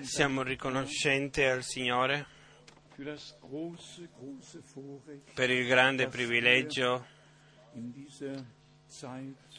Siamo 0.00 0.42
riconoscenti 0.42 1.42
al 1.42 1.62
Signore 1.62 2.26
per 5.34 5.50
il 5.50 5.66
grande 5.66 6.08
privilegio 6.08 7.06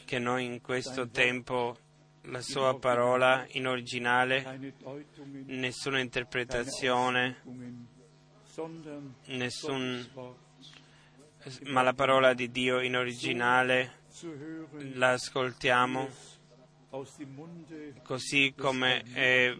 che 0.04 0.18
noi 0.18 0.44
in 0.46 0.60
questo 0.60 1.08
tempo 1.08 1.78
la 2.22 2.40
sua 2.40 2.78
parola 2.78 3.46
in 3.50 3.66
originale, 3.66 4.74
nessuna 5.46 6.00
interpretazione, 6.00 7.42
nessun, 9.26 10.10
ma 11.66 11.82
la 11.82 11.94
parola 11.94 12.34
di 12.34 12.50
Dio 12.50 12.80
in 12.80 12.96
originale 12.96 13.98
la 14.94 15.12
ascoltiamo 15.12 16.38
così 18.02 18.52
come 18.56 19.02
è 19.12 19.54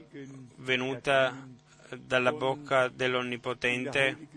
venuta 0.56 1.48
dalla 1.96 2.32
bocca 2.32 2.88
dell'Onnipotente 2.88 4.28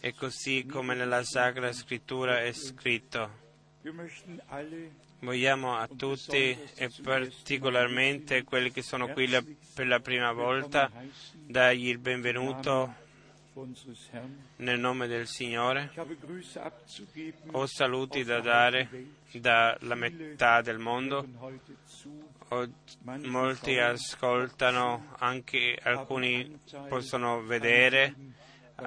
e 0.00 0.14
così 0.14 0.66
come 0.66 0.94
nella 0.94 1.22
Sacra 1.22 1.72
Scrittura 1.72 2.42
è 2.42 2.52
scritto. 2.52 3.44
Vogliamo 5.20 5.76
a 5.76 5.88
tutti 5.88 6.58
e 6.74 6.90
particolarmente 7.02 8.42
quelli 8.44 8.70
che 8.70 8.82
sono 8.82 9.08
qui 9.08 9.28
per 9.74 9.86
la 9.86 10.00
prima 10.00 10.32
volta 10.32 10.90
dargli 11.32 11.88
il 11.88 11.98
benvenuto. 11.98 13.04
Nel 14.56 14.78
nome 14.78 15.06
del 15.06 15.26
Signore. 15.26 15.90
Ho 17.52 17.66
saluti 17.66 18.22
da 18.24 18.40
dare 18.40 18.88
dalla 19.32 19.94
metà 19.94 20.60
del 20.60 20.78
mondo. 20.78 21.26
Ho- 22.48 22.68
molti 23.24 23.78
ascoltano, 23.78 25.14
anche 25.18 25.78
alcuni 25.82 26.58
possono 26.88 27.42
vedere, 27.42 28.14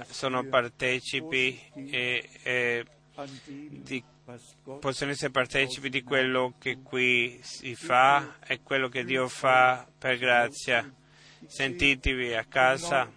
sono 0.07 0.44
partecipi 0.45 1.59
e, 1.73 2.29
e 2.44 2.85
di- 3.69 4.03
possono 4.79 5.11
essere 5.11 5.31
partecipi 5.31 5.89
di 5.89 6.03
quello 6.03 6.53
che 6.59 6.77
qui 6.83 7.39
si 7.41 7.75
fa 7.75 8.38
e 8.45 8.61
quello 8.61 8.88
che 8.88 9.03
Dio 9.03 9.27
fa 9.27 9.88
per 9.97 10.17
grazia. 10.19 10.89
Sentitevi 11.45 12.33
a 12.35 12.44
casa, 12.44 13.09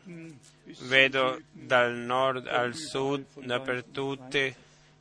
vedo 0.81 1.41
dal 1.51 1.95
nord 1.95 2.47
al 2.47 2.75
sud, 2.75 3.25
dappertutto, 3.45 4.55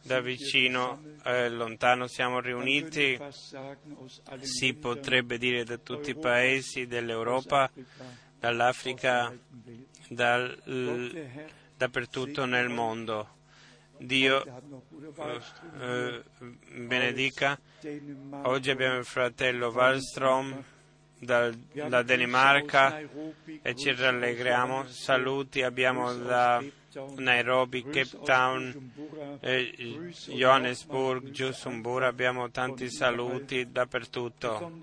da 0.03 0.19
vicino 0.19 1.01
e 1.23 1.49
lontano 1.49 2.07
siamo 2.07 2.39
riuniti, 2.39 3.19
si 4.41 4.73
potrebbe 4.73 5.37
dire 5.37 5.63
da 5.63 5.77
tutti 5.77 6.11
i 6.11 6.15
paesi 6.15 6.87
dell'Europa, 6.87 7.69
dall'Africa, 8.39 9.31
dal- 10.09 10.57
dappertutto 11.77 12.45
nel 12.45 12.69
mondo. 12.69 13.39
Dio 13.97 14.43
eh, 15.79 16.23
benedica. 16.73 17.59
Oggi 18.43 18.71
abbiamo 18.71 18.97
il 18.97 19.05
fratello 19.05 19.69
Wallström 19.69 20.63
dalla 21.21 22.01
Danimarca 22.01 22.99
e 23.61 23.75
ci 23.75 23.93
rallegriamo. 23.93 24.87
Saluti 24.87 25.61
abbiamo 25.61 26.13
da 26.13 26.63
Nairobi, 27.17 27.83
Cape 27.83 28.19
Town, 28.25 28.91
eh, 29.39 30.11
Johannesburg, 30.27 31.29
Giusumbura. 31.29 32.07
Abbiamo 32.07 32.49
tanti 32.49 32.89
saluti 32.89 33.71
dappertutto. 33.71 34.79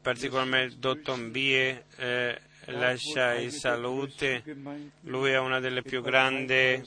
Particolarmente 0.00 0.78
Dottor 0.78 1.18
Mbie 1.18 1.84
eh, 1.96 2.40
lascia 2.66 3.34
i 3.34 3.50
saluti. 3.50 4.42
Lui 5.02 5.30
è 5.32 5.38
una 5.38 5.58
delle 5.58 5.82
più 5.82 6.00
grandi 6.00 6.82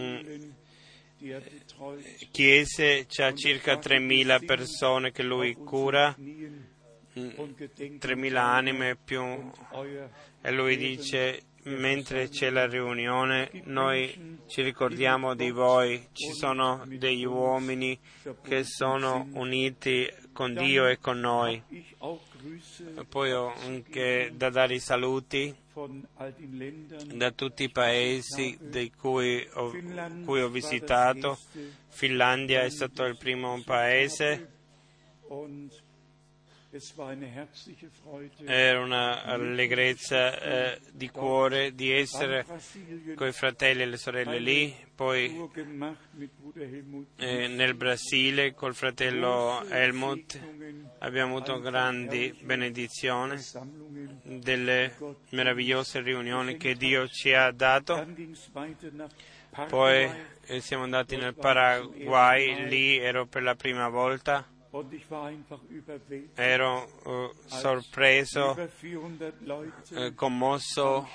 mm, 0.00 0.50
chiese, 2.30 3.06
c'ha 3.08 3.32
circa 3.32 3.78
3.000 3.78 4.44
persone 4.44 5.10
che 5.10 5.22
lui 5.22 5.54
cura, 5.54 6.14
3.000 7.14 8.36
anime 8.36 8.96
più 8.96 9.22
e 10.40 10.50
lui 10.50 10.76
dice 10.76 11.42
mentre 11.64 12.28
c'è 12.28 12.50
la 12.50 12.66
riunione 12.66 13.50
noi 13.64 14.38
ci 14.46 14.62
ricordiamo 14.62 15.34
di 15.34 15.50
voi, 15.50 16.08
ci 16.12 16.32
sono 16.32 16.84
degli 16.86 17.24
uomini 17.24 17.98
che 18.42 18.64
sono 18.64 19.28
uniti 19.32 20.10
con 20.32 20.54
Dio 20.54 20.86
e 20.86 20.98
con 20.98 21.20
noi. 21.20 21.62
Poi 23.08 23.32
ho 23.32 23.54
anche 23.64 24.32
da 24.34 24.50
dare 24.50 24.74
i 24.74 24.80
saluti 24.80 25.54
da 27.14 27.30
tutti 27.30 27.62
i 27.64 27.70
paesi 27.70 28.58
di 28.60 28.92
cui 28.92 29.48
ho, 29.54 29.72
cui 30.24 30.42
ho 30.42 30.48
visitato. 30.48 31.38
Finlandia 31.88 32.62
è 32.62 32.70
stato 32.70 33.04
il 33.04 33.16
primo 33.16 33.60
paese, 33.64 34.50
era 38.46 38.80
una 38.80 39.22
allegrezza 39.22 40.40
eh, 40.40 40.80
di 40.90 41.08
cuore 41.08 41.74
di 41.74 41.92
essere 41.92 42.44
con 43.14 43.28
i 43.28 43.32
fratelli 43.32 43.82
e 43.82 43.86
le 43.86 43.96
sorelle 43.96 44.38
lì, 44.38 44.74
poi 44.94 45.48
eh, 47.16 47.46
nel 47.46 47.74
Brasile 47.74 48.54
col 48.54 48.74
fratello 48.74 49.64
Helmut. 49.68 50.40
Abbiamo 50.98 51.36
avuto 51.36 51.60
grandi 51.60 52.36
benedizioni, 52.42 53.36
delle 54.22 54.96
meravigliose 55.30 56.00
riunioni 56.00 56.56
che 56.56 56.74
Dio 56.74 57.06
ci 57.08 57.32
ha 57.32 57.50
dato. 57.52 58.06
Poi 59.68 60.10
eh, 60.46 60.60
siamo 60.60 60.82
andati 60.82 61.16
nel 61.16 61.34
Paraguay, 61.34 62.68
lì 62.68 62.98
ero 62.98 63.26
per 63.26 63.42
la 63.42 63.54
prima 63.54 63.88
volta, 63.88 64.44
ero 66.34 66.88
eh, 67.06 67.30
sorpreso, 67.46 68.54
eh, 69.94 70.14
commosso 70.14 71.08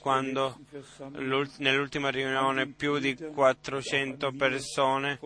quando 0.00 0.58
l'ult- 1.12 1.58
nell'ultima 1.58 2.10
riunione 2.10 2.66
più 2.66 2.98
di 2.98 3.14
400 3.16 4.32
persone 4.32 5.18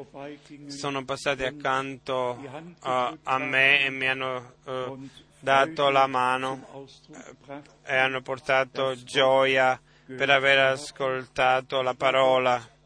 sono 0.66 1.04
passate 1.04 1.46
accanto 1.46 2.36
a, 2.80 3.16
a 3.22 3.38
me 3.38 3.84
e 3.86 3.90
mi 3.90 4.06
hanno 4.06 4.52
eh, 4.64 4.96
dato 5.40 5.88
la 5.90 6.06
mano 6.06 6.66
eh, 7.12 7.62
e 7.84 7.96
hanno 7.96 8.20
portato 8.20 8.94
gioia 9.02 9.80
per 10.04 10.30
aver 10.30 10.58
ascoltato 10.58 11.80
la 11.82 11.94
parola. 11.94 12.76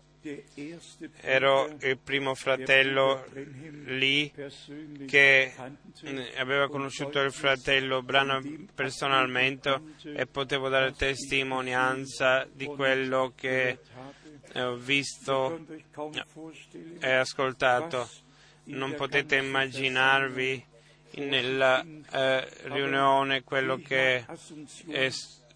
Ero 1.20 1.68
il 1.80 1.98
primo 1.98 2.34
fratello 2.34 3.24
lì 3.86 4.32
che 5.06 5.52
eh, 6.02 6.32
aveva 6.36 6.68
conosciuto 6.68 7.20
il 7.20 7.32
fratello 7.32 8.02
Branham 8.02 8.68
personalmente 8.72 9.80
e 10.04 10.26
potevo 10.26 10.68
dare 10.68 10.92
testimonianza 10.92 12.46
di 12.52 12.66
quello 12.66 13.32
che 13.34 13.78
ho 14.54 14.76
visto 14.76 15.66
e 17.00 17.10
ascoltato. 17.10 18.08
Non 18.64 18.94
potete 18.94 19.36
immaginarvi 19.36 20.66
nella 21.14 21.84
eh, 22.12 22.48
riunione 22.68 23.42
quello 23.42 23.76
che 23.76 24.24
è 24.88 25.10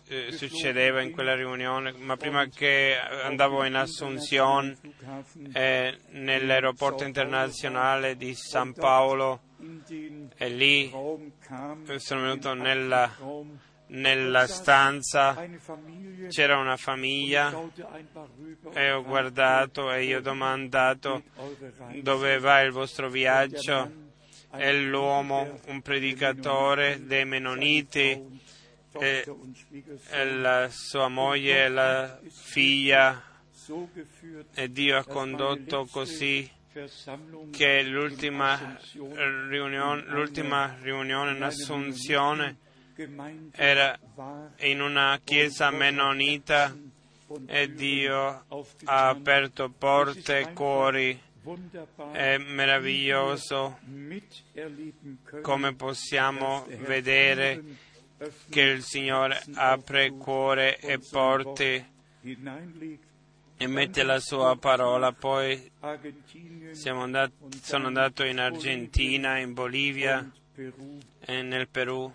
eh, 0.08 0.32
succedeva 0.32 1.02
in 1.02 1.10
quella 1.10 1.34
riunione, 1.34 1.92
ma 1.92 2.16
prima 2.16 2.46
che 2.46 2.96
andavo 2.96 3.64
in 3.64 3.74
Assunzione 3.74 4.76
eh, 5.52 5.98
nell'aeroporto 6.10 7.04
internazionale 7.04 8.16
di 8.16 8.34
San 8.34 8.72
Paolo 8.72 9.40
e 10.36 10.48
lì 10.48 10.92
eh, 11.86 11.98
sono 11.98 12.20
venuto 12.20 12.54
nella, 12.54 13.10
nella 13.88 14.47
stanza, 14.47 15.44
c'era 16.28 16.59
una 16.59 16.76
famiglia 16.76 17.52
e 18.72 18.91
ho 18.92 19.02
guardato 19.02 19.92
e 19.92 20.04
io 20.04 20.18
ho 20.18 20.22
domandato 20.22 21.22
dove 22.00 22.38
va 22.38 22.60
il 22.60 22.70
vostro 22.70 23.09
viaggio? 23.09 24.04
E 24.59 24.80
l'uomo, 24.80 25.59
un 25.66 25.82
predicatore 25.82 27.04
dei 27.04 27.26
Mennoniti, 27.26 28.44
e, 28.98 29.25
la 30.25 30.69
sua 30.71 31.09
moglie 31.09 31.65
e 31.65 31.69
la 31.69 32.19
figlia. 32.28 33.22
e 34.54 34.71
Dio 34.71 34.97
ha 34.97 35.04
condotto 35.04 35.87
così 35.91 36.48
che 37.51 37.83
l'ultima 37.83 38.78
riunione, 39.48 40.03
l'ultima 40.09 40.77
riunione 40.81 41.34
in 41.34 41.43
Assunzione 41.43 42.59
era 43.53 43.98
in 44.59 44.81
una 44.81 45.19
chiesa 45.25 45.71
mennonita 45.71 46.75
e 47.47 47.72
Dio 47.72 48.45
ha 48.84 49.09
aperto 49.09 49.71
porte 49.71 50.39
e 50.39 50.53
cuori. 50.53 51.21
È 52.13 52.39
meraviglioso 52.39 53.78
come 55.43 55.75
possiamo 55.75 56.66
vedere 56.81 57.63
che 58.48 58.60
il 58.60 58.83
Signore 58.83 59.42
apre 59.54 60.10
cuore 60.10 60.78
e 60.78 60.98
porte 60.98 61.89
e 63.59 63.66
mette 63.66 64.03
la 64.03 64.21
sua 64.21 64.57
parola. 64.57 65.13
Poi 65.13 65.71
andati, 67.03 67.33
sono 67.63 67.86
andato 67.86 68.24
in 68.24 68.39
Argentina, 68.39 69.39
in 69.39 69.53
Bolivia 69.53 70.30
e 70.54 71.42
nel 71.42 71.68
Perù. 71.68 72.13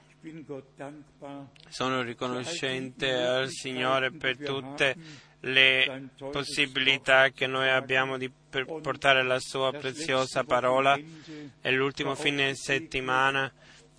Sono 1.69 2.01
riconoscente 2.01 3.11
al 3.11 3.49
Signore 3.49 4.11
per 4.11 4.37
tutte 4.37 4.95
le 5.43 6.09
possibilità 6.17 7.29
che 7.29 7.47
noi 7.47 7.69
abbiamo 7.69 8.17
di 8.17 8.31
portare 8.81 9.23
la 9.23 9.39
sua 9.39 9.71
preziosa 9.71 10.43
parola 10.43 10.95
e 11.61 11.71
l'ultimo 11.71 12.13
fine 12.13 12.53
settimana 12.53 13.51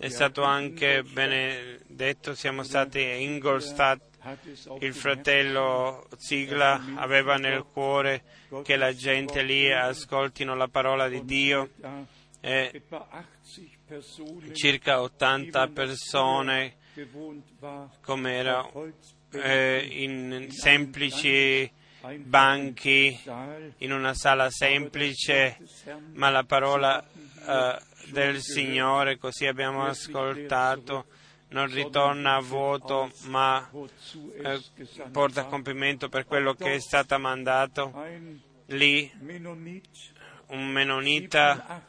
è 0.03 0.09
stato 0.09 0.43
anche 0.43 1.01
benedetto, 1.01 2.35
siamo 2.35 2.63
stati 2.63 2.99
a 2.99 3.15
Ingolstadt, 3.15 4.01
il 4.79 4.93
fratello 4.93 6.09
Zigla 6.17 6.95
aveva 6.95 7.35
nel 7.35 7.63
cuore 7.63 8.23
che 8.63 8.75
la 8.75 8.93
gente 8.93 9.43
lì 9.43 9.71
ascoltino 9.71 10.55
la 10.55 10.67
parola 10.67 11.07
di 11.07 11.23
Dio. 11.23 11.69
E 12.41 12.81
circa 14.51 15.01
80 15.01 15.67
persone 15.69 16.75
come 18.01 18.33
era 18.33 18.69
eh, 19.31 19.87
in 19.89 20.47
semplici 20.51 21.71
banchi, 22.17 23.17
in 23.77 23.93
una 23.93 24.13
sala 24.13 24.49
semplice, 24.49 25.59
ma 26.11 26.29
la 26.29 26.43
parola 26.43 27.01
eh, 27.01 27.91
del 28.11 28.41
Signore, 28.41 29.17
così 29.17 29.45
abbiamo 29.45 29.85
ascoltato, 29.85 31.05
non 31.49 31.71
ritorna 31.71 32.35
a 32.35 32.41
vuoto, 32.41 33.11
ma 33.25 33.69
eh, 34.41 34.61
porta 35.11 35.41
a 35.41 35.45
compimento 35.45 36.09
per 36.09 36.25
quello 36.25 36.53
che 36.53 36.73
è 36.73 36.79
stato 36.79 37.17
mandato. 37.19 37.93
Lì 38.67 39.11
un 40.47 40.67
menonita 40.67 41.83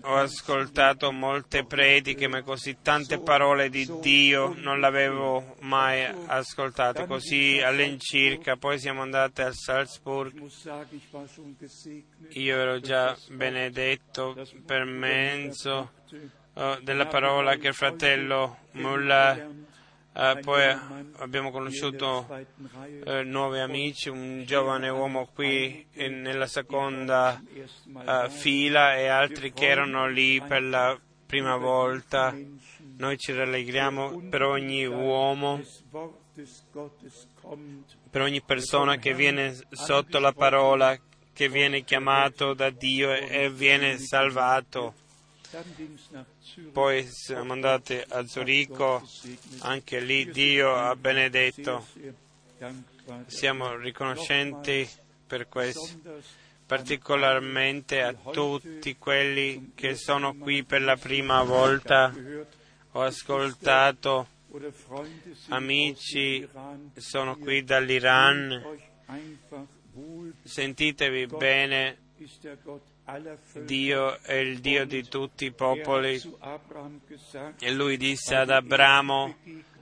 ho 0.01 0.15
ascoltato 0.15 1.11
molte 1.11 1.65
prediche, 1.65 2.27
ma 2.27 2.41
così 2.41 2.77
tante 2.81 3.19
parole 3.19 3.69
di 3.69 3.89
Dio 3.99 4.53
non 4.55 4.79
l'avevo 4.79 5.57
mai 5.61 6.05
ascoltate, 6.27 7.05
così 7.05 7.59
all'incirca. 7.59 8.55
Poi 8.55 8.79
siamo 8.79 9.01
andati 9.01 9.41
a 9.41 9.51
Salzburg. 9.51 10.49
Io 12.29 12.57
ero 12.57 12.79
già 12.79 13.17
benedetto 13.29 14.47
per 14.65 14.85
mezzo 14.85 15.91
uh, 16.53 16.79
della 16.81 17.07
parola 17.07 17.55
che 17.57 17.67
il 17.69 17.73
fratello 17.73 18.59
Muller 18.71 19.69
Uh, 20.13 20.41
poi 20.41 20.63
abbiamo 21.19 21.51
conosciuto 21.51 22.27
uh, 22.27 23.11
nuovi 23.23 23.59
amici, 23.59 24.09
un 24.09 24.43
giovane 24.45 24.89
uomo 24.89 25.29
qui 25.33 25.87
nella 25.93 26.47
seconda 26.47 27.41
uh, 27.93 28.29
fila 28.29 28.97
e 28.97 29.07
altri 29.07 29.53
che 29.53 29.67
erano 29.67 30.09
lì 30.09 30.41
per 30.41 30.63
la 30.63 30.99
prima 31.25 31.55
volta. 31.55 32.37
Noi 32.97 33.17
ci 33.17 33.31
rallegriamo 33.31 34.27
per 34.29 34.43
ogni 34.43 34.85
uomo, 34.85 35.61
per 38.09 38.21
ogni 38.21 38.41
persona 38.41 38.97
che 38.97 39.13
viene 39.13 39.57
sotto 39.69 40.19
la 40.19 40.33
parola, 40.33 40.99
che 41.31 41.47
viene 41.47 41.85
chiamato 41.85 42.53
da 42.53 42.69
Dio 42.69 43.13
e 43.13 43.49
viene 43.49 43.97
salvato. 43.97 44.93
Poi 46.71 47.05
siamo 47.11 47.51
andati 47.51 48.01
a 48.07 48.25
Zurigo, 48.25 49.05
anche 49.59 49.99
lì 49.99 50.31
Dio 50.31 50.73
ha 50.73 50.95
benedetto. 50.95 51.85
Siamo 53.25 53.75
riconoscenti 53.75 54.89
per 55.27 55.49
questo, 55.49 55.99
particolarmente 56.65 58.01
a 58.01 58.13
tutti 58.13 58.95
quelli 58.97 59.73
che 59.75 59.95
sono 59.95 60.35
qui 60.35 60.63
per 60.63 60.83
la 60.83 60.95
prima 60.95 61.43
volta. 61.43 62.13
Ho 62.91 63.01
ascoltato 63.01 64.27
amici, 65.49 66.47
sono 66.95 67.35
qui 67.35 67.63
dall'Iran. 67.65 68.79
Sentitevi 70.43 71.27
bene 71.27 71.97
Dio 73.53 74.19
è 74.19 74.33
il 74.33 74.59
Dio 74.59 74.85
di 74.85 75.07
tutti 75.07 75.45
i 75.45 75.51
popoli 75.51 76.21
e 77.59 77.71
lui 77.71 77.97
disse 77.97 78.35
ad 78.35 78.49
Abramo 78.49 79.35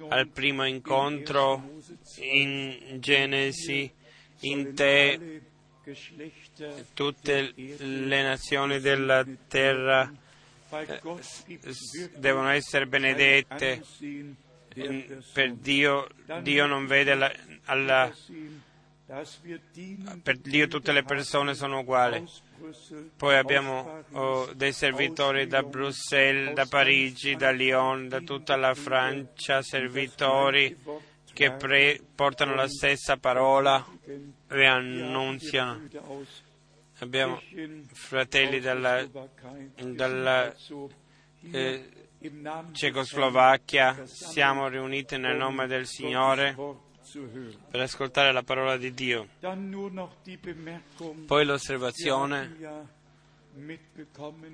al 0.08 0.28
primo 0.30 0.66
incontro 0.66 1.78
in 2.18 2.98
Genesi, 3.00 3.92
in 4.42 4.74
te 4.74 5.42
tutte 6.94 7.54
le 7.56 8.24
nazioni 8.24 8.80
della 8.80 9.26
terra 9.48 10.12
eh, 10.72 12.10
devono 12.16 12.50
essere 12.50 12.88
benedette. 12.88 13.84
Per 15.34 15.54
Dio, 15.56 16.08
Dio 16.42 16.66
non 16.68 16.86
vede 16.86 17.16
la, 17.16 17.32
alla, 17.66 18.12
per 20.22 20.38
Dio 20.38 20.68
tutte 20.68 20.92
le 20.92 21.04
persone 21.04 21.54
sono 21.54 21.80
uguali. 21.80 22.26
Poi 23.16 23.36
abbiamo 23.38 24.04
oh, 24.12 24.54
dei 24.54 24.74
servitori 24.74 25.48
da 25.48 25.64
Bruxelles, 25.64 26.54
da 26.54 26.66
Parigi, 26.66 27.36
da 27.36 27.52
Lyon, 27.52 28.08
da 28.08 28.20
tutta 28.20 28.56
la 28.56 28.74
Francia, 28.74 29.62
servitori 29.62 30.78
che 31.34 31.52
pre- 31.52 32.02
portano 32.16 32.56
la 32.56 32.68
stessa 32.68 33.18
parola 33.18 33.86
e 34.48 34.66
annunziano. 34.66 35.88
Abbiamo 37.00 37.42
fratelli 37.94 38.60
dalla, 38.60 39.08
dalla 39.76 40.54
eh, 41.52 41.90
Cecoslovacchia, 42.74 44.06
siamo 44.06 44.68
riuniti 44.68 45.18
nel 45.18 45.38
nome 45.38 45.68
del 45.68 45.86
Signore 45.86 46.88
per 47.70 47.82
ascoltare 47.82 48.32
la 48.32 48.44
parola 48.44 48.78
di 48.78 48.94
Dio. 48.94 49.28
Poi 51.26 51.46
l'osservazione, 51.46 52.88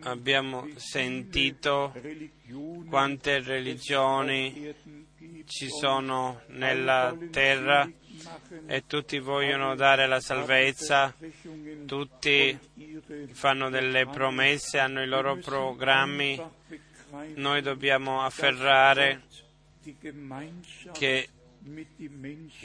abbiamo 0.02 0.68
sentito 0.76 1.94
quante 2.90 3.42
religioni 3.42 4.74
ci 5.46 5.68
sono 5.70 6.42
nella 6.48 7.16
terra 7.30 7.90
e 8.66 8.86
tutti 8.88 9.20
vogliono 9.20 9.76
dare 9.76 10.08
la 10.08 10.20
salvezza, 10.20 11.14
tutti 11.86 12.58
fanno 13.32 13.70
delle 13.70 14.06
promesse, 14.08 14.80
hanno 14.80 15.02
i 15.02 15.08
loro 15.08 15.38
programmi. 15.38 16.42
Noi 17.36 17.62
dobbiamo 17.62 18.24
afferrare 18.24 19.24
che 20.92 21.30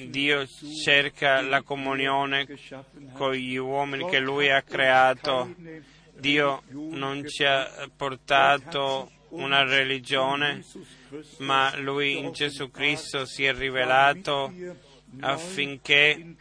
Dio 0.08 0.46
cerca 0.84 1.40
la 1.40 1.62
comunione 1.62 2.46
con 3.14 3.32
gli 3.32 3.56
uomini 3.56 4.06
che 4.08 4.18
Lui 4.18 4.50
ha 4.50 4.60
creato. 4.62 5.54
Dio 6.18 6.62
non 6.68 7.26
ci 7.26 7.44
ha 7.44 7.88
portato 7.96 9.10
una 9.30 9.64
religione, 9.64 10.62
ma 11.38 11.74
Lui 11.78 12.18
in 12.18 12.32
Gesù 12.32 12.70
Cristo 12.70 13.24
si 13.24 13.44
è 13.44 13.54
rivelato 13.54 14.52
affinché 15.20 16.36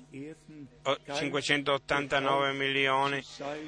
o- 0.83 0.97
589 1.11 2.53
milioni 2.53 3.21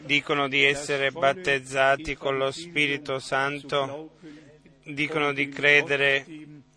dicono 0.04 0.48
di 0.48 0.64
essere 0.64 1.12
battezzati 1.12 2.16
con 2.16 2.38
lo 2.38 2.52
Spirito 2.52 3.20
Santo, 3.20 4.12
dicono 4.84 5.34
di 5.34 5.50
credere 5.50 6.24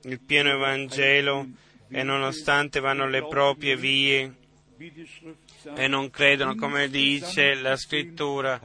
il 0.03 0.21
pieno 0.21 0.51
Evangelo 0.51 1.47
e 1.89 2.03
nonostante 2.03 2.81
vanno 2.81 3.07
le 3.09 3.27
proprie 3.27 3.77
vie 3.77 4.35
e 5.77 5.89
non 5.89 6.09
credono, 6.11 6.55
come 6.55 6.89
dice 6.89 7.55
la 7.55 7.77
scrittura, 7.77 8.61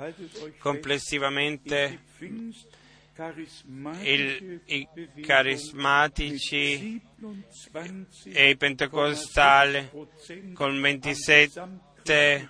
complessivamente 0.60 2.00
il- 4.02 4.62
i 4.66 4.88
carismatici 5.22 7.02
e 8.26 8.50
i 8.50 8.58
pentecostali 8.58 9.90
con 10.54 10.80
27, 10.80 12.50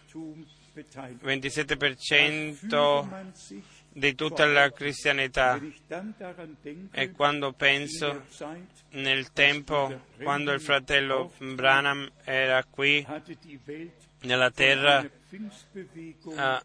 27% 1.24 3.08
di 3.97 4.13
tutta 4.13 4.45
la 4.45 4.69
cristianità. 4.71 5.57
E 6.91 7.11
quando 7.11 7.53
penso 7.53 8.25
nel 8.89 9.31
tempo, 9.31 10.01
quando 10.21 10.51
il 10.51 10.59
fratello 10.59 11.31
Branham 11.37 12.11
era 12.25 12.61
qui 12.65 13.05
nella 14.23 14.51
terra, 14.51 15.09
ah, 16.35 16.63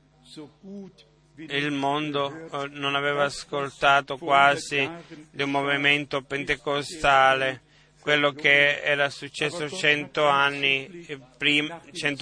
il 1.37 1.70
mondo 1.70 2.49
eh, 2.50 2.68
non 2.72 2.96
aveva 2.96 3.25
ascoltato 3.25 4.18
quasi 4.18 4.90
di 5.30 5.42
un 5.44 5.52
movimento 5.52 6.22
pentecostale, 6.22 7.62
quello 8.00 8.32
che 8.32 8.82
era 8.82 9.08
successo 9.08 9.70
cento 9.70 10.26
anni, 10.26 11.06
eh, 11.06 11.20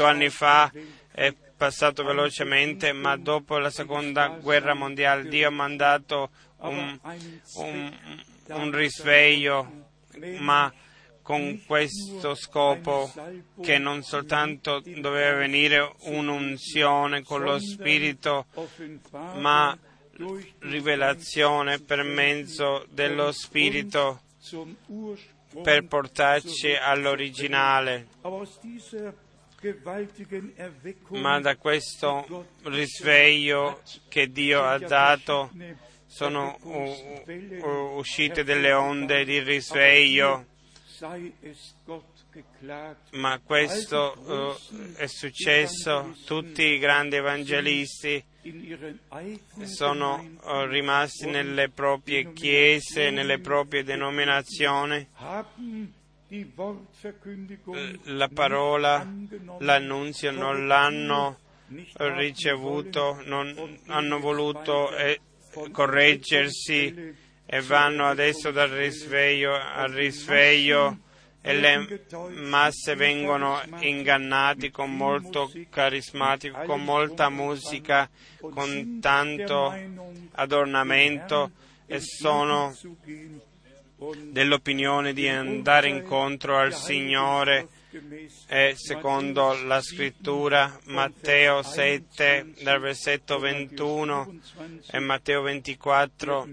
anni 0.05 0.29
fa 0.29 0.71
è 1.13 1.33
passato 1.59 2.05
velocemente, 2.05 2.93
ma 2.93 3.17
dopo 3.17 3.59
la 3.59 3.69
seconda 3.71 4.29
guerra 4.41 4.73
mondiale 4.75 5.29
Dio 5.29 5.49
ha 5.49 5.51
mandato 5.51 6.31
un, 6.59 6.99
un- 7.57 7.95
un 8.47 8.71
risveglio, 8.73 9.87
ma 10.39 10.73
con 11.23 11.61
questo 11.67 12.35
scopo 12.35 13.13
che 13.61 13.77
non 13.77 14.03
soltanto 14.03 14.81
doveva 15.01 15.37
venire 15.37 15.93
un'unzione 16.05 17.23
con 17.23 17.43
lo 17.43 17.59
Spirito, 17.59 18.47
ma 19.41 19.77
rivelazione 20.61 21.79
per 21.81 22.03
mezzo 22.03 22.87
dello 22.91 23.31
Spirito 23.33 24.23
per 25.63 25.85
portarci 25.87 26.73
all'originale. 26.75 28.07
Ma 31.09 31.41
da 31.41 31.57
questo 31.57 32.47
risveglio 32.63 33.83
che 34.09 34.31
Dio 34.31 34.63
ha 34.63 34.79
dato 34.79 35.51
sono 36.07 36.57
uscite 37.97 38.45
delle 38.45 38.73
onde 38.73 39.25
di 39.25 39.41
risveglio, 39.41 40.47
ma 43.11 43.41
questo 43.45 44.57
è 44.95 45.07
successo. 45.07 46.17
Tutti 46.25 46.63
i 46.63 46.79
grandi 46.79 47.17
evangelisti 47.17 48.25
sono 49.65 50.25
rimasti 50.69 51.27
nelle 51.27 51.69
proprie 51.69 52.33
chiese, 52.33 53.11
nelle 53.11 53.39
proprie 53.39 53.83
denominazioni. 53.85 55.09
La 58.05 58.29
parola, 58.29 59.07
l'annunzio 59.61 60.31
non 60.31 60.67
l'hanno 60.67 61.39
ricevuto, 61.97 63.21
non 63.25 63.79
hanno 63.87 64.19
voluto 64.19 64.95
eh, 64.95 65.21
correggersi 65.73 67.15
e 67.47 67.61
vanno 67.63 68.07
adesso 68.07 68.51
dal 68.51 68.69
risveglio 68.69 69.55
al 69.55 69.91
risveglio 69.91 70.99
e 71.41 71.55
le 71.55 72.05
masse 72.35 72.95
vengono 72.95 73.59
ingannati 73.79 74.71
con 74.71 74.95
molto 74.95 75.51
carismatico, 75.71 76.61
con 76.67 76.85
molta 76.85 77.31
musica, 77.31 78.09
con 78.39 78.99
tanto 79.01 79.75
adornamento 80.33 81.53
e 81.87 82.01
sono 82.01 82.77
dell'opinione 84.31 85.13
di 85.13 85.29
andare 85.29 85.89
incontro 85.89 86.57
al 86.57 86.73
Signore 86.73 87.69
e 88.47 88.75
secondo 88.77 89.61
la 89.65 89.81
scrittura 89.81 90.79
Matteo 90.85 91.63
7 91.63 92.55
dal 92.63 92.81
versetto 92.81 93.39
21 93.39 94.39
e 94.91 94.99
Matteo 95.01 95.43
24 95.43 96.49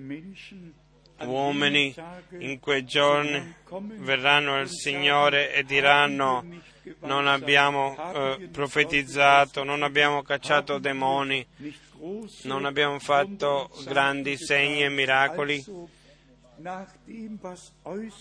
uomini 1.19 1.93
in 2.39 2.59
quei 2.59 2.83
giorni 2.83 3.55
verranno 3.99 4.55
al 4.55 4.69
Signore 4.69 5.53
e 5.53 5.63
diranno 5.63 6.43
non 7.01 7.27
abbiamo 7.27 7.95
eh, 8.13 8.47
profetizzato, 8.51 9.63
non 9.63 9.81
abbiamo 9.81 10.21
cacciato 10.21 10.77
demoni, 10.77 11.45
non 12.43 12.65
abbiamo 12.65 12.99
fatto 12.99 13.69
grandi 13.85 14.37
segni 14.37 14.83
e 14.83 14.89
miracoli, 14.89 15.63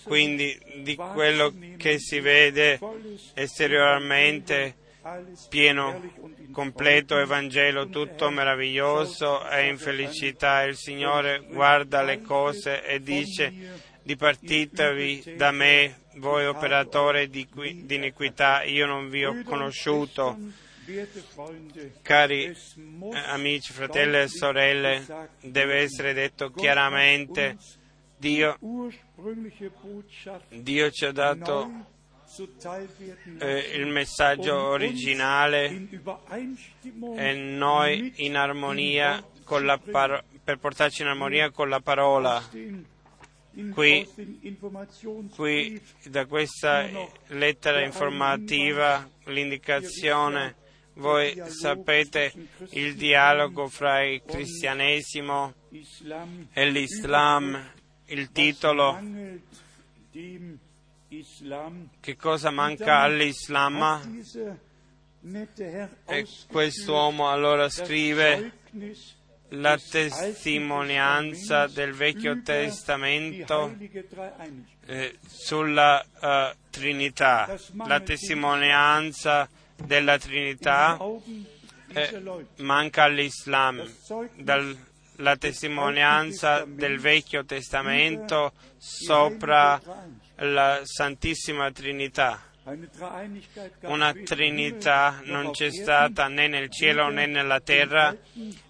quindi 0.03 0.57
di 0.83 0.95
quello 0.95 1.53
che 1.77 1.99
si 1.99 2.19
vede 2.19 2.79
esteriormente 3.33 4.75
pieno, 5.49 6.01
completo 6.51 7.19
Evangelo, 7.19 7.89
tutto 7.89 8.29
meraviglioso 8.29 9.47
e 9.49 9.67
in 9.67 9.77
felicità. 9.77 10.63
Il 10.63 10.75
Signore 10.75 11.45
guarda 11.47 12.01
le 12.01 12.21
cose 12.21 12.83
e 12.83 13.01
dice 13.01 13.83
dipartitevi 14.05 15.35
da 15.35 15.51
me, 15.51 16.01
voi 16.17 16.45
operatori 16.45 17.27
di, 17.27 17.47
di 17.83 17.95
iniquità, 17.95 18.63
io 18.63 18.85
non 18.85 19.09
vi 19.09 19.25
ho 19.25 19.41
conosciuto. 19.43 20.37
Cari 22.03 22.55
amici, 23.25 23.73
fratelli 23.73 24.17
e 24.17 24.27
sorelle, 24.27 25.03
deve 25.41 25.77
essere 25.77 26.13
detto 26.13 26.51
chiaramente, 26.51 27.57
Dio, 28.25 28.57
Dio 30.49 30.89
ci 30.89 31.05
ha 31.05 31.11
dato 31.11 31.69
eh, 33.37 33.59
il 33.75 33.85
messaggio 33.85 34.55
originale 34.55 35.87
e 37.17 37.33
noi 37.33 38.13
in 38.15 38.35
armonia 38.35 39.23
con 39.43 39.63
la 39.63 39.77
paro- 39.77 40.23
per 40.43 40.57
portarci 40.57 41.03
in 41.03 41.09
armonia 41.09 41.51
con 41.51 41.69
la 41.69 41.79
parola. 41.81 42.43
Qui, 43.71 44.09
qui 45.35 45.81
da 46.05 46.25
questa 46.25 46.89
lettera 47.27 47.85
informativa 47.85 49.07
l'indicazione, 49.25 50.55
voi 50.95 51.39
sapete 51.45 52.33
il 52.71 52.95
dialogo 52.95 53.67
fra 53.67 54.03
il 54.03 54.23
cristianesimo 54.25 55.53
e 56.51 56.69
l'Islam, 56.69 57.73
il 58.07 58.31
titolo 58.31 58.99
che 61.99 62.15
cosa 62.15 62.49
manca 62.51 62.99
all'Islam? 62.99 64.23
E 66.05 66.27
quest'uomo 66.47 67.29
allora 67.31 67.67
scrive 67.69 68.51
la 69.49 69.77
testimonianza 69.77 71.67
del 71.67 71.93
Vecchio 71.93 72.41
Testamento 72.41 73.75
eh, 74.85 75.17
sulla 75.25 76.03
uh, 76.19 76.55
Trinità, 76.69 77.57
la 77.85 77.99
testimonianza 78.01 79.47
della 79.75 80.17
Trinità 80.17 80.97
eh, 81.93 82.45
manca 82.57 83.03
all'Islam, 83.03 83.87
Dal, 84.37 84.77
la 85.17 85.35
testimonianza 85.37 86.65
del 86.65 86.99
Vecchio 86.99 87.45
Testamento 87.45 88.53
sopra 88.77 89.81
la 90.37 90.81
Santissima 90.83 91.71
Trinità. 91.71 92.41
Una 93.81 94.11
Trinità 94.13 95.21
non 95.25 95.51
c'è 95.51 95.71
stata 95.71 96.27
né 96.27 96.47
nel 96.47 96.69
cielo 96.71 97.09
né 97.09 97.27
nella 97.27 97.59
terra, 97.59 98.15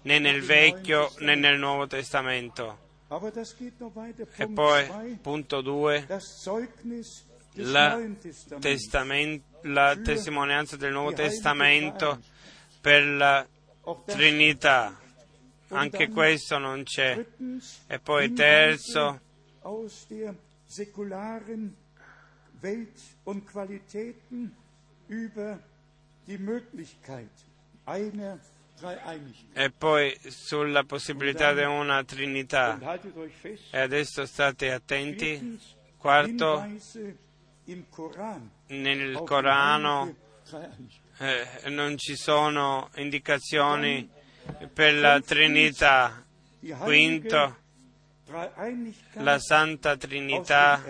né 0.02 0.18
nel 0.18 0.42
Vecchio 0.42 1.12
né 1.20 1.34
nel 1.34 1.58
Nuovo 1.58 1.86
Testamento. 1.86 2.84
E 4.36 4.48
poi, 4.48 5.18
punto 5.22 5.60
2, 5.60 6.06
la, 7.54 8.00
la 9.62 9.96
testimonianza 9.96 10.76
del 10.76 10.92
Nuovo 10.92 11.12
Testamento 11.12 12.20
per 12.80 13.04
la 13.06 13.46
Trinità. 14.04 15.04
Anche 15.68 16.08
questo 16.08 16.58
non 16.58 16.82
c'è. 16.84 17.24
E 17.86 17.98
poi 17.98 18.32
terzo, 18.32 19.20
Welt 22.60 22.98
und 23.24 23.44
Qualitäten 23.44 24.54
über 25.08 25.58
die 26.26 26.38
Möglichkeit 26.38 27.30
einer 27.84 28.38
Dreieinigkeit. 28.80 29.56
E 29.56 29.70
poi 29.70 30.16
sulla 30.28 30.84
possibilità 30.84 31.52
di 31.52 31.62
una 31.62 32.02
Trinità. 32.04 32.78
E 33.70 33.78
adesso 33.78 34.26
state 34.26 34.72
attenti. 34.72 35.58
Quarto, 35.96 36.64
nel 38.68 39.22
Corano 39.24 40.14
eh, 41.18 41.68
non 41.70 41.96
ci 41.98 42.14
sono 42.14 42.90
indicazioni 42.96 44.08
per 44.72 44.94
la 44.94 45.20
Trinità. 45.20 46.24
Quinto, 46.78 47.56
la 49.12 49.38
Santa 49.38 49.96
Trinità 49.96 50.82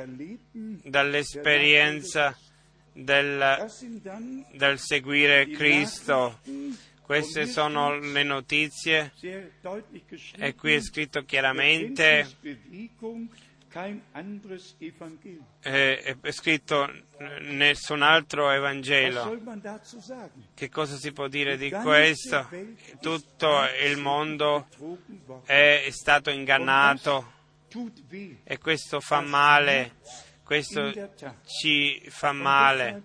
dall'esperienza 0.50 2.36
del, 2.92 3.66
del 4.52 4.78
seguire 4.78 5.48
Cristo. 5.50 6.40
Queste 7.02 7.46
sono 7.46 7.98
le 7.98 8.22
notizie 8.24 9.12
e 10.38 10.54
qui 10.56 10.72
è 10.72 10.80
scritto 10.80 11.24
chiaramente, 11.24 12.26
Eh, 15.60 16.16
è 16.20 16.30
scritto 16.32 16.90
nessun 17.40 18.02
altro 18.02 18.50
Evangelo. 18.50 19.38
Che 20.54 20.68
cosa 20.70 20.96
si 20.96 21.12
può 21.12 21.28
dire 21.28 21.56
di 21.56 21.70
questo? 21.70 22.48
Tutto 23.00 23.50
il 23.84 23.98
mondo 23.98 24.66
è 25.44 25.88
stato 25.90 26.30
ingannato. 26.30 27.32
E 28.44 28.58
questo 28.58 29.00
fa 29.00 29.20
male, 29.20 29.96
questo 30.42 30.90
ci 31.44 32.02
fa 32.08 32.32
male. 32.32 33.02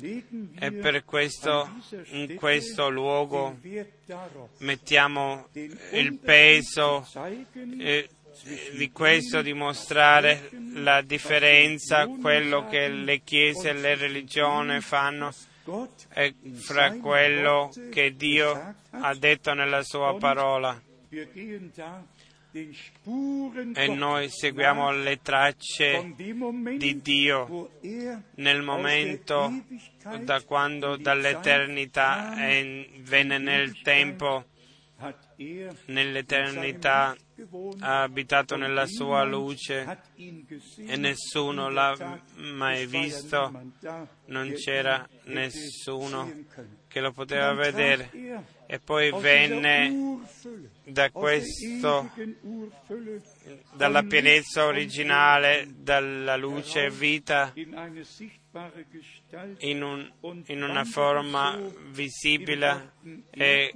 E 0.00 0.70
per 0.72 1.04
questo, 1.04 1.68
in 2.10 2.36
questo 2.36 2.88
luogo, 2.88 3.58
mettiamo 4.58 5.48
il 5.92 6.18
peso 6.18 7.04
eh, 7.78 8.08
di 8.76 8.90
questo, 8.90 9.42
dimostrare 9.42 10.50
la 10.74 11.02
differenza, 11.02 12.06
quello 12.06 12.66
che 12.66 12.88
le 12.88 13.20
chiese 13.22 13.70
e 13.70 13.74
le 13.74 13.94
religioni 13.94 14.80
fanno 14.80 15.32
fra 16.54 16.92
quello 16.92 17.70
che 17.90 18.14
Dio 18.16 18.74
ha 18.90 19.14
detto 19.14 19.52
nella 19.52 19.82
sua 19.82 20.16
parola. 20.18 20.80
E 23.74 23.88
noi 23.88 24.30
seguiamo 24.30 24.90
le 24.90 25.20
tracce 25.20 26.14
di 26.16 27.00
Dio 27.02 27.70
nel 28.36 28.62
momento 28.62 29.64
da 30.20 30.42
quando 30.42 30.96
dall'eternità 30.96 32.34
venne 32.34 33.38
nel 33.38 33.80
tempo, 33.82 34.46
er 35.36 35.76
nell'eternità 35.86 37.14
ha 37.80 38.02
abitato 38.02 38.56
nella 38.56 38.86
sua 38.86 39.22
luce 39.24 39.98
e 40.16 40.96
nessuno 40.96 41.68
l'ha 41.70 42.20
mai 42.36 42.86
visto, 42.86 43.72
non 44.26 44.52
c'era 44.54 45.08
nessuno 45.24 46.32
che 46.88 47.00
lo 47.00 47.12
poteva 47.12 47.52
vedere. 47.54 48.10
er 48.12 48.42
E 48.70 48.78
poi 48.80 49.10
venne 49.12 50.20
da 50.84 51.10
questo, 51.10 52.10
dalla 53.74 54.02
pienezza 54.02 54.64
originale, 54.66 55.66
dalla 55.74 56.36
luce 56.36 56.84
e 56.86 56.90
vita, 56.90 57.52
in 59.60 59.82
un- 59.82 60.10
in 60.46 60.62
una 60.62 60.84
forma 60.84 61.58
visibile 61.90 62.92
e 63.30 63.72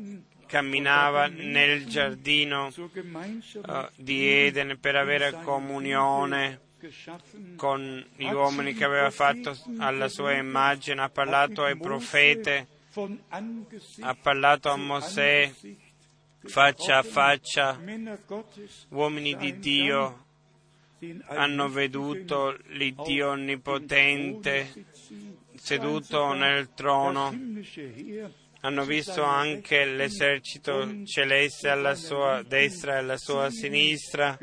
camminava 0.53 1.29
nel 1.29 1.87
giardino 1.87 2.71
eh, 2.71 3.89
di 3.97 4.29
Eden 4.29 4.77
per 4.79 4.97
avere 4.97 5.33
comunione 5.43 6.61
con 7.57 8.07
gli 8.17 8.29
uomini 8.29 8.75
che 8.75 8.85
aveva 8.85 9.09
fatto 9.09 9.57
alla 9.79 10.09
sua 10.09 10.33
immagine, 10.33 11.01
ha 11.01 11.09
parlato 11.09 11.65
ai 11.65 11.79
profeti, 11.79 12.67
ha 14.01 14.15
parlato 14.21 14.69
a 14.69 14.77
Mosè 14.77 15.51
faccia 16.43 16.99
a 16.99 17.03
faccia. 17.03 17.81
Uomini 18.91 19.35
di 19.37 19.59
Dio 19.59 20.27
hanno 21.29 21.71
veduto 21.71 22.59
l'Iddio 22.73 23.31
onnipotente 23.31 24.71
seduto 25.55 26.35
nel 26.35 26.75
trono. 26.75 27.33
Hanno 28.65 28.85
visto 28.85 29.25
anche 29.25 29.85
l'esercito 29.85 31.05
celeste 31.05 31.69
alla 31.69 31.97
sua 31.97 32.45
destra 32.47 32.95
e 32.95 32.99
alla 32.99 33.17
sua 33.17 33.51
sinistra. 33.51 34.39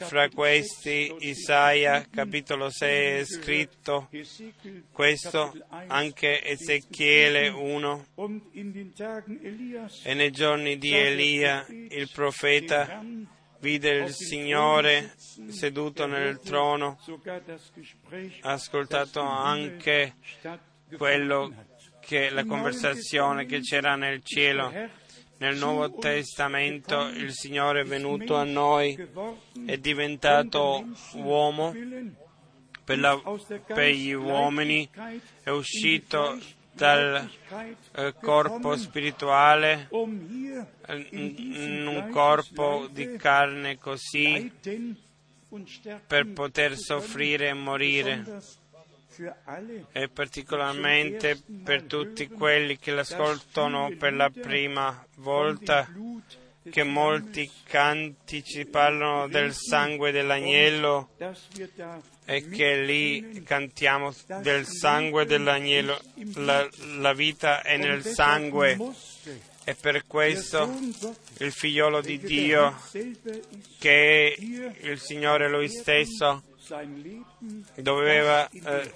Fra 0.00 0.28
questi 0.30 1.14
Isaia 1.18 2.06
capitolo 2.10 2.70
6 2.70 3.18
è 3.20 3.24
scritto 3.24 4.08
questo, 4.92 5.52
Kapitel 5.52 5.66
1, 5.70 5.84
anche 5.88 6.42
Ezechiele 6.42 7.48
1. 7.48 8.06
und 8.14 8.42
in 8.52 8.72
den 8.72 8.94
Tagen 8.94 9.38
Elias 9.42 10.00
E 10.04 10.14
nei 10.14 10.30
giorni 10.30 10.78
di 10.78 10.92
Elia 10.94 11.66
il 11.68 12.08
profeta 12.12 13.02
vide 13.58 13.90
il 13.90 14.12
Signore 14.12 15.14
seduto 15.48 16.06
nel 16.06 16.38
trono, 16.40 16.98
ascoltato 18.42 19.20
anche 19.20 20.16
quello. 20.96 21.52
Che 22.06 22.30
la 22.30 22.44
conversazione 22.44 23.46
che 23.46 23.60
c'era 23.60 23.96
nel 23.96 24.22
cielo. 24.22 25.02
Nel 25.36 25.56
Nuovo 25.56 25.98
Testamento 25.98 27.08
il 27.08 27.32
Signore 27.32 27.80
è 27.80 27.84
venuto 27.84 28.36
a 28.36 28.44
noi, 28.44 28.96
è 29.66 29.76
diventato 29.78 30.86
uomo 31.14 31.74
per, 32.84 32.98
la- 32.98 33.20
per 33.66 33.90
gli 33.90 34.12
uomini, 34.12 34.88
è 35.42 35.50
uscito 35.50 36.38
dal 36.72 37.28
eh, 37.96 38.14
corpo 38.20 38.76
spirituale 38.76 39.88
eh, 39.90 41.06
in 41.10 41.86
un 41.86 42.08
corpo 42.10 42.88
di 42.90 43.16
carne 43.16 43.78
così 43.78 44.50
per 46.06 46.32
poter 46.32 46.76
soffrire 46.76 47.48
e 47.48 47.54
morire 47.54 48.24
e 49.92 50.08
particolarmente 50.08 51.40
per 51.62 51.84
tutti 51.84 52.28
quelli 52.28 52.78
che 52.78 52.92
l'ascoltano 52.92 53.94
per 53.98 54.14
la 54.14 54.30
prima 54.30 55.06
volta 55.16 55.88
che 56.70 56.82
molti 56.82 57.50
cantici 57.64 58.64
parlano 58.64 59.28
del 59.28 59.52
sangue 59.52 60.12
dell'agnello 60.12 61.10
e 62.24 62.48
che 62.48 62.82
lì 62.82 63.42
cantiamo 63.44 64.14
del 64.40 64.66
sangue 64.66 65.26
dell'agnello. 65.26 66.00
La, 66.36 66.66
la 66.98 67.12
vita 67.12 67.62
è 67.62 67.76
nel 67.76 68.02
sangue 68.02 68.78
e 69.64 69.74
per 69.74 70.06
questo 70.06 70.70
il 71.38 71.52
figliolo 71.52 72.00
di 72.00 72.18
Dio, 72.18 72.74
che 73.78 74.34
è 74.34 74.86
il 74.86 75.00
Signore 75.00 75.48
lui 75.48 75.68
stesso, 75.68 76.42
doveva 77.76 78.48
eh, 78.48 78.92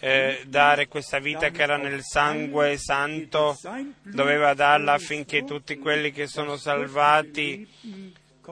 eh, 0.00 0.42
dare 0.46 0.88
questa 0.88 1.18
vita 1.18 1.50
che 1.50 1.62
era 1.62 1.76
nel 1.76 2.02
sangue 2.02 2.76
santo, 2.78 3.56
doveva 4.02 4.54
darla 4.54 4.92
affinché 4.94 5.44
tutti 5.44 5.78
quelli 5.78 6.10
che 6.12 6.26
sono 6.26 6.56
salvati 6.56 7.68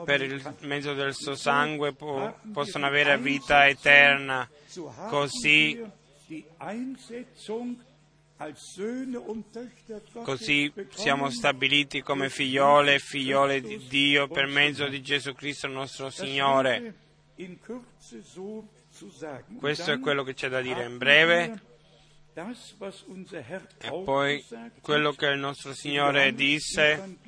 per 0.04 0.22
il 0.22 0.54
mezzo 0.60 0.94
del 0.94 1.14
suo 1.14 1.34
sangue 1.34 1.92
po- 1.92 2.38
possano 2.52 2.86
avere 2.86 3.18
vita 3.18 3.66
eterna. 3.68 4.48
Così- 5.08 5.80
Così 10.24 10.72
siamo 10.94 11.30
stabiliti 11.30 12.00
come 12.00 12.28
figliole 12.30 12.94
e 12.94 12.98
figliole 12.98 13.60
di 13.60 13.86
Dio 13.86 14.26
per 14.28 14.46
mezzo 14.46 14.88
di 14.88 15.02
Gesù 15.02 15.32
Cristo 15.34 15.68
nostro 15.68 16.08
Signore. 16.10 16.94
Questo 19.58 19.92
è 19.92 19.98
quello 20.00 20.22
che 20.22 20.34
c'è 20.34 20.48
da 20.48 20.60
dire 20.60 20.84
in 20.84 20.98
breve. 20.98 21.60
E 22.34 24.02
poi 24.04 24.44
quello 24.80 25.12
che 25.12 25.26
il 25.26 25.38
nostro 25.38 25.74
Signore 25.74 26.32
disse 26.32 27.18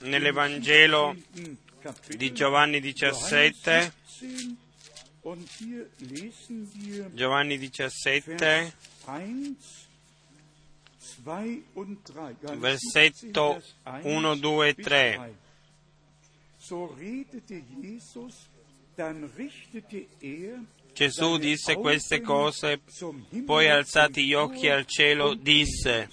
nell'Evangelo 0.00 1.16
im 1.34 1.56
17. 1.56 1.70
Kapitel, 1.82 2.16
di 2.16 2.32
Giovanni 2.32 2.80
17, 2.80 3.92
17, 4.20 4.56
und 5.22 5.48
hier 5.58 5.90
lesen 5.98 6.70
wir 6.74 7.10
Giovanni 7.12 7.58
17, 7.58 8.38
Vers 8.38 8.72
1, 9.06 9.56
2 11.24 11.62
und 11.74 12.04
3. 12.04 12.36
Johannes 12.40 12.60
versetto 12.60 13.54
17, 13.54 13.72
Vers 13.82 14.04
1, 14.04 14.40
2 14.40 14.74
bis 14.74 14.84
3. 14.84 15.34
Gesù 20.92 21.22
seine 21.22 21.38
disse 21.38 21.74
queste 21.74 22.20
cose, 22.20 22.80
poi 23.44 23.68
alzati 23.68 24.26
gli 24.26 24.34
occhi 24.34 24.68
al 24.68 24.86
cielo 24.86 25.34
disse, 25.34 26.08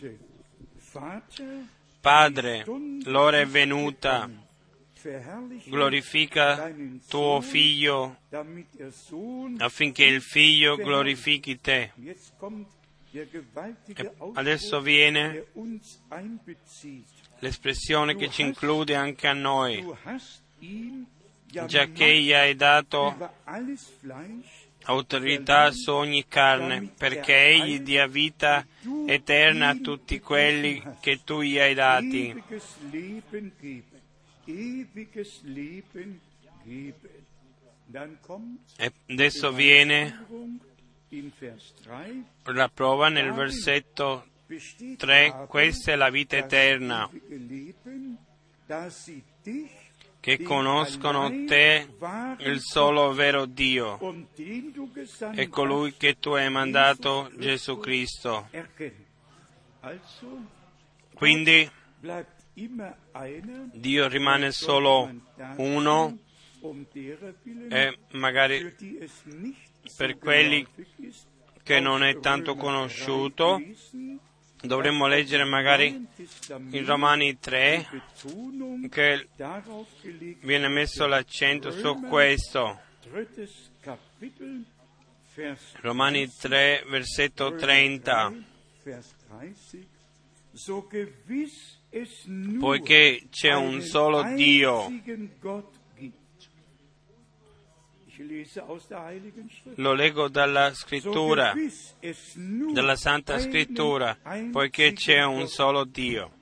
Padre, 1.99 2.65
l'ora 3.03 3.39
è 3.39 3.45
venuta, 3.45 4.29
glorifica 5.65 6.73
tuo 7.07 7.41
figlio 7.41 8.17
affinché 9.57 10.05
il 10.05 10.21
figlio 10.21 10.75
glorifichi 10.75 11.59
te. 11.59 11.91
E 13.11 14.11
adesso 14.33 14.81
viene 14.81 15.45
l'espressione 17.39 18.15
che 18.15 18.29
ci 18.29 18.43
include 18.43 18.95
anche 18.95 19.27
a 19.27 19.33
noi, 19.33 19.85
Già 21.49 21.85
che 21.87 22.19
gli 22.19 22.31
hai 22.31 22.55
dato 22.55 23.15
autorità 24.83 25.71
su 25.71 25.91
ogni 25.91 26.27
carne, 26.27 26.91
perché 26.97 27.47
egli 27.47 27.79
dia 27.79 28.07
vita 28.07 28.65
eterna 29.07 29.69
a 29.69 29.75
tutti 29.75 30.19
quelli 30.19 30.81
che 30.99 31.23
tu 31.23 31.41
gli 31.41 31.57
hai 31.57 31.73
dati. 31.73 32.43
E 38.77 38.93
adesso 39.07 39.51
viene 39.51 40.25
in 41.09 41.31
Vers 41.37 41.73
3 41.81 42.23
la 42.53 42.69
prova 42.69 43.09
nel 43.09 43.33
versetto 43.33 44.25
besteht 44.45 44.97
3, 44.97 45.27
aber 45.29 45.47
questa 45.47 45.91
è 45.91 45.95
la 45.95 46.09
vita 46.09 46.37
eterna, 46.37 47.09
che 50.19 50.41
conoscono 50.43 51.29
te, 51.45 51.87
il 52.39 52.59
solo 52.59 53.13
vero 53.13 53.45
Dio, 53.45 54.27
e 55.33 55.47
colui 55.47 55.95
che 55.95 56.19
tu 56.19 56.31
hai 56.31 56.49
mandato, 56.49 57.31
Gesù 57.37 57.77
Cristo. 57.77 58.49
Quindi 61.13 61.69
Dio 63.71 64.07
rimane 64.07 64.51
solo 64.51 65.09
uno 65.55 66.17
e 67.69 67.97
magari 68.11 68.75
per 69.95 70.17
quelli 70.17 70.67
che 71.63 71.79
non 71.79 72.03
è 72.03 72.19
tanto 72.19 72.55
conosciuto, 72.55 73.55
3 73.55 73.65
lesen, 73.65 74.19
dovremmo 74.61 75.07
leggere 75.07 75.43
magari 75.45 76.07
in 76.71 76.85
Romani 76.85 77.39
3 77.39 77.87
die 77.89 78.01
Betonung 78.21 78.89
che 78.89 79.27
viene 80.41 80.67
messo 80.67 81.05
l'accento 81.05 81.71
su 81.71 81.99
questo. 82.01 82.79
Romani 85.81 86.29
3, 86.29 86.83
versetto 86.87 87.55
30. 87.55 88.33
Vers 88.83 89.15
30. 89.27 89.87
So 90.53 90.87
gewiss 90.89 91.77
es 91.89 92.25
nur 92.25 92.59
Poiché 92.59 93.27
c'è 93.29 93.53
un 93.53 93.81
solo 93.81 94.23
Dio. 94.33 94.91
Lo 99.75 99.93
leggo 99.93 100.27
dalla 100.27 100.73
scrittura, 100.73 101.53
dalla 102.73 102.95
Santa 102.97 103.39
Scrittura, 103.39 104.17
poiché 104.51 104.91
c'è 104.91 105.23
un 105.23 105.47
solo 105.47 105.85
Dio, 105.85 106.33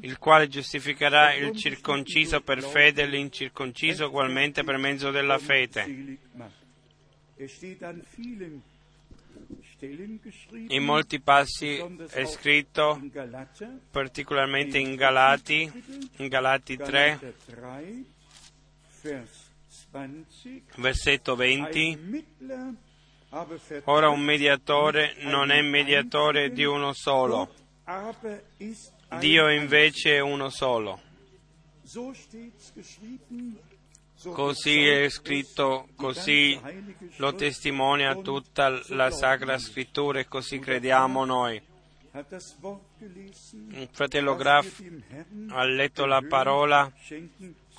il 0.00 0.16
quale 0.18 0.48
giustificherà 0.48 1.34
il 1.34 1.54
circonciso 1.54 2.40
per 2.40 2.62
fede 2.62 3.02
e 3.02 3.06
l'incirconciso 3.08 4.06
ugualmente 4.06 4.64
per 4.64 4.78
mezzo 4.78 5.10
della 5.10 5.38
fede. 5.38 6.16
In 9.80 10.82
molti 10.82 11.20
passi 11.20 11.78
è 12.10 12.24
scritto, 12.24 13.00
particolarmente 13.90 14.78
in 14.78 14.96
Galati, 14.96 15.70
in 16.16 16.28
Galati 16.28 16.76
3, 16.76 16.84
Galater 16.84 17.34
3, 17.44 18.04
Vers 19.02 19.52
20, 19.90 20.64
versetto 20.76 21.36
20, 21.36 21.78
ein 21.78 22.10
Mittler 22.10 22.74
aber 23.30 23.58
vertritt 23.58 23.88
ora 23.88 24.08
un 24.08 24.20
mediatore 24.20 25.14
non 25.20 25.50
è 25.50 25.60
mediatore 25.60 26.50
di 26.50 26.64
uno 26.64 26.92
solo, 26.92 27.52
Dio 29.18 29.50
invece 29.50 30.16
è 30.16 30.20
uno 30.20 30.48
solo. 30.48 31.00
Così 34.20 34.84
è 34.84 35.08
scritto, 35.08 35.88
così 35.94 36.58
lo 37.16 37.34
testimonia 37.34 38.16
tutta 38.16 38.82
la 38.88 39.12
Sacra 39.12 39.58
Scrittura 39.58 40.18
e 40.18 40.26
così 40.26 40.58
crediamo 40.58 41.24
noi. 41.24 41.62
Il 43.70 43.88
fratello 43.92 44.34
Graf 44.34 44.82
ha 45.50 45.64
letto 45.64 46.04
la 46.04 46.20
parola 46.28 46.92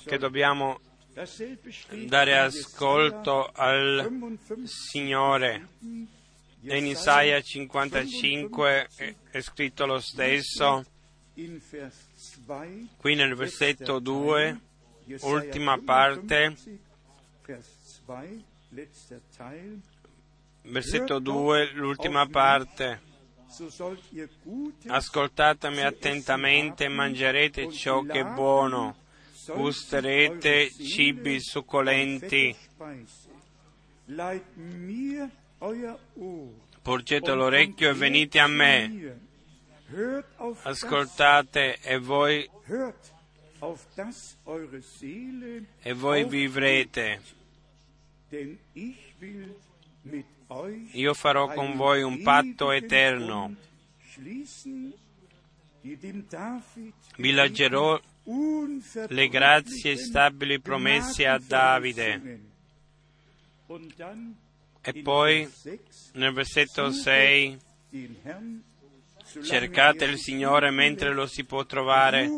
che 0.04 0.18
dobbiamo 0.18 0.80
dare 2.06 2.38
ascolto 2.38 3.50
al 3.52 4.06
55, 4.08 4.66
Signore. 4.66 5.68
In 6.62 6.86
Isaia 6.86 7.40
55 7.40 8.88
è, 9.30 9.40
scritto 9.42 9.84
lo 9.84 10.00
stesso. 10.00 10.84
in 11.34 11.60
Vers 11.70 12.38
2, 12.46 12.86
Qui 12.96 13.14
nel 13.14 13.34
versetto 13.34 13.98
2, 13.98 14.38
Jesaja 14.42 14.69
ultima 15.20 15.78
parte. 15.78 16.54
55, 16.56 16.90
Vers 17.46 18.02
2, 18.06 18.44
letzter 18.70 19.20
Teil, 19.36 19.80
versetto 20.62 21.18
2, 21.18 21.72
l'ultima 21.74 22.26
parte. 22.26 23.08
Ascoltatemi 24.86 25.80
attentamente 25.80 26.84
e 26.84 26.88
mangerete 26.88 27.70
ciò 27.72 28.02
che 28.02 28.20
è 28.20 28.24
buono, 28.24 28.96
gusterete 29.46 30.70
cibi 30.70 31.40
succolenti, 31.40 32.56
porgete 36.82 37.32
l'orecchio 37.32 37.90
e 37.90 37.94
venite 37.94 38.38
a 38.38 38.46
me, 38.46 39.18
ascoltate 40.62 41.80
e 41.80 41.98
voi, 41.98 42.48
e 45.82 45.92
voi 45.92 46.24
vivrete. 46.24 47.20
Io 50.92 51.14
farò 51.14 51.52
con 51.52 51.76
voi 51.76 52.02
un 52.02 52.22
patto 52.22 52.70
eterno. 52.70 53.54
Vi 57.16 57.32
leggerò 57.32 58.00
le 59.08 59.28
grazie 59.28 59.96
stabili 59.96 60.60
promesse 60.60 61.26
a 61.26 61.38
Davide. 61.38 62.40
E 64.82 65.02
poi 65.02 65.42
Vers 65.42 65.60
6, 65.60 65.80
nel 66.14 66.32
versetto 66.32 66.90
6 66.90 67.58
den 67.90 68.16
Herrn, 68.22 68.62
solange 69.24 69.48
cercate 69.48 70.04
er 70.04 70.10
il 70.10 70.18
Signore 70.18 70.70
mentre 70.70 71.12
lo 71.12 71.26
si 71.26 71.44
può 71.44 71.64
trovare, 71.66 72.30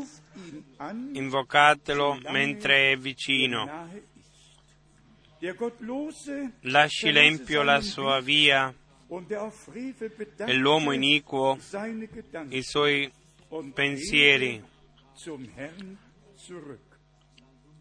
invocatelo 1.13 2.21
mentre 2.31 2.93
è 2.93 2.97
vicino. 2.97 3.89
Lasci 6.61 7.11
l'empio 7.11 7.63
la 7.63 7.81
sua 7.81 8.21
via 8.21 8.73
e 10.37 10.55
l'uomo 10.55 10.93
iniquo 10.93 11.59
i 12.49 12.63
suoi 12.63 13.11
pensieri. 13.75 14.63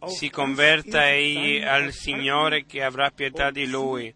Si 0.08 0.30
converta 0.30 1.10
egli 1.12 1.62
al 1.62 1.92
Signore 1.92 2.66
che 2.66 2.82
avrà 2.84 3.12
pietà 3.12 3.52
di 3.52 3.68
lui, 3.68 4.14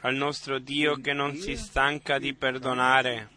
al 0.00 0.14
nostro 0.14 0.58
Dio 0.58 0.96
che 0.96 1.14
non 1.14 1.34
si 1.36 1.56
stanca 1.56 2.18
di 2.18 2.34
perdonare. 2.34 3.30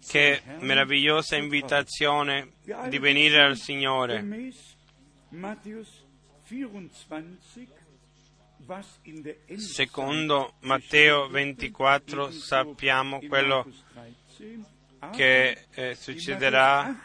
Che 0.00 0.42
meravigliosa 0.60 1.36
invitazione 1.36 2.52
di 2.88 2.98
venire 2.98 3.42
al 3.42 3.56
Signore. 3.56 4.20
Gemäß 4.20 4.76
Matthäus 5.30 6.06
24, 6.48 7.68
was 8.66 8.98
in 9.02 9.22
der 9.22 9.36
Endzeit 9.46 9.60
Secondo 9.60 10.54
Matteo 10.60 11.28
24 11.28 12.30
sappiamo 12.30 13.20
quello 13.20 13.56
Markus 13.56 13.84
13, 14.36 14.64
aber 15.00 15.16
che 15.16 15.66
eh, 15.74 15.94
succederà, 15.94 16.96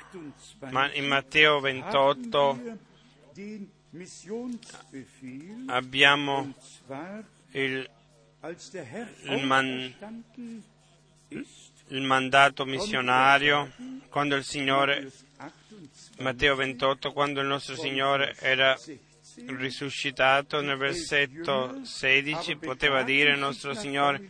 ma 0.71 0.83
28 0.85 0.97
in 0.97 1.07
Matteo 1.07 1.59
28 1.59 2.37
haben 2.37 2.63
wir 2.63 2.77
den 3.33 3.71
Missionsbefehl, 3.89 5.65
abbiamo 5.67 6.53
il, 7.51 7.89
Il 9.23 9.45
man- 9.45 9.93
il 11.87 12.01
mandato 12.01 12.65
missionario, 12.65 13.71
quando 14.09 14.35
il 14.35 14.43
Signore, 14.43 15.11
Matthäus 15.37 15.77
28, 15.77 16.23
Matteo 16.23 16.55
28, 16.55 17.11
quando 17.13 17.39
il 17.41 17.47
nostro 17.47 17.75
Signore 17.75 18.35
era 18.39 18.75
16, 18.75 18.99
risuscitato, 19.57 20.61
nel 20.61 20.77
versetto 20.77 21.79
16 21.83 22.57
poteva 22.57 23.03
dire 23.03 23.31
il 23.31 23.39
nostro 23.39 23.73
Signore, 23.73 24.27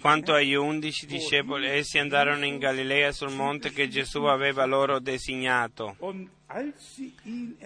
quanto 0.00 0.34
agli 0.34 0.54
undici 0.54 1.06
discepoli, 1.06 1.66
essi 1.68 1.98
andarono 1.98 2.44
in 2.44 2.58
Galilea 2.58 3.12
sul 3.12 3.30
monte 3.32 3.70
che 3.70 3.88
Gesù 3.88 4.24
aveva 4.24 4.64
loro 4.66 4.98
designato 4.98 5.96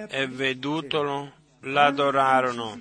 e 0.09 0.27
vedutolo 0.29 1.33
l'adorarono. 1.61 2.81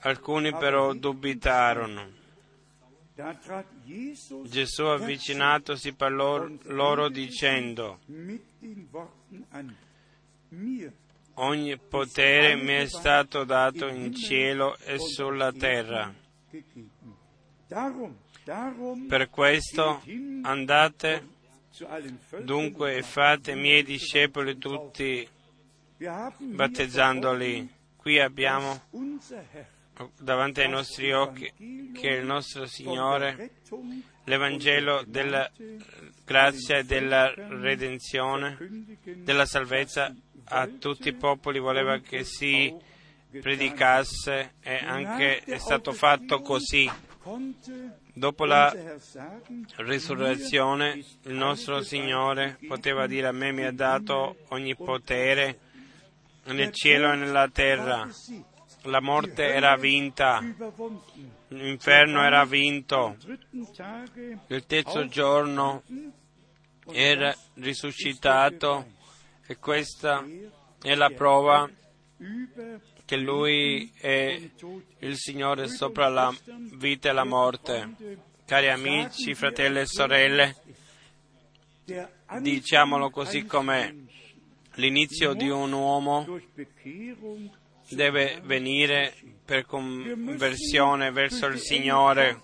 Alcuni 0.00 0.52
però 0.52 0.94
dubitarono. 0.94 2.20
Gesù 4.44 4.84
avvicinatosi 4.84 5.92
parlò 5.92 6.48
loro 6.62 7.10
dicendo, 7.10 7.98
ogni 11.34 11.78
potere 11.78 12.56
mi 12.56 12.72
è 12.72 12.86
stato 12.86 13.44
dato 13.44 13.86
in 13.86 14.14
cielo 14.14 14.78
e 14.78 14.98
sulla 14.98 15.52
terra. 15.52 16.10
Per 19.08 19.28
questo 19.28 20.02
andate 20.42 21.28
dunque 22.40 22.96
e 22.96 23.02
fate 23.02 23.54
miei 23.54 23.82
discepoli 23.82 24.56
tutti 24.56 25.28
battezzandoli. 26.38 27.80
Qui 28.02 28.18
abbiamo 28.18 28.80
davanti 30.18 30.60
ai 30.60 30.68
nostri 30.68 31.12
occhi 31.12 31.92
che 31.94 32.08
il 32.08 32.26
nostro 32.26 32.66
Signore, 32.66 33.60
l'Evangelo 34.24 35.04
della 35.06 35.48
grazia 36.24 36.78
e 36.78 36.84
della 36.84 37.32
redenzione, 37.32 38.58
della 39.04 39.46
salvezza 39.46 40.12
a 40.46 40.66
tutti 40.66 41.10
i 41.10 41.14
popoli 41.14 41.60
voleva 41.60 42.00
che 42.00 42.24
si 42.24 42.74
predicasse 43.40 44.54
e 44.60 44.84
anche 44.84 45.38
è 45.38 45.58
stato 45.58 45.92
fatto 45.92 46.40
così. 46.40 46.90
Dopo 48.14 48.44
la 48.44 48.74
risurrezione 49.76 51.04
il 51.22 51.34
nostro 51.34 51.82
Signore 51.82 52.58
poteva 52.66 53.06
dire 53.06 53.28
a 53.28 53.32
me 53.32 53.52
mi 53.52 53.62
ha 53.62 53.72
dato 53.72 54.38
ogni 54.48 54.74
potere 54.74 55.70
nel 56.44 56.72
cielo 56.72 57.12
e 57.12 57.16
nella 57.16 57.48
terra. 57.48 58.08
La 58.86 59.00
morte 59.00 59.44
era 59.44 59.76
vinta, 59.76 60.40
l'inferno 61.48 62.24
era 62.24 62.44
vinto, 62.44 63.16
il 64.48 64.66
terzo 64.66 65.06
giorno 65.06 65.82
era 66.90 67.32
risuscitato 67.54 68.86
e 69.46 69.56
questa 69.58 70.24
è 70.82 70.94
la 70.96 71.10
prova 71.10 71.70
che 73.04 73.16
Lui 73.16 73.92
è 74.00 74.50
il 74.98 75.16
Signore 75.16 75.68
sopra 75.68 76.08
la 76.08 76.34
vita 76.72 77.10
e 77.10 77.12
la 77.12 77.24
morte. 77.24 78.20
Cari 78.44 78.68
amici, 78.68 79.34
fratelli 79.34 79.80
e 79.80 79.86
sorelle, 79.86 80.56
diciamolo 82.40 83.10
così 83.10 83.44
com'è, 83.44 83.94
l'inizio 84.74 85.34
di 85.34 85.48
un 85.48 85.72
uomo 85.72 86.40
deve 87.88 88.40
venire 88.44 89.14
per 89.44 89.66
conversione 89.66 91.10
verso 91.10 91.46
il 91.46 91.58
Signore. 91.58 92.42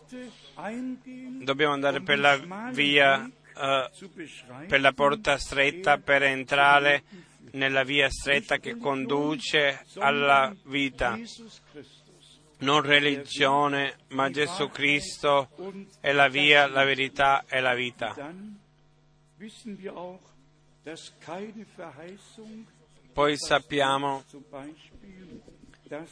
Dobbiamo 1.41 1.73
andare 1.73 2.03
per 2.03 2.19
la 2.19 2.71
via, 2.73 3.25
uh, 3.25 4.67
per 4.67 4.81
la 4.81 4.93
porta 4.93 5.39
stretta 5.39 5.99
per 5.99 6.23
entrare 6.23 7.05
nella 7.53 7.85
via 7.85 8.11
stretta 8.11 8.59
che 8.59 8.77
conduce 8.77 9.85
alla 9.99 10.55
vita. 10.65 11.19
Non 12.61 12.83
religione, 12.83 13.99
ma 14.09 14.31
Gesù 14.31 14.69
Cristo 14.69 15.49
è 16.01 16.13
la 16.13 16.29
via, 16.29 16.67
la 16.67 16.85
verità 16.85 17.45
e 17.47 17.61
la 17.61 17.75
vita. 17.75 18.15
Poi 23.13 23.37
sappiamo 23.37 24.25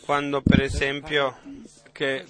quando 0.00 0.40
per 0.42 0.60
esempio 0.62 1.38
che 1.92 2.24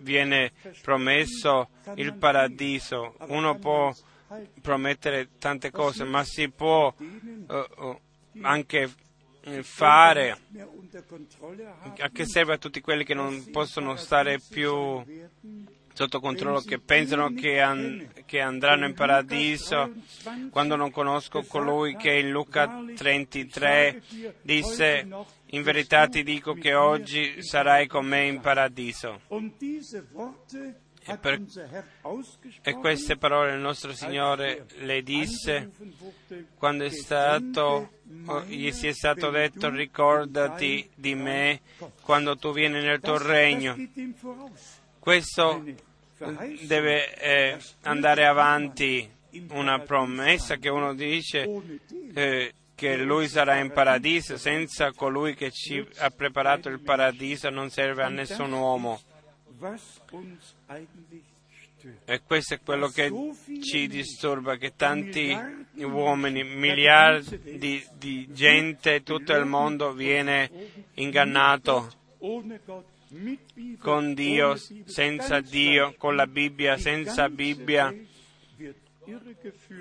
viene 0.00 0.52
promesso 0.80 1.68
il 1.96 2.14
paradiso, 2.14 3.16
uno 3.26 3.58
può 3.58 3.92
promettere 4.60 5.30
tante 5.38 5.70
cose, 5.70 6.04
ma 6.04 6.24
si 6.24 6.48
può 6.48 6.92
uh, 6.96 7.54
uh, 7.54 8.00
anche 8.40 8.90
fare 9.62 10.38
a 11.98 12.10
che 12.10 12.24
serve 12.26 12.54
a 12.54 12.58
tutti 12.58 12.80
quelli 12.80 13.04
che 13.04 13.14
non 13.14 13.50
possono 13.50 13.96
stare 13.96 14.38
più 14.38 15.04
sotto 15.92 16.20
controllo, 16.20 16.60
che 16.60 16.78
pensano 16.78 17.32
che, 17.32 17.60
an- 17.60 18.08
che 18.26 18.40
andranno 18.40 18.86
in 18.86 18.94
paradiso 18.94 19.92
quando 20.50 20.76
non 20.76 20.90
conosco 20.90 21.42
colui 21.42 21.96
che 21.96 22.12
in 22.12 22.30
Luca 22.30 22.84
33 22.96 24.02
disse 24.42 25.06
in 25.46 25.62
verità 25.62 26.06
ti 26.06 26.22
dico 26.22 26.54
che 26.54 26.74
oggi 26.74 27.42
sarai 27.42 27.86
con 27.86 28.06
me 28.06 28.26
in 28.26 28.40
paradiso. 28.40 29.20
E, 31.04 31.18
per, 31.18 31.42
e, 32.62 32.72
queste 32.74 33.16
parole 33.16 33.54
il 33.54 33.60
nostro 33.60 33.92
Signore 33.92 34.66
le 34.78 35.02
disse 35.02 35.70
quando 36.54 36.84
è 36.84 36.90
stato, 36.90 37.98
gli 38.46 38.70
si 38.70 38.86
è 38.86 38.92
stato 38.92 39.30
detto 39.30 39.68
ricordati 39.68 40.88
di 40.94 41.16
me 41.16 41.62
quando 42.02 42.36
tu 42.36 42.52
vieni 42.52 42.80
nel 42.80 43.00
tuo 43.00 43.18
regno. 43.18 43.74
Questo 45.02 45.64
deve 46.60 47.12
eh, 47.16 47.58
andare 47.82 48.24
avanti, 48.24 49.10
una 49.48 49.80
promessa 49.80 50.58
che 50.58 50.68
uno 50.68 50.94
dice 50.94 51.44
eh, 52.14 52.54
che 52.76 52.96
lui 52.98 53.26
sarà 53.26 53.56
in 53.56 53.72
paradiso, 53.72 54.36
senza 54.36 54.92
colui 54.92 55.34
che 55.34 55.50
ci 55.50 55.84
ha 55.96 56.10
preparato 56.10 56.68
il 56.68 56.78
paradiso 56.78 57.50
non 57.50 57.68
serve 57.70 58.04
a 58.04 58.08
nessun 58.10 58.52
uomo. 58.52 59.00
E 62.04 62.20
questo 62.24 62.54
è 62.54 62.60
quello 62.64 62.86
che 62.86 63.10
ci 63.60 63.88
disturba, 63.88 64.54
che 64.54 64.76
tanti 64.76 65.36
uomini, 65.78 66.44
miliardi 66.44 67.84
di 67.98 68.28
gente, 68.30 69.02
tutto 69.02 69.32
il 69.32 69.46
mondo 69.46 69.92
viene 69.94 70.48
ingannato 70.94 71.90
con 73.78 74.14
Dio, 74.14 74.56
senza 74.84 75.40
Dio, 75.40 75.94
con 75.96 76.16
la 76.16 76.26
Bibbia, 76.26 76.76
senza 76.76 77.28
Bibbia. 77.28 77.94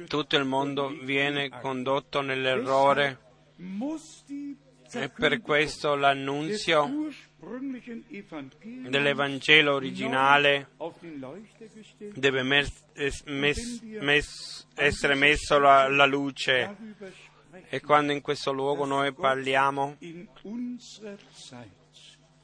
Tutto 0.08 0.36
il 0.36 0.46
mondo 0.46 0.88
viene 1.04 1.50
condotto 1.50 2.22
nell'errore 2.22 3.20
e 4.94 5.10
per 5.10 5.40
questo 5.42 5.96
l'annunzio 5.96 6.90
dell'Evangelo 8.88 9.74
originale 9.76 10.70
deve 12.14 12.44
mes- 12.44 12.84
mes- 13.26 13.82
mes- 14.00 14.68
essere 14.76 15.14
messo 15.16 15.56
alla 15.56 16.06
luce 16.06 16.76
e 17.70 17.80
quando 17.80 18.12
in 18.12 18.22
questo 18.22 18.52
luogo 18.52 18.86
noi 18.86 19.14
parliamo 19.14 19.98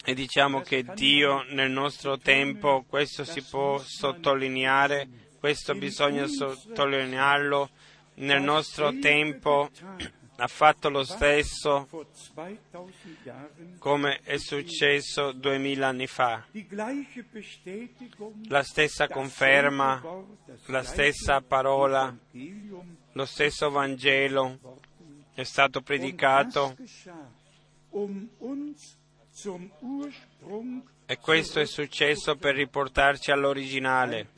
e 0.09 0.13
diciamo 0.13 0.61
che 0.61 0.85
Dio 0.93 1.43
nel 1.49 1.69
nostro 1.69 2.17
tempo, 2.17 2.85
questo 2.87 3.25
si 3.25 3.43
può 3.43 3.77
sottolineare, 3.77 5.05
questo 5.37 5.75
bisogna 5.75 6.25
sottolinearlo, 6.27 7.69
nel 8.15 8.41
nostro 8.41 8.97
tempo 8.99 9.69
ha 10.37 10.47
fatto 10.47 10.87
lo 10.87 11.03
stesso 11.03 11.89
come 13.79 14.21
è 14.23 14.37
successo 14.37 15.33
duemila 15.33 15.87
anni 15.87 16.07
fa. 16.07 16.41
La 18.47 18.63
stessa 18.63 19.09
conferma, 19.09 20.01
la 20.67 20.83
stessa 20.83 21.41
parola, 21.41 22.17
lo 23.11 23.25
stesso 23.25 23.69
Vangelo 23.69 24.57
è 25.33 25.43
stato 25.43 25.81
predicato 25.81 26.77
e 31.05 31.17
questo 31.19 31.59
è 31.59 31.65
successo 31.65 32.35
per 32.35 32.55
riportarci 32.55 33.31
all'originale. 33.31 34.29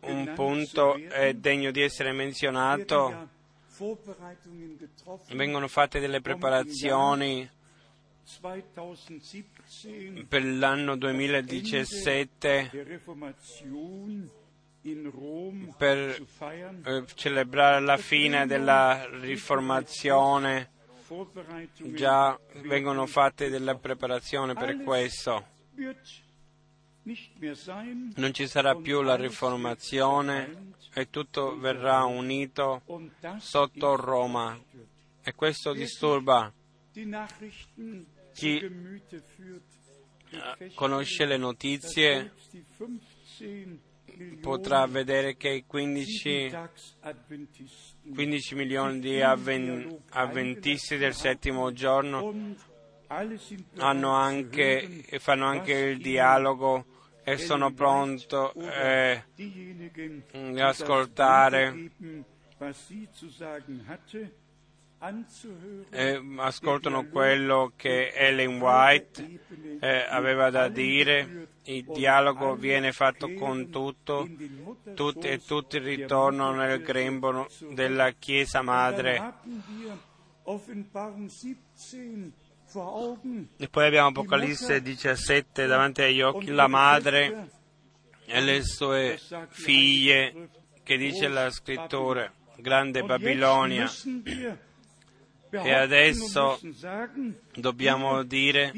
Un 0.00 0.32
punto 0.34 0.94
è 0.94 1.34
degno 1.34 1.70
di 1.70 1.82
essere 1.82 2.12
menzionato 2.12 3.38
vengono 5.32 5.68
fatte 5.68 6.00
delle 6.00 6.20
preparazioni 6.20 7.48
per 10.28 10.44
l'anno 10.44 10.96
2017 10.96 12.98
per 15.76 16.26
eh, 16.84 17.04
celebrare 17.14 17.80
la 17.80 17.96
fine 17.96 18.46
della 18.46 19.08
riformazione. 19.20 20.78
Già 21.94 22.38
vengono 22.62 23.06
fatte 23.06 23.48
delle 23.48 23.76
preparazioni 23.76 24.54
per 24.54 24.82
questo. 24.82 25.46
Non 28.14 28.32
ci 28.32 28.46
sarà 28.46 28.74
più 28.76 29.02
la 29.02 29.16
riformazione 29.16 30.74
e 30.94 31.10
tutto 31.10 31.58
verrà 31.58 32.04
unito 32.04 32.82
sotto 33.38 33.96
Roma. 33.96 34.58
E 35.22 35.34
questo 35.34 35.72
disturba 35.72 36.52
chi 38.32 38.58
eh, 40.30 40.72
conosce 40.74 41.24
le 41.24 41.36
notizie 41.36 42.32
potrà 44.40 44.86
vedere 44.86 45.36
che 45.36 45.48
i 45.48 45.64
15, 45.66 46.50
15 48.02 48.54
milioni 48.54 48.98
di 49.00 49.20
avven, 49.20 49.98
avventisti 50.10 50.96
del 50.96 51.14
settimo 51.14 51.72
giorno 51.72 52.56
anche, 54.14 55.04
fanno 55.18 55.46
anche 55.46 55.72
il 55.72 55.98
dialogo 56.00 56.84
e 57.24 57.36
sono 57.36 57.72
pronto 57.72 58.52
eh, 58.54 59.24
ad 60.32 60.58
ascoltare 60.58 61.90
e 65.90 66.22
ascoltano 66.36 67.08
quello 67.08 67.72
che 67.74 68.12
Ellen 68.12 68.60
White 68.60 69.40
eh, 69.80 70.06
aveva 70.08 70.50
da 70.50 70.68
dire, 70.68 71.48
il 71.76 71.84
dialogo 71.84 72.54
viene 72.54 72.92
fatto 72.92 73.32
con 73.34 73.70
tutto, 73.70 74.28
tutti 74.94 75.28
e 75.28 75.44
tutti 75.44 75.78
ritornano 75.78 76.56
nel 76.56 76.82
grembo 76.82 77.48
della 77.70 78.10
Chiesa 78.12 78.62
Madre. 78.62 79.34
E 83.56 83.68
poi 83.68 83.86
abbiamo 83.86 84.08
Apocalisse 84.08 84.80
17 84.80 85.66
davanti 85.66 86.02
agli 86.02 86.20
occhi, 86.20 86.50
la 86.50 86.66
madre 86.66 87.48
e 88.26 88.40
le 88.40 88.62
sue 88.62 89.18
figlie, 89.48 90.50
che 90.82 90.96
dice 90.96 91.28
la 91.28 91.50
scrittura, 91.50 92.32
grande 92.56 93.02
Babilonia. 93.02 93.90
E 95.50 95.72
adesso 95.72 96.60
dobbiamo 97.54 98.22
dire, 98.22 98.72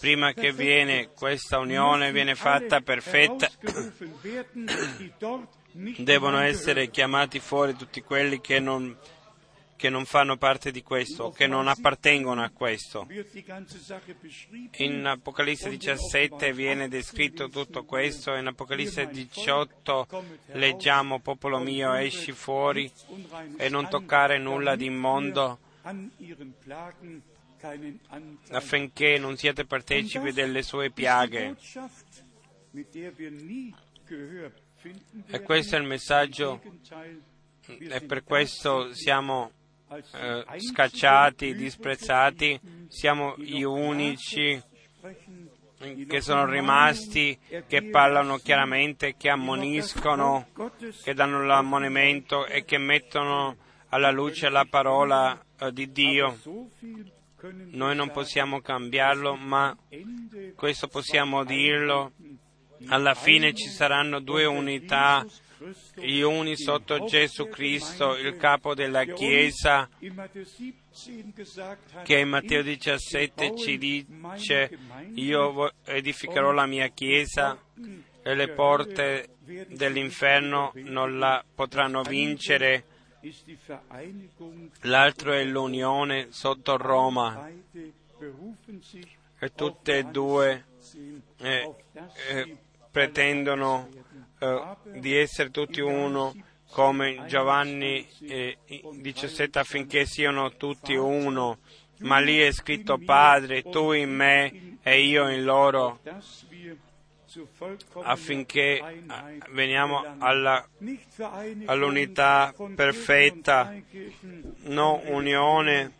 prima 0.00 0.32
che 0.32 0.52
viene 0.52 1.10
questa 1.14 1.58
unione 1.58 2.10
viene 2.10 2.34
fatta 2.34 2.80
perfetta, 2.80 3.48
devono 5.98 6.40
essere 6.40 6.90
chiamati 6.90 7.38
fuori 7.38 7.76
tutti 7.76 8.02
quelli 8.02 8.40
che 8.40 8.58
non 8.58 8.96
che 9.78 9.88
non 9.90 10.04
fanno 10.06 10.36
parte 10.36 10.72
di 10.72 10.82
questo, 10.82 11.30
che 11.30 11.46
non 11.46 11.68
appartengono 11.68 12.42
a 12.42 12.50
questo. 12.50 13.06
In 14.78 15.06
Apocalisse 15.06 15.70
17 15.70 16.52
viene 16.52 16.88
descritto 16.88 17.48
tutto 17.48 17.84
questo, 17.84 18.34
in 18.34 18.48
Apocalisse 18.48 19.06
18 19.06 20.08
leggiamo, 20.46 21.20
popolo 21.20 21.60
mio, 21.60 21.92
esci 21.94 22.32
fuori 22.32 22.90
e 23.56 23.68
non 23.68 23.88
toccare 23.88 24.36
nulla 24.38 24.74
di 24.74 24.86
immondo 24.86 25.60
affinché 28.50 29.16
non 29.18 29.36
siate 29.36 29.64
partecipi 29.64 30.32
delle 30.32 30.62
sue 30.62 30.90
piaghe. 30.90 31.56
E 35.26 35.42
questo 35.42 35.76
è 35.76 35.78
il 35.78 35.86
messaggio 35.86 36.60
e 37.64 38.00
per 38.00 38.24
questo 38.24 38.92
siamo 38.92 39.52
eh, 39.90 40.44
scacciati, 40.58 41.54
disprezzati, 41.54 42.60
siamo 42.88 43.34
gli 43.38 43.62
unici 43.62 44.62
che 46.08 46.20
sono 46.20 46.44
rimasti, 46.46 47.38
che 47.66 47.84
parlano 47.84 48.36
chiaramente, 48.38 49.16
che 49.16 49.30
ammoniscono, 49.30 50.48
che 51.02 51.14
danno 51.14 51.44
l'ammonimento 51.44 52.46
e 52.46 52.64
che 52.64 52.78
mettono 52.78 53.56
alla 53.90 54.10
luce 54.10 54.48
la 54.48 54.66
parola 54.68 55.40
eh, 55.58 55.72
di 55.72 55.90
Dio. 55.92 56.38
Noi 57.40 57.94
non 57.94 58.10
possiamo 58.10 58.60
cambiarlo, 58.60 59.36
ma 59.36 59.76
questo 60.56 60.88
possiamo 60.88 61.44
dirlo. 61.44 62.12
Alla 62.88 63.14
fine 63.14 63.54
ci 63.54 63.68
saranno 63.68 64.20
due 64.20 64.44
unità 64.44 65.24
gli 65.94 66.20
uni 66.20 66.56
sotto 66.56 67.04
Gesù 67.04 67.48
Cristo, 67.48 68.16
il 68.16 68.36
capo 68.36 68.74
della 68.74 69.04
Chiesa, 69.04 69.88
che 72.02 72.18
in 72.18 72.28
Matteo 72.28 72.62
17 72.62 73.56
ci 73.56 73.78
dice 73.78 74.78
io 75.14 75.72
edificherò 75.84 76.52
la 76.52 76.66
mia 76.66 76.88
Chiesa 76.88 77.60
e 78.22 78.34
le 78.34 78.48
porte 78.48 79.36
dell'inferno 79.68 80.72
non 80.74 81.18
la 81.18 81.44
potranno 81.54 82.02
vincere. 82.02 82.84
L'altro 84.82 85.32
è 85.32 85.42
l'unione 85.44 86.28
sotto 86.30 86.76
Roma 86.76 87.50
e 89.40 89.54
tutte 89.54 89.98
e 89.98 90.04
due 90.04 90.64
eh, 91.38 91.74
eh, 92.30 92.56
pretendono 92.90 93.88
eh, 94.38 94.76
di 95.00 95.16
essere 95.16 95.50
tutti 95.50 95.80
uno 95.80 96.34
come 96.70 97.24
Giovanni 97.26 98.06
eh, 98.22 98.58
17 98.92 99.58
affinché 99.58 100.04
siano 100.04 100.52
tutti 100.56 100.94
uno, 100.94 101.58
ma 102.00 102.18
lì 102.18 102.38
è 102.38 102.52
scritto 102.52 102.98
Padre, 102.98 103.62
tu 103.62 103.92
in 103.92 104.14
me 104.14 104.78
e 104.82 105.00
io 105.02 105.28
in 105.28 105.44
loro, 105.44 106.00
affinché 108.02 109.02
veniamo 109.50 110.04
alla, 110.18 110.66
all'unità 111.66 112.54
perfetta, 112.74 113.74
non 114.64 115.00
unione 115.06 115.92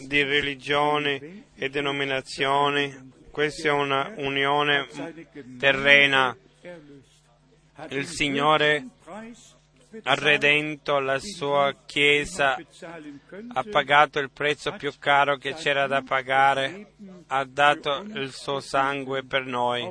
di 0.00 0.22
religioni 0.22 1.44
e 1.54 1.68
denominazioni, 1.68 3.12
questa 3.30 3.68
è 3.68 3.72
una 3.72 4.12
unione 4.16 4.86
terrena. 5.58 6.36
Il 7.88 8.06
Signore 8.06 8.86
ha 10.02 10.14
redento 10.14 10.98
la 10.98 11.18
sua 11.18 11.74
Chiesa, 11.86 12.56
ha 13.52 13.64
pagato 13.70 14.18
il 14.18 14.30
prezzo 14.30 14.72
più 14.72 14.92
caro 14.98 15.36
che 15.36 15.54
c'era 15.54 15.86
da 15.86 16.02
pagare, 16.02 16.94
ha 17.28 17.44
dato 17.44 18.04
il 18.14 18.32
suo 18.32 18.60
sangue 18.60 19.24
per 19.24 19.44
noi, 19.44 19.90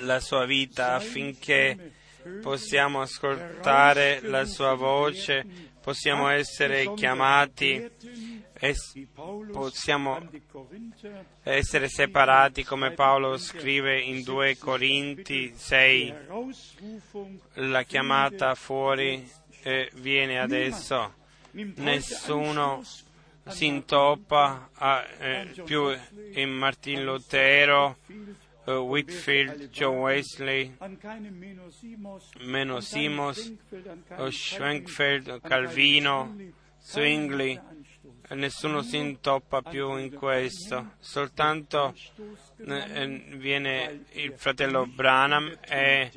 la 0.00 0.20
sua 0.20 0.44
vita 0.44 0.94
affinché 0.94 1.92
possiamo 2.42 3.00
ascoltare 3.00 4.20
la 4.22 4.44
sua 4.44 4.74
voce, 4.74 5.46
possiamo 5.80 6.28
essere 6.28 6.92
chiamati 6.94 7.88
possiamo 9.52 10.28
essere 11.42 11.88
separati 11.88 12.64
come 12.64 12.92
Paolo 12.92 13.36
scrive 13.36 14.00
in 14.00 14.22
2 14.22 14.56
Corinti 14.58 15.52
6 15.54 16.14
la 17.54 17.82
chiamata 17.82 18.54
fuori 18.54 19.28
eh, 19.62 19.90
viene 19.94 20.38
adesso. 20.38 21.14
Nessuno 21.50 22.82
si 23.48 23.66
intoppa 23.66 24.70
a, 24.72 25.06
eh, 25.18 25.62
più 25.64 25.88
in 26.34 26.50
Martin 26.50 27.04
Lutero 27.04 27.98
uh, 28.66 28.72
Whitfield, 28.72 29.70
Joe 29.70 29.96
Wesley, 29.96 30.76
Meno 32.40 32.80
Simos, 32.80 33.52
Schwenkfeld, 34.30 35.40
Calvino, 35.40 36.34
Zwingli, 36.86 37.60
nessuno 38.28 38.80
si 38.80 38.96
intoppa 38.96 39.60
più 39.60 39.96
in 39.96 40.14
questo, 40.14 40.92
soltanto 41.00 41.92
eh, 42.64 43.24
viene 43.34 44.04
il 44.12 44.32
fratello 44.36 44.86
Branham 44.86 45.58
è 45.58 46.08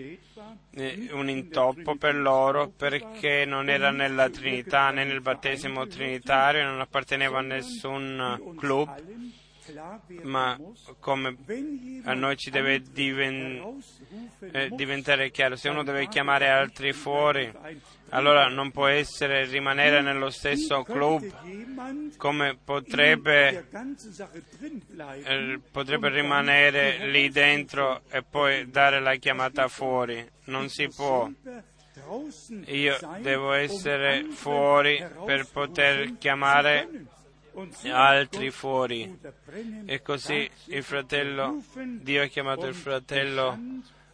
un 1.12 1.28
intoppo 1.28 1.96
per 1.96 2.16
loro 2.16 2.70
perché 2.70 3.46
non 3.46 3.68
era 3.68 3.90
nella 3.90 4.30
Trinità 4.30 4.92
né 4.92 5.04
nel 5.06 5.22
battesimo 5.22 5.88
trinitario, 5.88 6.64
non 6.64 6.80
apparteneva 6.80 7.40
a 7.40 7.42
nessun 7.42 8.54
club. 8.56 9.02
Ma 10.22 10.58
come 11.00 11.36
a 12.04 12.14
noi 12.14 12.38
ci 12.38 12.50
deve 12.52 12.82
eh, 14.52 14.70
diventare 14.72 15.32
chiaro, 15.32 15.56
se 15.56 15.70
uno 15.70 15.84
deve 15.84 16.08
chiamare 16.08 16.48
altri 16.50 16.92
fuori, 16.92 17.52
allora 18.10 18.48
non 18.48 18.72
può 18.72 18.88
essere 18.88 19.46
rimanere 19.46 20.02
nello 20.02 20.30
stesso 20.30 20.84
club, 20.84 21.28
come 22.18 22.58
potrebbe, 22.64 23.66
eh, 25.24 25.60
potrebbe 25.72 26.10
rimanere 26.10 27.08
lì 27.10 27.30
dentro 27.30 28.02
e 28.10 28.24
poi 28.24 28.70
dare 28.70 29.00
la 29.00 29.16
chiamata 29.16 29.68
fuori. 29.68 30.28
Non 30.46 30.70
si 30.70 30.88
può. 30.88 31.30
Io 32.66 32.98
devo 33.20 33.52
essere 33.52 34.24
fuori 34.32 35.06
per 35.26 35.48
poter 35.52 36.18
chiamare 36.18 36.88
altri 37.92 38.50
fuori. 38.52 39.20
E 39.86 40.02
così 40.02 40.50
il 40.66 40.84
fratello, 40.84 41.62
Dio 41.76 42.24
ha 42.24 42.28
chiamato 42.28 42.66
il 42.66 42.76
fratello 42.76 43.58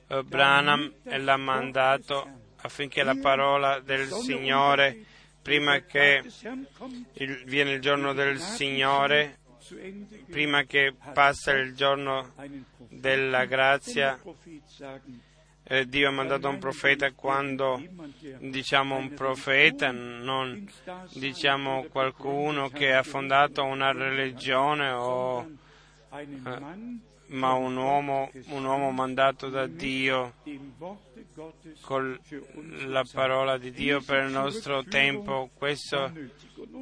uh, 0.08 0.22
Branham 0.24 0.91
e 1.04 1.18
l'ha 1.20 1.38
mandato 1.38 2.43
affinché 2.66 3.03
la 3.03 3.18
parola 3.20 3.80
del 3.80 4.07
Signore, 4.09 5.03
prima 5.41 5.80
che 5.82 6.24
il, 7.13 7.43
viene 7.45 7.72
il 7.72 7.82
giorno 7.82 8.13
del 8.13 8.39
Signore, 8.39 9.39
prima 10.30 10.63
che 10.63 10.93
passa 11.13 11.51
il 11.53 11.76
giorno 11.76 12.34
della 12.89 13.45
grazia, 13.45 14.20
eh, 15.68 15.88
Dio 15.88 16.07
ha 16.07 16.11
mandato 16.11 16.47
un 16.47 16.59
profeta 16.59 17.11
quando 17.11 17.82
diciamo 18.38 18.97
un 18.97 19.13
profeta, 19.16 19.89
non 19.91 20.70
diciamo 21.13 21.86
qualcuno 21.89 22.70
che 22.70 22.93
ha 22.93 23.01
fondato 23.01 23.63
una 23.63 23.91
religione 23.91 24.91
o 24.91 25.49
eh, 26.11 27.14
ma 27.28 27.53
un 27.53 27.76
uomo, 27.76 28.32
un 28.47 28.65
uomo 28.65 28.91
mandato 28.91 29.49
da 29.49 29.67
Dio 29.67 30.34
con 31.82 32.19
la 32.86 33.05
parola 33.11 33.57
di 33.57 33.71
Dio 33.71 34.01
per 34.01 34.26
il 34.26 34.32
nostro 34.32 34.84
tempo. 34.84 35.49
Questo 35.53 36.11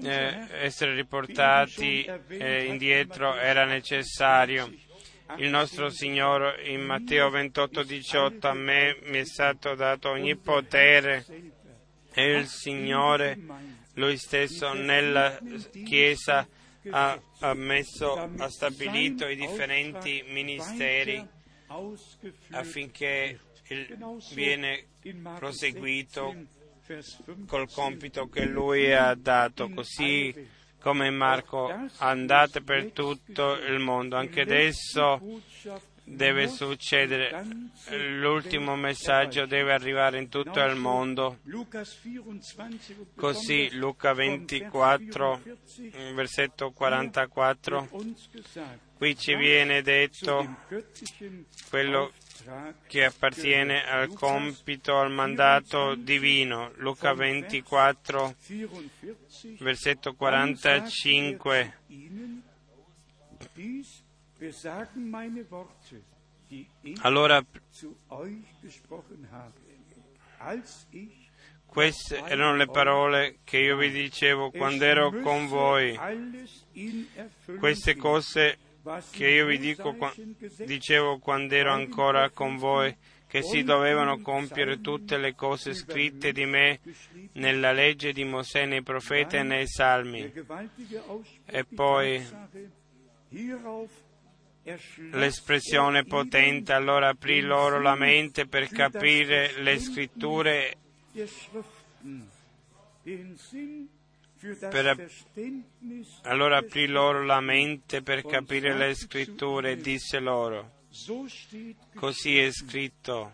eh, 0.03 0.47
essere 0.61 0.95
riportati 0.95 2.05
eh, 2.27 2.65
indietro 2.65 3.35
era 3.35 3.65
necessario 3.65 4.71
il 5.37 5.49
nostro 5.49 5.89
Signore 5.89 6.61
in 6.67 6.81
Matteo 6.81 7.29
28, 7.29 7.83
18, 7.83 8.47
a 8.47 8.53
me 8.53 8.97
mi 9.03 9.19
è 9.19 9.25
stato 9.25 9.73
dato 9.73 10.09
ogni 10.09 10.35
potere 10.35 11.25
e 12.13 12.37
il 12.37 12.47
Signore, 12.47 13.39
Lui 13.93 14.17
stesso, 14.17 14.73
nella 14.73 15.39
Chiesa 15.85 16.47
ha, 16.89 17.19
ha, 17.39 17.53
messo, 17.53 18.13
ha 18.37 18.49
stabilito 18.49 19.27
i 19.27 19.35
differenti 19.35 20.23
ministeri 20.27 21.25
affinché 22.51 23.39
il, 23.67 23.97
viene 24.33 24.87
proseguito 25.37 26.35
col 27.47 27.71
compito 27.71 28.27
che 28.27 28.45
Lui 28.45 28.93
ha 28.93 29.15
dato. 29.15 29.69
Così 29.69 30.61
come 30.79 31.09
Marco, 31.11 31.73
andate 31.97 32.61
per 32.61 32.91
tutto 32.91 33.53
il 33.53 33.79
mondo. 33.79 34.17
Anche 34.17 34.41
adesso 34.41 35.21
deve 36.03 36.47
succedere, 36.47 37.45
l'ultimo 38.19 38.75
messaggio 38.75 39.45
deve 39.45 39.73
arrivare 39.73 40.19
in 40.19 40.29
tutto 40.29 40.59
il 40.59 40.75
mondo. 40.75 41.39
Così 43.15 43.69
Luca 43.75 44.13
24, 44.13 45.41
versetto 46.13 46.71
44, 46.71 47.89
qui 48.95 49.17
ci 49.17 49.35
viene 49.35 49.81
detto 49.81 50.57
quello 51.69 52.11
che 52.87 53.05
appartiene 53.05 53.83
al 53.83 54.13
compito, 54.13 54.97
al 54.97 55.11
mandato 55.11 55.95
divino. 55.95 56.71
Luca 56.75 57.13
24, 57.13 58.35
versetto 59.59 60.13
45. 60.13 61.77
Allora, 67.01 67.43
queste 71.65 72.17
erano 72.17 72.55
le 72.55 72.67
parole 72.67 73.37
che 73.43 73.57
io 73.57 73.77
vi 73.77 73.89
dicevo 73.89 74.51
quando 74.51 74.83
ero 74.83 75.11
con 75.21 75.47
voi. 75.47 75.97
Queste 77.57 77.95
cose 77.95 78.57
che 79.11 79.27
io 79.29 79.45
vi 79.45 79.57
dico, 79.57 79.95
dicevo 80.65 81.17
quando 81.19 81.55
ero 81.55 81.71
ancora 81.71 82.29
con 82.29 82.57
voi, 82.57 82.95
che 83.27 83.41
si 83.41 83.63
dovevano 83.63 84.19
compiere 84.19 84.81
tutte 84.81 85.17
le 85.17 85.33
cose 85.33 85.73
scritte 85.73 86.31
di 86.31 86.45
me 86.45 86.79
nella 87.33 87.71
legge 87.71 88.13
di 88.13 88.23
Mosè, 88.23 88.65
nei 88.65 88.83
profeti 88.83 89.37
e 89.37 89.43
nei 89.43 89.67
salmi. 89.67 90.31
E 91.45 91.63
poi 91.63 92.23
l'espressione 95.11 96.05
potente, 96.05 96.71
allora 96.73 97.09
aprì 97.09 97.41
loro 97.41 97.81
la 97.81 97.95
mente 97.95 98.47
per 98.47 98.69
capire 98.69 99.61
le 99.61 99.79
scritture. 99.79 100.77
Per, 104.69 105.09
allora 106.23 106.57
aprì 106.57 106.87
loro 106.87 107.23
la 107.23 107.39
mente 107.39 108.01
per 108.01 108.25
capire 108.25 108.73
le 108.75 108.93
scritture 108.93 109.71
e 109.71 109.77
disse 109.77 110.19
loro, 110.19 110.83
così 111.95 112.37
è 112.37 112.51
scritto 112.51 113.31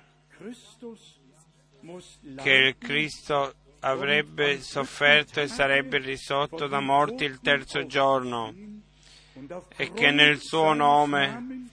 che 2.36 2.52
il 2.52 2.78
Cristo 2.78 3.56
avrebbe 3.80 4.62
sofferto 4.62 5.42
e 5.42 5.48
sarebbe 5.48 5.98
risorto 5.98 6.68
da 6.68 6.80
morti 6.80 7.24
il 7.24 7.40
terzo 7.40 7.86
giorno 7.88 8.54
e 9.76 9.92
che 9.92 10.12
nel 10.12 10.40
suo 10.40 10.74
nome 10.74 11.68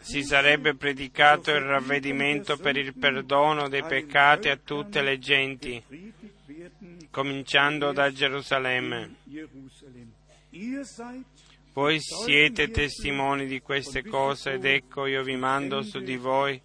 si 0.00 0.22
sarebbe 0.22 0.74
predicato 0.74 1.50
il 1.50 1.60
ravvedimento 1.60 2.56
per 2.56 2.76
il 2.76 2.94
perdono 2.94 3.68
dei 3.68 3.82
peccati 3.82 4.48
a 4.48 4.56
tutte 4.56 5.02
le 5.02 5.18
genti 5.18 5.82
cominciando 7.10 7.92
da 7.92 8.12
Gerusalemme. 8.12 9.14
Voi 11.72 11.98
siete 12.00 12.70
testimoni 12.70 13.46
di 13.46 13.60
queste 13.60 14.02
cose 14.02 14.52
ed 14.52 14.64
ecco 14.64 15.06
io 15.06 15.22
vi 15.22 15.36
mando 15.36 15.82
su 15.82 16.00
di 16.00 16.16
voi 16.16 16.60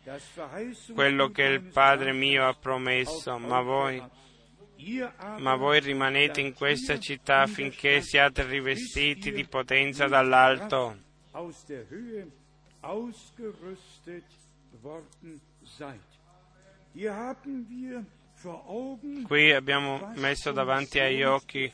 quello 0.93 1.31
che 1.31 1.43
il 1.43 1.61
Padre 1.61 2.13
mio 2.13 2.47
ha 2.47 2.53
promesso, 2.53 3.37
ma 3.37 3.61
voi, 3.61 4.01
ma 5.37 5.55
voi 5.55 5.79
rimanete 5.79 6.41
in 6.41 6.53
questa 6.53 6.99
città 6.99 7.45
finché 7.47 8.01
siate 8.01 8.43
rivestiti 8.43 9.31
di 9.31 9.45
potenza 9.45 10.07
dall'alto. 10.07 10.97
Qui 19.23 19.51
abbiamo 19.51 20.11
messo 20.15 20.51
davanti 20.51 20.99
agli 20.99 21.23
occhi 21.23 21.71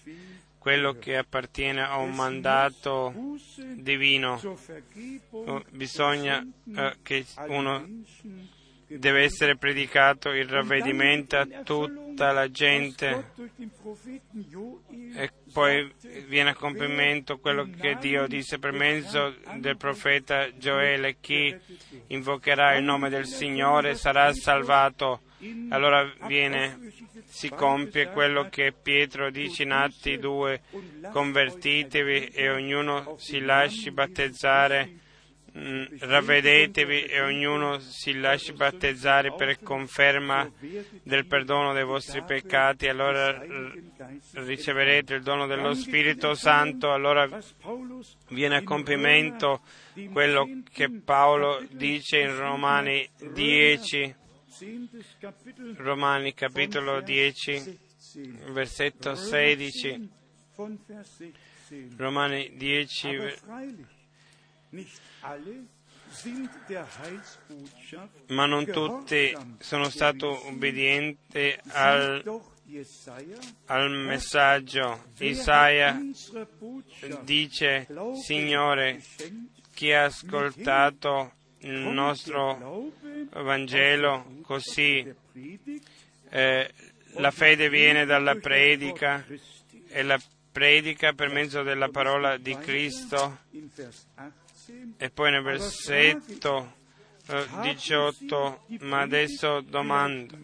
quello 0.68 0.98
che 1.00 1.16
appartiene 1.16 1.82
a 1.82 1.96
un 1.96 2.14
mandato 2.14 3.14
divino. 3.76 4.40
Oh, 5.30 5.64
Bisogna 5.72 6.46
eh, 6.76 6.98
che 7.02 7.26
uno 7.48 7.88
deve 8.88 9.24
essere 9.24 9.58
predicato 9.58 10.30
il 10.30 10.48
ravvedimento 10.48 11.38
a 11.38 11.46
tutta 11.64 12.32
la 12.32 12.50
gente. 12.50 13.32
e 15.16 15.32
poi 15.52 15.92
viene 16.28 16.52
a 16.52 16.56
compimento 16.56 17.38
quello 17.38 17.70
che 17.80 17.98
Dio 18.00 18.28
disse 18.28 18.60
per 18.60 18.72
mezzo 18.72 19.36
del 19.56 19.78
profeta 19.78 20.56
Gioele, 20.58 21.18
chi 21.20 21.56
invocherà 22.08 22.76
il 22.76 22.84
nome 22.84 23.10
del 23.10 23.26
Signore 23.26 23.96
sarà 23.96 24.32
salvato. 24.34 25.22
Allora 25.70 26.10
viene, 26.26 26.92
si 27.26 27.50
compie 27.50 28.10
quello 28.10 28.50
che 28.50 28.74
Pietro 28.74 29.30
dice 29.30 29.64
in 29.64 29.72
Atti 29.72 30.18
2, 30.18 30.62
convertitevi 31.12 32.28
e 32.28 32.50
ognuno 32.50 33.18
si 33.20 33.40
lasci 33.40 33.92
battezzare 33.92 35.06
ravvedetevi 36.00 37.06
e 37.06 37.22
ognuno 37.22 37.80
si 37.80 38.14
lasci 38.14 38.54
battezzare 38.54 39.34
per 39.34 39.60
conferma 39.62 40.50
del 41.04 41.26
perdono 41.26 41.74
dei 41.74 41.84
vostri 41.84 42.24
peccati, 42.24 42.88
allora 42.88 43.44
riceverete 44.34 45.16
il 45.16 45.24
dono 45.24 45.48
dello 45.48 45.74
Spirito 45.74 46.36
Santo, 46.36 46.92
allora 46.92 47.28
viene 48.30 48.58
a 48.58 48.64
compimento 48.64 49.62
quello 50.12 50.62
che 50.72 50.92
Paolo 50.92 51.66
dice 51.72 52.20
in 52.20 52.38
Romani 52.38 53.08
10, 53.32 54.16
Romani 55.78 56.34
capitolo 56.36 57.02
10, 57.02 57.80
versetto 58.52 59.16
16, 59.16 60.10
Romani 61.96 62.54
10, 62.56 63.97
ma 68.28 68.46
non 68.46 68.66
tutti 68.66 69.36
sono 69.60 69.90
stati 69.90 70.26
ubbidienti 70.26 71.56
al, 71.70 72.42
al 73.66 73.92
messaggio. 73.92 75.06
Isaia 75.20 76.00
dice, 77.22 77.88
Signore, 78.24 79.02
chi 79.74 79.92
ha 79.92 80.06
ascoltato 80.06 81.34
il 81.60 81.80
nostro 81.80 82.92
Vangelo 83.32 84.40
così, 84.44 85.14
eh, 86.30 86.74
la 87.14 87.32
fede 87.32 87.70
viene 87.70 88.06
dalla 88.06 88.36
predica 88.36 89.26
e 89.90 90.04
la 90.04 90.20
predica 90.52 91.14
per 91.14 91.32
mezzo 91.32 91.64
della 91.64 91.90
parola 91.90 92.38
di 92.38 92.56
Cristo. 92.58 93.40
In 94.70 94.96
Vers 94.96 94.98
18 94.98 95.04
E 95.04 95.10
poi 95.10 95.32
nel 95.32 95.44
versetto 95.44 96.74
eh, 97.28 97.46
18, 97.62 98.66
ma 98.82 99.02
adesso 99.02 99.62
domando, 99.62 100.38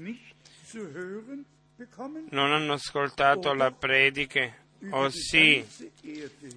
non 2.30 2.52
hanno 2.52 2.74
ascoltato 2.74 3.54
la 3.54 3.72
predica? 3.72 4.62
O 4.90 5.10
sì, 5.10 5.66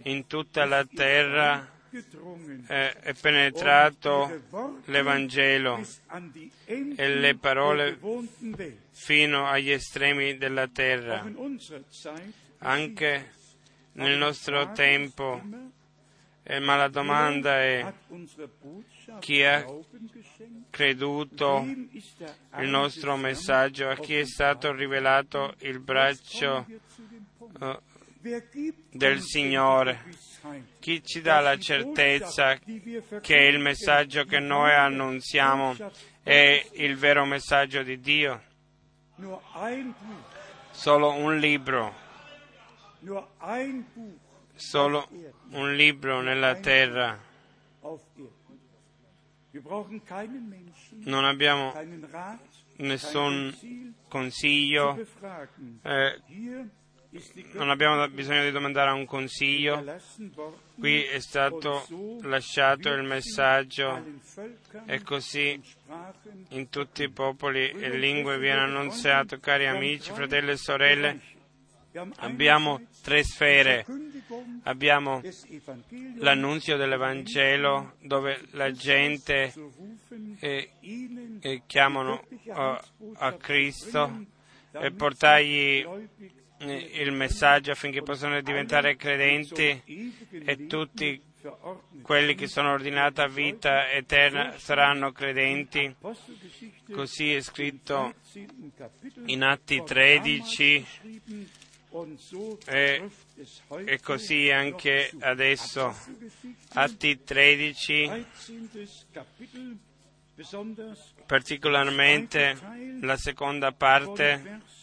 in 0.02 0.26
tutta 0.26 0.64
la 0.64 0.84
terra 0.84 1.74
eh, 2.66 2.92
è 2.92 3.14
penetrato 3.14 4.42
l'Evangelo 4.86 5.80
e 6.66 7.14
le 7.14 7.36
parole 7.36 7.98
fino 8.90 9.46
agli 9.46 9.70
estremi 9.70 10.36
della 10.36 10.66
terra. 10.66 11.24
Anche 12.58 13.30
nel 13.92 14.18
nostro 14.18 14.72
tempo, 14.72 15.40
eh, 16.48 16.60
ma 16.60 16.76
la 16.76 16.86
domanda 16.86 17.60
è 17.60 17.92
chi 19.18 19.42
ha 19.42 19.66
creduto 20.70 21.66
il 21.66 22.68
nostro 22.68 23.16
messaggio, 23.16 23.88
a 23.88 23.96
chi 23.96 24.14
è 24.14 24.24
stato 24.24 24.72
rivelato 24.72 25.54
il 25.60 25.80
braccio 25.80 26.64
eh, 27.60 27.80
del 28.92 29.20
Signore? 29.22 30.04
chi 30.78 31.02
ci 31.02 31.20
dà 31.20 31.40
la 31.40 31.58
certezza 31.58 32.56
che 33.20 33.36
il 33.36 33.58
messaggio 33.58 34.22
che 34.22 34.38
noi 34.38 34.72
annunziamo 34.72 35.74
è 36.22 36.64
il 36.74 36.96
vero 36.96 37.24
messaggio 37.24 37.82
di 37.82 37.98
Dio? 37.98 38.42
Solo 40.70 41.10
un 41.10 41.38
libro, 41.38 41.92
nur 43.00 43.26
ein 43.40 43.84
Buch 43.94 44.25
solo 44.56 45.08
un 45.50 45.74
libro 45.74 46.20
nella 46.22 46.56
terra. 46.56 47.18
Non 51.04 51.24
abbiamo 51.24 51.72
nessun 52.78 53.94
consiglio, 54.08 54.98
eh, 55.82 56.20
non 57.52 57.70
abbiamo 57.70 58.06
bisogno 58.08 58.42
di 58.42 58.50
domandare 58.50 58.90
a 58.90 58.94
un 58.94 59.06
consiglio. 59.06 59.82
Qui 60.78 61.02
è 61.04 61.20
stato 61.20 61.86
lasciato 62.22 62.90
il 62.90 63.04
messaggio 63.04 64.04
e 64.84 65.02
così 65.02 65.60
in 66.50 66.68
tutti 66.68 67.04
i 67.04 67.10
popoli 67.10 67.70
e 67.70 67.96
lingue 67.96 68.38
viene 68.38 68.60
annunziato, 68.60 69.38
cari 69.38 69.66
amici, 69.66 70.12
fratelli 70.12 70.50
e 70.50 70.56
sorelle. 70.56 71.20
Abbiamo 72.16 72.80
tre 73.02 73.24
sfere. 73.24 73.86
Abbiamo 74.64 75.22
l'annunzio 76.18 76.76
dell'Evangelo 76.76 77.94
dove 78.02 78.42
la 78.50 78.70
gente 78.72 79.52
eh, 80.40 80.70
eh, 81.40 81.62
chiamano 81.66 82.22
eh, 82.28 82.80
a 83.14 83.32
Cristo 83.34 84.24
e 84.72 84.90
portargli 84.90 85.86
il 86.58 87.12
messaggio 87.12 87.70
affinché 87.70 88.02
possano 88.02 88.40
diventare 88.40 88.96
credenti 88.96 89.82
e 90.30 90.66
tutti 90.66 91.20
quelli 92.02 92.34
che 92.34 92.46
sono 92.46 92.72
ordinati 92.72 93.20
a 93.20 93.28
vita 93.28 93.90
eterna 93.90 94.58
saranno 94.58 95.12
credenti. 95.12 95.94
Così 96.90 97.34
è 97.34 97.40
scritto 97.40 98.14
13. 98.32 98.72
Kapitel 98.76 99.22
in 99.26 99.42
Atti 99.42 99.76
von 99.76 99.86
13 99.86 100.86
e, 102.66 103.10
e 103.84 104.00
così 104.00 104.50
anche 104.50 105.10
adesso. 105.20 105.94
Atti 106.74 107.22
13, 107.24 108.06
13. 108.06 108.26
Kapitel, 109.12 109.78
besonders 110.34 111.14
particolarmente 111.26 112.56
la 113.00 113.16
seconda 113.16 113.72
parte 113.72 114.22
Vers 114.42 114.44
46. 114.44 114.75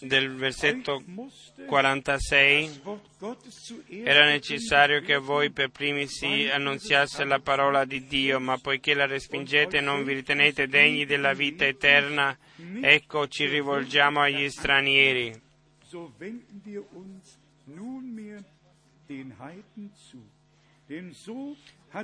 Del 0.00 0.34
versetto 0.34 0.96
Euch 0.96 1.06
musste 1.06 1.64
46 1.66 2.66
das 2.66 2.84
Wort 2.84 3.08
Gottes 3.18 3.54
zuerst 3.64 4.06
Era 4.06 4.26
necessario 4.26 5.00
che 5.00 5.16
voi 5.16 5.50
per 5.50 5.70
primi 5.70 6.06
si 6.08 6.48
annunziasse 6.48 7.24
la 7.24 7.38
parola 7.38 7.84
di 7.84 8.06
Dio, 8.06 8.40
ma 8.40 8.58
poiché 8.58 8.94
la 8.94 9.06
respingete 9.06 9.78
e 9.78 9.80
non 9.80 10.04
vi 10.04 10.14
ritenete 10.14 10.66
degni 10.66 11.04
della 11.04 11.32
vita 11.32 11.64
eterna, 11.64 12.36
ecco 12.80 13.28
ci 13.28 13.46
rivolgiamo 13.46 14.20
agli 14.20 14.48
stranieri. 14.48 15.40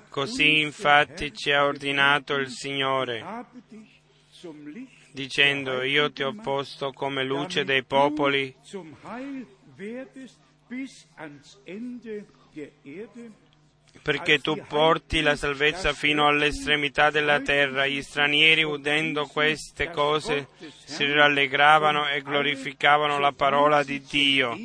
Così 0.08 0.60
infatti 0.60 1.32
ci 1.34 1.52
ha 1.52 1.64
ordinato 1.64 2.34
il 2.34 2.48
Signore, 2.48 3.22
dicendo 5.12 5.82
io 5.82 6.10
ti 6.12 6.22
ho 6.22 6.34
posto 6.34 6.92
come 6.92 7.24
luce 7.24 7.64
dei 7.64 7.84
popoli 7.84 8.54
perché 14.00 14.40
tu 14.40 14.60
porti 14.66 15.20
la 15.20 15.36
salvezza 15.36 15.92
fino 15.92 16.26
all'estremità 16.26 17.10
della 17.10 17.40
terra. 17.40 17.86
Gli 17.86 18.02
stranieri, 18.02 18.62
udendo 18.62 19.26
queste 19.26 19.90
cose, 19.90 20.48
si 20.84 21.10
rallegravano 21.10 22.08
e 22.08 22.22
glorificavano 22.22 23.18
la 23.18 23.32
parola 23.32 23.84
di 23.84 24.00
Dio. 24.00 24.56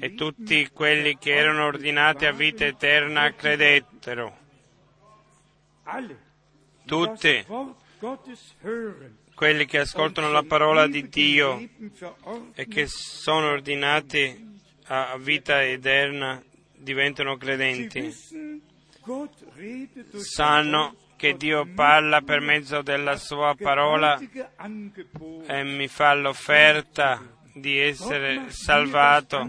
E 0.00 0.14
tutti 0.14 0.68
quelli 0.70 1.16
che 1.18 1.34
erano 1.34 1.66
ordinati 1.66 2.26
a 2.26 2.32
vita 2.32 2.64
eterna 2.64 3.32
credettero. 3.34 4.36
Tutti. 6.84 7.46
Quelli 9.34 9.66
che 9.66 9.78
ascoltano 9.78 10.30
la 10.30 10.44
parola 10.44 10.86
di 10.86 11.08
Dio 11.08 11.68
e 12.54 12.66
che 12.66 12.86
sono 12.86 13.48
ordinati 13.48 14.52
a 14.86 15.16
vita 15.18 15.62
eterna 15.62 16.42
diventano 16.76 17.36
credenti. 17.36 18.14
sanno 20.16 20.96
che 21.16 21.36
Dio 21.36 21.66
parla 21.74 22.20
per 22.20 22.40
mezzo 22.40 22.82
della 22.82 23.16
sua 23.16 23.54
parola 23.58 24.18
e 25.46 25.62
mi 25.64 25.88
fa 25.88 26.14
l'offerta 26.14 27.22
di 27.54 27.78
essere 27.78 28.50
salvato. 28.50 29.48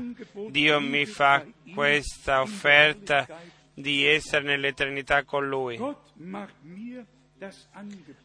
Dio 0.49 0.79
mi 0.79 1.05
fa 1.05 1.45
questa 1.73 2.41
offerta 2.41 3.27
di 3.73 4.05
essere 4.05 4.43
nell'eternità 4.43 5.23
con 5.23 5.47
Lui. 5.47 5.77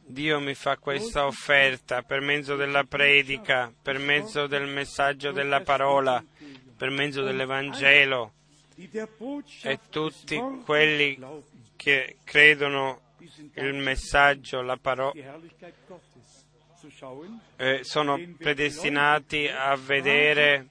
Dio 0.06 0.40
mi 0.40 0.54
fa 0.54 0.76
questa 0.76 1.26
offerta 1.26 2.02
per 2.02 2.20
mezzo 2.20 2.56
della 2.56 2.84
predica, 2.84 3.72
per 3.82 3.98
mezzo 3.98 4.46
del 4.46 4.66
messaggio 4.66 5.32
della 5.32 5.60
parola, 5.60 6.22
per 6.76 6.90
mezzo 6.90 7.22
dell'Evangelo. 7.22 8.32
E 9.62 9.78
tutti 9.90 10.40
quelli 10.64 11.18
che 11.76 12.16
credono 12.24 13.00
il 13.54 13.74
messaggio, 13.74 14.62
la 14.62 14.76
parola, 14.76 15.12
eh, 17.56 17.80
sono 17.82 18.18
predestinati 18.38 19.46
a 19.48 19.76
vedere 19.76 20.66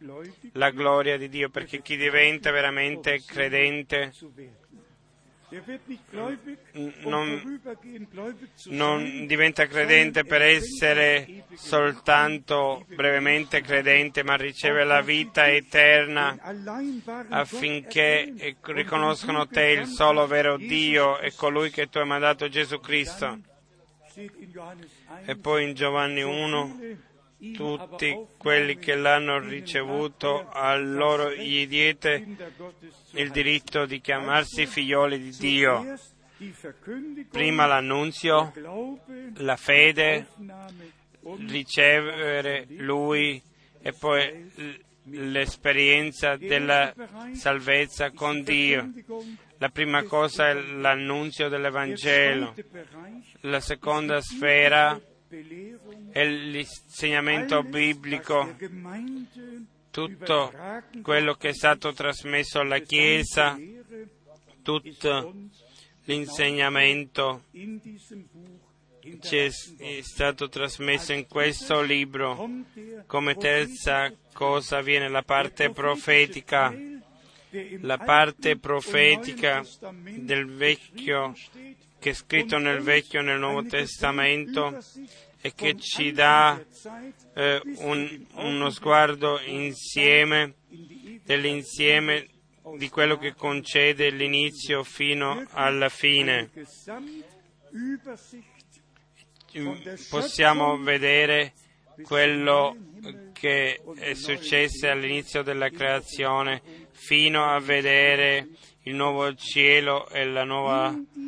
la 0.54 0.72
gloria 0.72 1.18
di 1.18 1.30
Dio, 1.30 1.50
perché 1.50 1.82
chi 1.82 1.98
diventa 1.98 2.52
veramente 2.52 3.22
credente 3.24 4.12
non, 7.04 7.62
non, 8.66 9.26
diventa 9.26 9.66
credente 9.66 10.24
per 10.24 10.44
essere 10.44 11.46
soltanto 11.56 12.86
brevemente 12.88 13.62
credente, 13.62 14.24
ma 14.24 14.36
riceve 14.36 14.84
la 14.84 15.02
vita 15.02 15.48
eterna 15.48 16.38
affinché 17.30 18.56
riconoscano 18.62 19.48
te 19.48 19.70
il 19.70 19.88
solo 19.88 20.28
vero 20.28 20.58
Dio 20.58 21.20
e 21.20 21.34
colui 21.34 21.72
che 21.72 21.90
tu 21.90 21.98
hai 21.98 22.06
mandato 22.06 22.48
Gesù 22.48 22.80
Cristo. 22.80 23.40
E 25.26 25.36
poi 25.36 25.70
in 25.70 25.74
Giovanni 25.74 26.22
1 26.22 27.08
tutti 27.54 28.28
quelli 28.38 28.78
che 28.78 28.96
l'hanno 28.96 29.40
ricevuto, 29.40 30.48
a 30.50 30.76
loro 30.76 31.34
gli 31.34 31.68
diede 31.68 32.28
il 33.14 33.32
diritto 33.32 33.86
di 33.86 34.02
chiamarsi 34.02 34.66
figlioli 34.66 35.20
di 35.20 35.36
Dio. 35.38 35.98
Prima 37.30 37.66
l'annunzio, 37.66 38.54
la 39.36 39.56
fede, 39.56 40.28
ricevere 41.48 42.66
Lui 42.70 43.42
e 43.82 43.94
poi 43.94 44.52
l'esperienza 45.04 46.36
della 46.36 46.94
salvezza 47.34 48.12
con 48.12 48.42
Dio. 48.44 48.92
La 49.58 49.70
prima 49.70 50.04
cosa 50.04 50.50
è 50.50 50.54
l'annunzio 50.54 51.50
dell'Evangelo. 51.50 52.54
La 53.42 53.60
seconda 53.60 54.22
sfera 54.22 55.00
è 56.12 56.26
l'insegnamento 56.26 57.64
biblico, 57.64 58.56
tutto 59.92 60.54
quello 61.02 61.34
che 61.36 61.50
è 61.50 61.54
stato 61.54 61.94
trasmesso 61.94 62.60
alla 62.60 62.80
Chiesa, 62.80 63.58
tutto 64.62 65.34
l'insegnamento 66.06 67.44
ci 69.22 69.38
è 69.38 69.50
stato 70.02 70.50
trasmesso 70.50 71.14
in 71.14 71.28
questo 71.28 71.82
libro. 71.82 72.50
Come 73.08 73.36
terza 73.36 74.14
cosa 74.34 74.82
viene 74.82 75.10
la 75.10 75.24
parte 75.24 75.72
profetica, 75.72 76.74
la 77.82 77.98
parte 77.98 78.58
profetica 78.58 79.66
del 79.92 80.46
Vecchio 80.48 81.34
che 82.00 82.12
è 82.12 82.14
scritto 82.14 82.58
nel 82.58 82.80
Vecchio 82.80 83.20
e 83.20 83.24
nel 83.24 83.40
Nuovo 83.40 83.66
Testamento 83.66 84.78
e 85.42 85.54
che 85.54 85.78
ci 85.78 86.12
dà 86.12 86.62
eh, 87.34 87.62
un, 87.78 88.26
uno 88.34 88.70
sguardo 88.70 89.40
insieme 89.42 90.56
dell'insieme 91.24 92.28
di 92.78 92.90
quello 92.90 93.18
che 93.18 93.34
concede 93.34 94.10
l'inizio 94.10 94.84
fino 94.84 95.46
alla 95.52 95.90
fine. 95.90 96.52
Possiamo 100.10 100.78
vedere 100.78 101.54
quello 102.04 102.76
che 103.34 103.82
è 103.96 104.14
successo 104.14 104.88
all'inizio 104.88 105.42
della 105.42 105.70
creazione 105.70 106.62
fino 106.92 107.46
a 107.46 107.60
vedere 107.60 108.48
il 108.84 108.94
nuovo 108.94 109.34
cielo 109.36 110.08
e 110.10 110.26
la 110.26 110.44
nuova 110.44 110.90
terra 110.92 111.19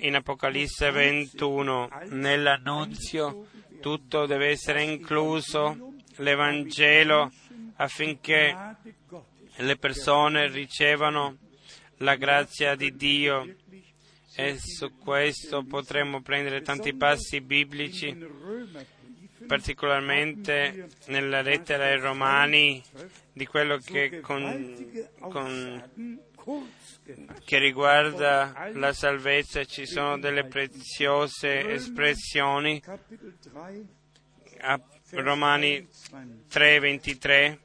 in 0.00 0.14
Apocalisse 0.14 0.90
21. 0.90 1.88
Nell'annunzio 2.10 3.46
tutto 3.80 4.26
deve 4.26 4.48
essere 4.48 4.82
incluso, 4.82 5.94
l'Evangelo, 6.16 7.30
affinché 7.76 8.76
le 9.56 9.76
persone 9.76 10.48
ricevano 10.48 11.36
la 11.98 12.16
grazia 12.16 12.74
di 12.74 12.94
Dio. 12.94 13.54
E 14.36 14.56
su 14.58 14.96
questo 14.98 15.64
potremmo 15.64 16.22
prendere 16.22 16.62
tanti 16.62 16.94
passi 16.94 17.40
biblici, 17.40 18.16
particolarmente 19.48 20.88
nella 21.06 21.42
lettera 21.42 21.86
ai 21.86 21.98
Romani, 21.98 22.80
di 23.32 23.46
quello 23.46 23.78
che, 23.78 24.20
con, 24.20 25.08
con, 25.18 26.20
che 27.44 27.58
riguarda 27.58 28.70
la 28.74 28.92
salvezza 28.92 29.64
ci 29.64 29.86
sono 29.86 30.18
delle 30.18 30.44
preziose 30.44 31.68
espressioni. 31.70 32.82
A 34.60 34.80
Romani 35.10 35.86
3:23 36.48 37.58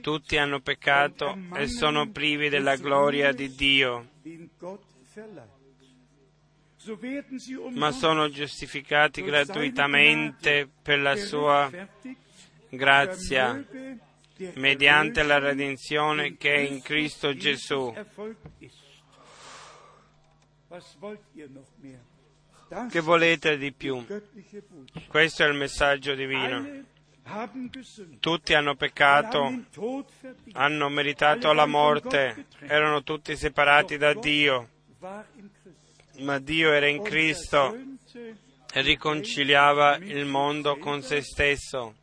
tutti 0.00 0.36
hanno 0.36 0.60
peccato 0.60 1.38
e 1.54 1.68
sono 1.68 2.10
privi 2.10 2.48
della 2.48 2.76
gloria 2.76 3.32
di 3.32 3.54
Dio, 3.54 4.08
ma 7.74 7.90
sono 7.90 8.28
giustificati 8.28 9.22
gratuitamente 9.22 10.68
per 10.82 11.00
la 11.00 11.16
sua 11.16 11.70
grazia 12.68 13.64
mediante 14.54 15.22
la 15.22 15.38
redenzione 15.38 16.36
che 16.36 16.54
è 16.54 16.58
in 16.58 16.82
Cristo 16.82 17.34
Gesù. 17.34 17.94
Che 22.90 23.00
volete 23.00 23.56
di 23.56 23.72
più? 23.72 24.04
Questo 25.08 25.44
è 25.44 25.46
il 25.46 25.54
messaggio 25.54 26.14
divino. 26.14 26.84
Tutti 28.20 28.54
hanno 28.54 28.76
peccato, 28.76 29.62
hanno 30.52 30.88
meritato 30.88 31.52
la 31.52 31.66
morte, 31.66 32.46
erano 32.60 33.02
tutti 33.02 33.36
separati 33.36 33.96
da 33.96 34.14
Dio, 34.14 34.68
ma 36.18 36.38
Dio 36.38 36.72
era 36.72 36.86
in 36.86 37.02
Cristo 37.02 37.76
e 38.72 38.80
riconciliava 38.80 39.96
il 39.96 40.24
mondo 40.26 40.76
con 40.76 41.02
se 41.02 41.22
stesso. 41.22 41.94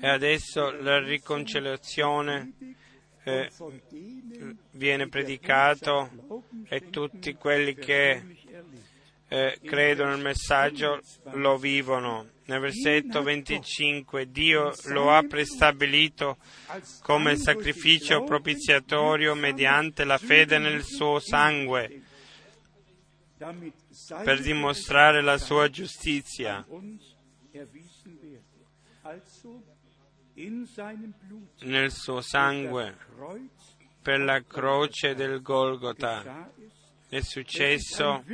E 0.00 0.06
adesso 0.08 0.70
la 0.82 0.98
riconciliazione 0.98 2.52
eh, 3.24 3.50
viene 4.72 5.08
predicato 5.08 6.10
e 6.68 6.90
tutti 6.90 7.34
quelli 7.34 7.74
che 7.74 8.22
eh, 9.28 9.58
credono 9.64 10.10
nel 10.10 10.22
messaggio 10.22 11.00
lo 11.32 11.56
vivono. 11.56 12.28
Nel 12.44 12.60
versetto 12.60 13.22
25 13.22 14.30
Dio 14.30 14.72
lo 14.84 15.10
ha 15.10 15.22
prestabilito 15.22 16.36
come 17.02 17.36
sacrificio 17.36 18.22
propiziatorio 18.22 19.34
mediante 19.34 20.04
la 20.04 20.18
fede 20.18 20.58
nel 20.58 20.84
suo 20.84 21.18
sangue 21.18 22.02
per 24.22 24.40
dimostrare 24.42 25.22
la 25.22 25.38
sua 25.38 25.68
giustizia. 25.68 26.64
Nel 31.60 31.90
suo 31.90 32.20
sangue 32.20 32.96
per 34.02 34.20
la 34.20 34.42
croce 34.42 35.14
del 35.14 35.40
Golgota 35.42 36.50
è 37.08 37.20
successo 37.20 38.24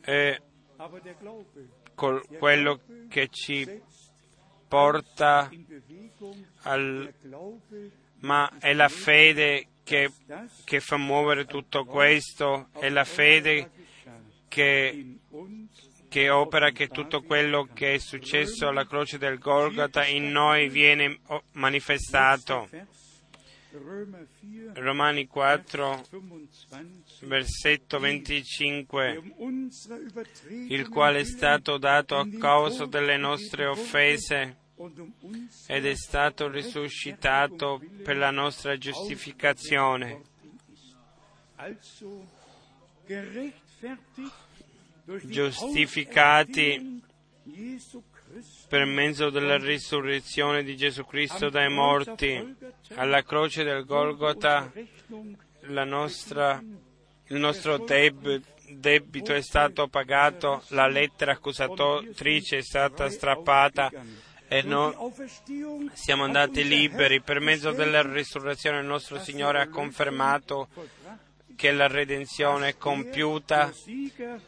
è 0.00 0.42
quello 2.38 2.80
che 3.08 3.28
ci 3.28 3.82
porta 4.68 5.50
al 6.62 7.14
ma 8.20 8.50
è 8.58 8.72
la 8.72 8.88
fede 8.88 9.68
che, 9.84 10.10
che, 10.64 10.80
fa 10.80 10.96
muovere 10.96 11.44
tutto 11.44 11.84
questo, 11.84 12.68
è 12.72 12.88
la 12.88 13.04
fede 13.04 13.70
che, 14.48 15.18
che 16.08 16.30
opera 16.30 16.70
che 16.70 16.88
tutto 16.88 17.22
quello 17.22 17.68
che 17.72 17.94
è 17.94 17.98
successo 17.98 18.68
alla 18.68 18.86
croce 18.86 19.18
del 19.18 19.38
Golgotha 19.38 20.06
in 20.06 20.30
noi 20.30 20.68
viene 20.68 21.18
oh, 21.26 21.42
manifestato. 21.52 22.68
Romani 24.74 25.26
4, 25.26 26.06
versetto 27.20 27.98
25, 27.98 29.22
il 30.68 30.88
quale 30.88 31.20
è 31.20 31.24
stato 31.24 31.76
dato 31.76 32.16
a 32.16 32.26
causa 32.38 32.86
delle 32.86 33.16
nostre 33.18 33.66
offese 33.66 34.56
ed 35.66 35.86
è 35.86 35.94
stato 35.94 36.48
risuscitato 36.48 37.82
per 38.02 38.16
la 38.16 38.30
nostra 38.30 38.76
giustificazione. 38.76 40.22
Giustificati 45.24 47.02
per 48.68 48.84
mezzo 48.84 49.30
della 49.30 49.56
risurrezione 49.56 50.64
di 50.64 50.76
Gesù 50.76 51.04
Cristo 51.04 51.48
dai 51.48 51.70
morti, 51.70 52.56
alla 52.96 53.22
croce 53.22 53.62
del 53.62 53.84
Golgotha, 53.84 54.72
nostra, 55.84 56.60
il 57.28 57.36
nostro 57.38 57.78
deb, 57.78 58.40
debito 58.68 59.32
è 59.32 59.42
stato 59.42 59.86
pagato, 59.86 60.64
la 60.68 60.88
lettera 60.88 61.32
accusatrice 61.32 62.58
è 62.58 62.62
stata 62.62 63.08
strappata 63.08 63.90
e 64.48 64.62
noi 64.62 64.94
siamo 65.92 66.24
andati 66.24 66.66
liberi. 66.66 67.20
Per 67.22 67.40
mezzo 67.40 67.70
della 67.70 68.02
risurrezione 68.02 68.80
il 68.80 68.86
nostro 68.86 69.20
Signore 69.20 69.60
ha 69.60 69.68
confermato 69.68 70.68
che 71.56 71.72
la 71.72 71.88
redenzione 71.88 72.68
è 72.68 72.76
compiuta, 72.76 73.72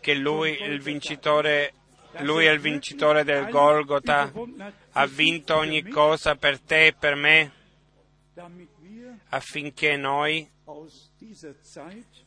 che 0.00 0.14
Lui, 0.14 0.56
il 0.62 0.80
vincitore, 0.80 1.72
lui 2.20 2.44
è 2.44 2.50
il 2.50 2.60
vincitore 2.60 3.24
del 3.24 3.48
Golgotha, 3.48 4.32
ha 4.92 5.06
vinto 5.06 5.56
ogni 5.56 5.82
cosa 5.88 6.36
per 6.36 6.60
te 6.60 6.86
e 6.86 6.92
per 6.92 7.14
me, 7.16 7.52
affinché 9.30 9.96
noi 9.96 10.48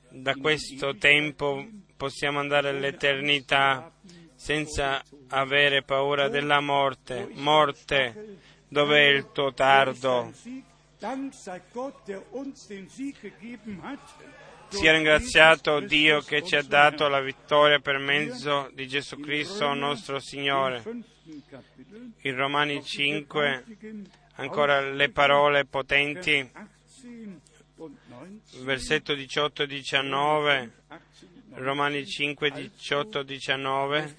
da 0.09 0.35
questo 0.35 0.97
tempo 0.97 1.65
possiamo 1.95 2.39
andare 2.39 2.69
all'eternità 2.69 3.91
senza 4.35 5.01
avere 5.29 5.83
paura 5.83 6.27
della 6.27 6.59
morte. 6.59 7.29
Morte, 7.35 8.37
dov'è 8.67 9.03
il 9.03 9.31
tuo 9.31 9.53
tardo? 9.53 10.33
Sia 14.71 14.93
ringraziato 14.93 15.81
Dio 15.81 16.21
che 16.21 16.43
ci 16.43 16.55
ha 16.55 16.63
dato 16.63 17.07
la 17.07 17.19
vittoria 17.19 17.79
per 17.79 17.97
mezzo 17.97 18.71
di 18.73 18.87
Gesù 18.87 19.19
Cristo 19.19 19.73
nostro 19.73 20.19
Signore. 20.19 20.81
In 22.21 22.35
Romani 22.35 22.83
5 22.83 23.65
ancora 24.35 24.79
le 24.79 25.09
parole 25.09 25.65
potenti, 25.65 26.49
versetto 28.63 29.13
18 29.13 29.63
e 29.63 29.67
19, 29.67 30.71
Romani 31.55 32.05
5, 32.05 32.49
18, 32.49 33.23
19. 33.23 34.15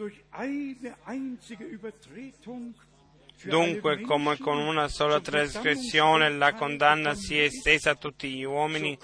Dunque, 3.45 4.01
come 4.01 4.39
con 4.39 4.59
una 4.59 4.89
sola 4.89 5.21
trasgressione 5.21 6.31
la 6.31 6.55
condanna 6.55 7.15
si 7.15 7.39
è 7.39 7.45
estesa 7.45 7.91
a 7.91 7.95
tutti 7.97 8.29
gli 8.31 8.45
uomini, 8.45 8.97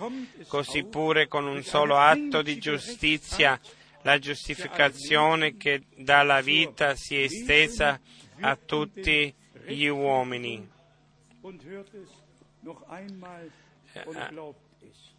così 0.47 0.85
pure 0.85 1.27
con 1.27 1.47
un 1.47 1.63
solo 1.63 1.97
atto 1.97 2.43
di 2.43 2.59
giustizia 2.59 3.59
la 4.03 4.19
giustificazione 4.19 5.57
che 5.57 5.83
dà 5.97 6.23
la 6.23 6.41
vita 6.41 6.95
si 6.95 7.17
è 7.17 7.25
estesa 7.25 8.01
a 8.41 8.57
tutti 8.57 9.35
gli 9.67 9.87
uomini. 9.87 10.71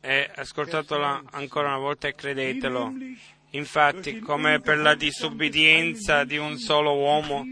E 0.01 0.31
ascoltatelo 0.33 1.23
ancora 1.31 1.67
una 1.67 1.77
volta 1.77 2.07
e 2.07 2.15
credetelo. 2.15 2.93
Infatti, 3.51 4.19
come 4.19 4.59
per 4.59 4.77
la 4.77 4.93
disubbidienza 4.93 6.23
di 6.23 6.37
un 6.37 6.57
solo 6.57 6.93
uomo 6.95 7.43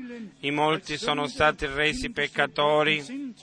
i 0.41 0.51
molti 0.51 0.95
sono 0.97 1.27
stati 1.27 1.65
resi 1.65 2.11
peccatori, 2.11 3.33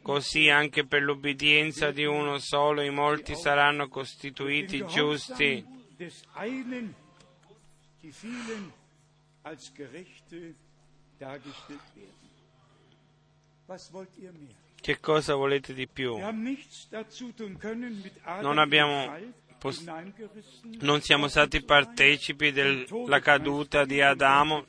così 0.00 0.48
anche 0.48 0.86
per 0.86 1.02
l'ubbidienza 1.02 1.90
di 1.90 2.04
uno 2.04 2.38
solo 2.38 2.82
i 2.82 2.90
molti 2.90 3.34
saranno 3.34 3.88
costituiti 3.88 4.84
giusti. 4.86 5.64
Che 14.80 15.00
cosa 15.00 15.34
volete 15.34 15.74
di 15.74 15.88
più? 15.88 16.16
Non 18.40 18.58
abbiamo 18.58 19.12
non 20.80 21.00
siamo 21.00 21.28
stati 21.28 21.62
partecipi 21.62 22.52
della 22.52 23.20
caduta 23.20 23.84
di 23.84 24.00
Adamo, 24.00 24.64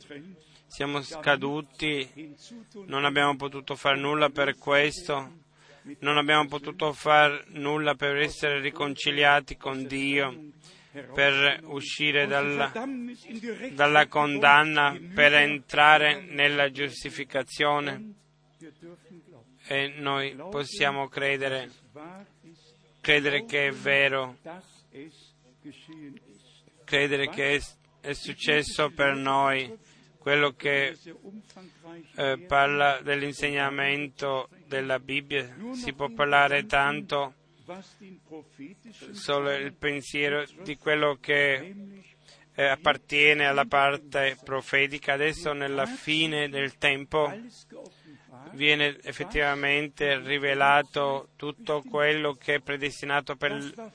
siamo 0.70 1.02
scaduti, 1.02 2.36
non 2.86 3.04
abbiamo 3.04 3.36
potuto 3.36 3.76
fare 3.76 3.98
nulla 3.98 4.30
per 4.30 4.58
questo, 4.58 5.38
non 6.00 6.18
abbiamo 6.18 6.48
potuto 6.48 6.94
fare 6.94 7.44
nulla 7.50 7.96
per 7.96 8.18
essere 8.18 8.60
riconciliati 8.60 9.58
con 9.58 9.86
Dio, 9.88 10.52
per 11.14 11.62
uscire 11.64 12.28
dalla, 12.28 12.72
dalla 13.74 14.08
condanna, 14.08 14.98
per 15.14 15.34
entrare 15.34 16.22
nella 16.22 16.70
giustificazione. 16.72 18.14
E 19.66 19.94
noi 19.98 20.36
possiamo 20.50 21.08
credere, 21.08 21.70
credere 23.02 23.46
che 23.46 23.68
è 23.68 23.72
vero 23.72 24.38
credere 26.84 27.30
che 27.30 27.56
è, 27.56 27.62
è 28.02 28.14
successo 28.14 28.90
per 28.90 29.16
noi 29.16 29.78
quello 30.18 30.52
che 30.52 30.98
eh, 32.16 32.38
parla 32.46 33.00
dell'insegnamento 33.02 34.50
della 34.68 35.00
Bibbia, 35.00 35.56
si 35.74 35.94
può 35.94 36.10
parlare 36.10 36.66
tanto 36.66 37.36
solo 39.12 39.52
il 39.54 39.74
pensiero 39.74 40.44
di 40.64 40.78
quello 40.78 41.18
che 41.22 41.74
eh, 42.54 42.64
appartiene 42.66 43.46
alla 43.46 43.66
parte 43.66 44.38
profetica. 44.44 45.14
Adesso 45.14 45.54
nella 45.54 45.86
fine 45.86 46.50
del 46.50 46.78
tempo 46.78 47.32
viene 48.52 48.98
effettivamente 49.04 50.20
rivelato 50.20 51.30
tutto 51.36 51.82
quello 51.82 52.34
che 52.34 52.56
è 52.56 52.60
predestinato 52.60 53.36
per 53.36 53.92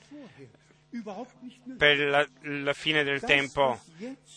per 1.77 1.99
la, 1.99 2.27
la, 2.41 2.73
fine 2.73 3.03
del 3.03 3.21
tempo. 3.21 3.79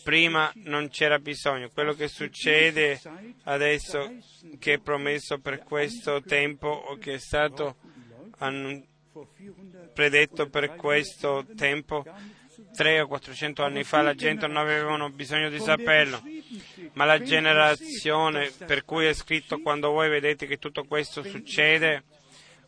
Prima 0.03 0.51
non 0.65 0.89
c'era 0.89 1.19
bisogno. 1.19 1.69
Quello 1.69 1.93
che 1.93 2.07
succede 2.07 2.99
adesso, 3.43 4.15
che 4.57 4.73
è 4.73 4.79
promesso 4.79 5.39
per 5.39 5.63
questo 5.63 6.21
tempo 6.21 6.67
o 6.67 6.97
che 6.97 7.15
è 7.15 7.19
stato 7.19 7.77
annun- 8.39 8.85
predetto 9.93 10.49
per 10.49 10.75
questo 10.75 11.45
tempo, 11.55 12.05
tre 12.75 13.01
o 13.01 13.07
quattrocento 13.07 13.63
anni 13.63 13.83
fa 13.83 14.01
la 14.01 14.13
gente 14.13 14.47
non 14.47 14.57
avevano 14.57 15.09
bisogno 15.09 15.49
di 15.49 15.59
saperlo, 15.59 16.21
ma 16.93 17.05
la 17.05 17.21
generazione 17.21 18.51
per 18.65 18.85
cui 18.85 19.05
è 19.05 19.13
scritto 19.13 19.61
quando 19.61 19.91
voi 19.91 20.09
vedete 20.09 20.45
che 20.45 20.57
tutto 20.57 20.83
questo 20.85 21.23
succede, 21.23 22.03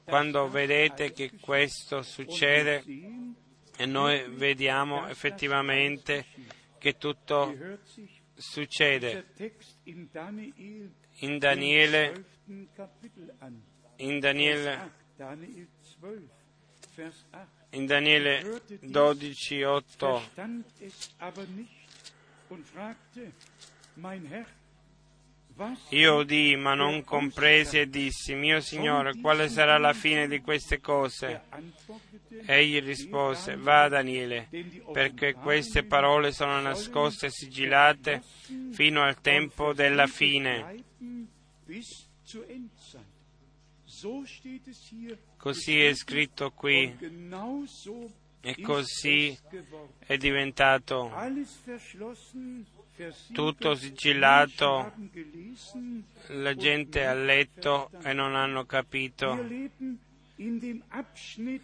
quando 0.04 0.50
vedete 0.50 1.12
che 1.12 1.32
questo 1.40 2.02
succede, 2.02 2.84
e 3.78 3.86
noi 3.86 4.24
vediamo 4.30 5.08
effettivamente 5.08 6.26
che 6.78 6.98
tutto 6.98 7.56
succede. 8.36 9.28
In 9.84 11.38
Daniele, 11.38 12.26
in 13.98 14.20
Daniele, 14.20 14.92
in 17.70 17.86
Daniele 17.86 18.62
12, 18.82 19.64
8 19.64 20.22
io 25.90 26.16
udii, 26.16 26.56
ma 26.56 26.74
non 26.74 27.04
compresi 27.04 27.80
e 27.80 27.90
dissi, 27.90 28.34
mio 28.34 28.62
Signore, 28.62 29.20
quale 29.20 29.50
sarà 29.50 29.78
la 29.78 29.94
fine 29.94 30.28
di 30.28 30.40
queste 30.42 30.80
cose? 30.80 31.42
Egli 32.46 32.82
rispose, 32.82 33.56
va 33.56 33.88
Daniele, 33.88 34.50
perché 34.92 35.34
queste 35.34 35.84
parole 35.84 36.32
sono 36.32 36.60
nascoste 36.62 37.28
e 37.28 37.32
sigillate 37.32 38.24
fino 38.72 39.02
al 39.02 39.20
tempo 39.22 39.74
della 39.74 40.08
fine. 40.08 40.84
Così 45.38 45.80
è 45.82 45.94
scritto 45.94 46.52
qui 46.52 46.98
e 48.42 48.62
così 48.62 49.38
è 50.00 50.18
diventato 50.18 51.12
tutto 53.32 53.76
sigillato, 53.76 54.94
la 56.28 56.56
gente 56.56 57.06
ha 57.06 57.14
letto 57.14 57.90
e 58.04 58.14
non 58.14 58.36
hanno 58.36 58.66
capito. 58.66 59.38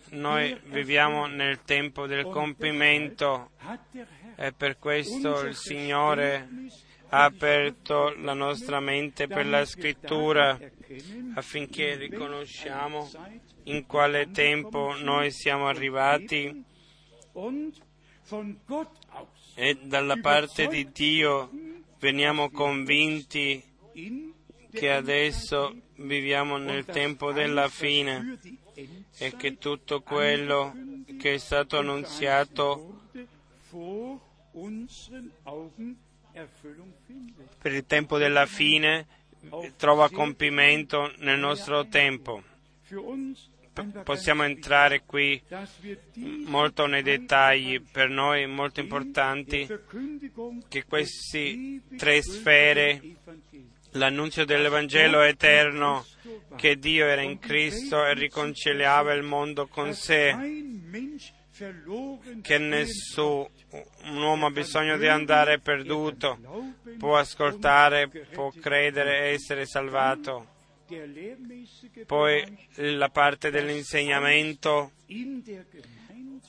Noi 0.10 0.60
viviamo 0.66 1.26
nel 1.26 1.64
tempo 1.64 2.06
del 2.06 2.26
compimento 2.26 3.52
e 4.36 4.54
per 4.54 4.78
questo 4.78 5.42
il 5.46 5.56
Signore 5.56 6.48
ha 7.10 7.24
aperto 7.24 8.14
la 8.18 8.34
nostra 8.34 8.80
mente 8.80 9.28
per 9.28 9.48
la 9.48 9.66
scrittura 9.66 10.60
affinché 11.36 11.96
riconosciamo 11.96 13.10
in 13.64 13.86
quale 13.86 14.30
tempo 14.32 14.94
noi 14.98 15.32
siamo 15.32 15.68
arrivati 15.68 16.64
e 19.60 19.76
dalla 19.82 20.18
parte 20.18 20.68
di 20.68 20.92
Dio 20.92 21.50
veniamo 21.98 22.52
convinti 22.52 23.60
che 24.72 24.92
adesso 24.92 25.76
viviamo 25.96 26.58
nel 26.58 26.86
tempo 26.86 27.32
della 27.32 27.68
fine 27.68 28.38
e 29.18 29.36
che 29.36 29.58
tutto 29.58 30.02
quello 30.02 30.76
che 31.18 31.34
è 31.34 31.38
stato 31.40 31.80
annunziato 31.80 33.00
per 37.60 37.74
il 37.74 37.86
tempo 37.88 38.20
della 38.20 38.46
fine 38.46 39.08
trova 39.76 40.12
compimento 40.12 41.12
nel 41.18 41.40
nostro 41.40 41.88
tempo. 41.88 42.44
Possiamo 44.04 44.44
entrare 44.44 45.04
qui 45.06 45.42
molto 46.46 46.86
nei 46.88 47.04
dettagli, 47.04 47.82
per 47.82 48.10
noi 48.10 48.48
molto 48.48 48.80
importanti, 48.80 49.68
che 50.68 50.86
queste 50.86 51.82
tre 51.96 52.22
sfere, 52.22 53.02
l'annunzio 53.92 54.46
dell'Evangelo 54.46 55.22
eterno, 55.22 56.06
che 56.56 56.78
Dio 56.78 57.06
era 57.06 57.22
in 57.22 57.40
Cristo 57.40 58.04
e 58.06 58.14
riconciliava 58.14 59.14
il 59.14 59.24
mondo 59.24 59.68
con 59.68 59.94
sé, 59.94 60.36
che 62.42 62.58
nessun 62.58 63.48
uomo 64.14 64.46
ha 64.46 64.52
bisogno 64.52 64.98
di 64.98 65.08
andare 65.08 65.60
perduto, 65.60 66.40
può 66.98 67.18
ascoltare, 67.18 68.08
può 68.08 68.52
credere 68.60 69.26
e 69.26 69.34
essere 69.34 69.66
salvato. 69.66 70.56
Poi 72.06 72.68
la 72.76 73.10
parte 73.10 73.52
dell'insegnamento 73.52 74.92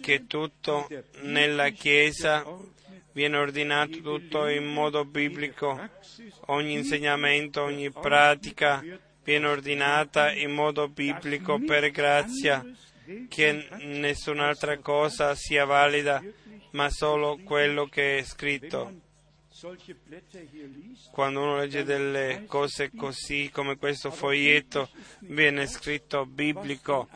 che 0.01 0.27
tutto 0.27 0.89
nella 1.23 1.71
Chiesa 1.71 2.45
viene 3.13 3.37
ordinato 3.37 4.01
tutto 4.01 4.47
in 4.47 4.65
modo 4.65 5.05
biblico, 5.05 5.77
ogni 6.47 6.75
insegnamento, 6.75 7.63
ogni 7.63 7.91
pratica 7.91 8.81
viene 9.25 9.47
ordinata 9.47 10.33
in 10.33 10.53
modo 10.53 10.89
biblico 10.89 11.59
per 11.59 11.91
grazia, 11.91 12.65
che 13.29 13.69
nessun'altra 13.81 14.79
cosa 14.79 15.35
sia 15.35 15.65
valida, 15.65 16.23
ma 16.73 16.89
solo 16.91 17.39
quello 17.43 17.87
che 17.87 18.19
è 18.19 18.23
scritto. 18.23 19.07
Quando 21.11 21.41
uno 21.41 21.57
legge 21.57 21.83
delle 21.83 22.45
cose 22.47 22.93
così 22.95 23.51
come 23.53 23.77
questo 23.77 24.13
foglietto, 24.13 24.89
viene 25.21 25.67
scritto 25.67 26.27
biblico, 26.27 27.09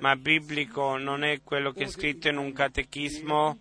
ma 0.00 0.16
biblico 0.16 0.96
non 0.96 1.22
è 1.22 1.40
quello 1.42 1.70
che 1.70 1.84
è 1.84 1.88
scritto 1.88 2.28
in 2.28 2.38
un 2.38 2.52
catechismo 2.52 3.58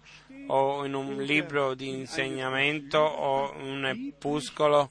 o 0.47 0.83
in 0.83 0.95
un 0.95 1.21
libro 1.21 1.75
di 1.75 1.89
insegnamento 1.89 2.97
o 2.97 3.53
un 3.55 3.85
epuscolo. 3.85 4.89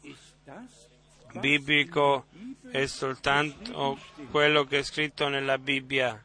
Biblico 1.33 2.27
è 2.71 2.87
soltanto 2.87 3.99
quello 4.31 4.63
che 4.65 4.79
è 4.79 4.83
scritto 4.85 5.27
nella 5.27 5.59
Bibbia. 5.59 6.25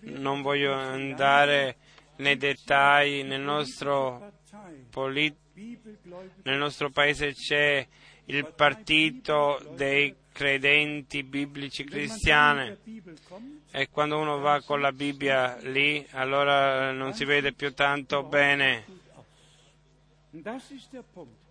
Non 0.00 0.42
voglio 0.42 0.72
andare 0.74 1.76
nei 2.16 2.36
dettagli, 2.36 3.24
nel 3.24 3.40
nostro, 3.40 4.32
polit- 4.90 5.36
nel 6.42 6.58
nostro 6.58 6.90
paese 6.90 7.32
c'è 7.32 7.86
il 8.26 8.46
partito 8.54 9.60
dei 9.74 10.14
credenti 10.32 11.22
biblici 11.22 11.84
cristiani 11.84 12.76
e 13.70 13.88
quando 13.88 14.18
uno 14.18 14.38
va 14.38 14.60
con 14.62 14.80
la 14.80 14.92
Bibbia 14.92 15.56
lì 15.62 16.04
allora 16.10 16.90
non 16.90 17.14
si 17.14 17.24
vede 17.24 17.52
più 17.52 17.72
tanto 17.72 18.24
bene. 18.24 19.02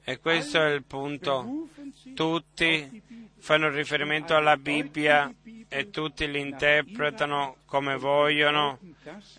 E 0.05 0.19
questo 0.19 0.61
è 0.61 0.69
il 0.73 0.83
punto. 0.83 1.69
Tutti 2.13 3.01
fanno 3.37 3.69
riferimento 3.69 4.35
alla 4.35 4.57
Bibbia 4.57 5.33
e 5.69 5.89
tutti 5.89 6.29
l'interpretano 6.29 7.57
come 7.65 7.95
vogliono 7.95 8.79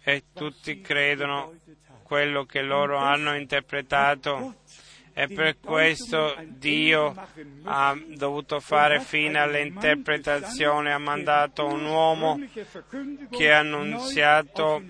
e 0.03 0.25
tutti 0.33 0.81
credono 0.81 1.53
quello 2.05 2.45
che 2.45 2.63
loro 2.63 2.99
hanno 2.99 3.35
interpretato. 3.35 4.55
E 5.17 5.29
per 5.29 5.59
questo 5.61 6.35
Dio 6.43 7.15
ha 7.65 7.97
dovuto 8.05 8.59
fare 8.59 8.99
fine 8.99 9.39
all'interpretazione, 9.39 10.93
ha 10.93 10.99
mandato 10.99 11.67
un 11.67 11.85
uomo 11.85 12.41
che 13.31 13.53
ha 13.53 13.61
annunziato 13.61 14.83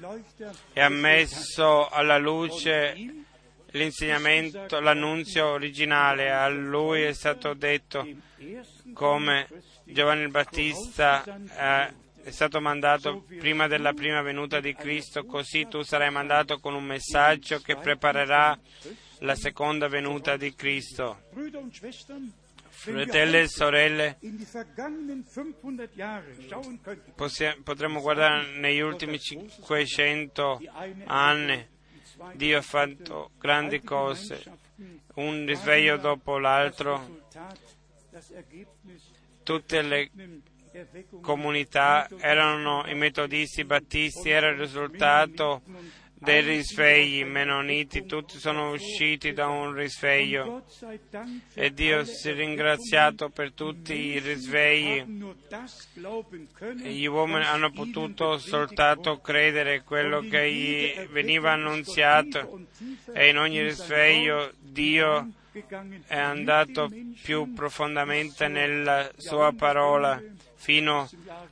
e 0.73 0.81
ha 0.81 0.89
messo 0.89 1.89
alla 1.89 2.17
luce 2.17 3.25
l'insegnamento, 3.73 4.81
l'annunzio 4.81 5.47
originale. 5.49 6.31
A 6.31 6.49
lui 6.49 7.03
è 7.03 7.13
stato 7.13 7.53
detto 7.53 8.07
come 8.95 9.47
Giovanni 9.85 10.23
il 10.23 10.31
Battista 10.31 11.23
eh, 11.23 12.04
è 12.25 12.31
stato 12.31 12.59
mandato 12.59 13.27
prima 13.39 13.67
della 13.67 13.93
prima 13.93 14.23
venuta 14.23 14.59
di 14.59 14.75
Cristo, 14.75 15.27
così 15.27 15.67
tu 15.69 15.83
sarai 15.83 16.11
mandato 16.11 16.59
con 16.59 16.75
un 16.75 16.83
messaggio 16.83 17.59
che 17.59 17.77
preparerà 17.77 18.59
la 19.19 19.35
seconda 19.35 19.89
venuta 19.89 20.39
di 20.39 20.55
Cristo. 20.55 21.21
Fratelli 22.69 23.39
e 23.41 23.49
sorelle, 23.49 24.19
potremmo 27.63 28.01
guardare 28.01 28.57
negli 28.57 28.81
ultimi 28.81 29.19
500 29.19 30.63
anni. 31.05 31.69
Dio 32.33 32.59
ha 32.59 32.63
fatto 32.63 33.33
grandi 33.39 33.83
cose, 33.83 34.43
un 35.17 35.45
risveglio 35.45 35.99
dopo 35.99 36.39
l'altro. 36.39 37.29
Tutte 39.43 39.83
le 39.83 40.11
comunità 41.21 42.09
erano 42.19 42.85
i 42.87 42.95
metodisti, 42.95 43.61
i 43.61 43.65
battisti, 43.65 44.31
era 44.31 44.49
il 44.49 44.59
risultato 44.59 45.63
dei 46.25 46.41
risvegli 46.41 47.23
menoniti, 47.23 48.07
tutti 48.07 48.39
sono 48.39 48.73
usciti 48.73 49.33
da 49.33 49.47
un 49.47 49.75
risveglio. 49.75 50.65
E 51.53 51.73
Dio 51.73 52.05
si 52.05 52.31
è 52.31 52.35
ringraziato 52.35 53.29
per 53.29 53.53
tutti 53.53 53.93
i 53.93 54.19
risvegli. 54.19 55.05
Gli 56.83 57.05
uomini 57.05 57.45
hanno 57.45 57.71
potuto 57.71 58.39
soltanto 58.39 59.21
credere 59.21 59.83
quello 59.83 60.21
che 60.21 60.51
gli 60.51 61.07
veniva 61.11 61.53
annunziato. 61.53 62.67
E 63.13 63.29
in 63.29 63.39
ogni 63.39 63.63
risveglio 63.63 64.51
Dio 64.59 65.31
è 66.07 66.19
andato 66.19 66.91
più 67.23 67.53
profondamente 67.53 68.49
nella 68.49 69.09
sua 69.17 69.53
parola 69.53 70.21
fino 70.65 71.07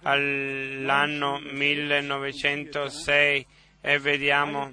all'anno 0.05 1.39
1906 1.39 3.47
e 3.83 3.99
vediamo, 3.99 4.73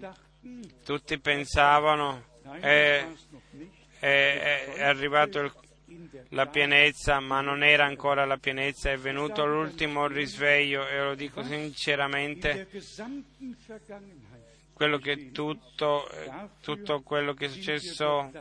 tutti 0.86 1.20
pensavano 1.20 2.24
è, 2.62 3.06
è, 4.00 4.74
è 4.76 4.84
arrivato 4.84 5.40
il, 5.40 5.54
la 6.30 6.46
pienezza, 6.46 7.20
ma 7.20 7.42
non 7.42 7.64
era 7.64 7.84
ancora 7.84 8.24
la 8.24 8.38
pienezza, 8.38 8.90
è 8.90 8.98
venuto 8.98 9.46
l'ultimo 9.46 10.08
risveglio 10.08 10.88
e 10.88 11.00
lo 11.00 11.16
dico 11.16 11.44
sinceramente, 11.44 12.66
quello 14.72 15.00
che 15.00 15.32
tutto, 15.32 16.10
tutto 16.62 17.02
quello 17.02 17.34
che 17.34 17.48
è 17.48 17.50
successo 17.50 18.32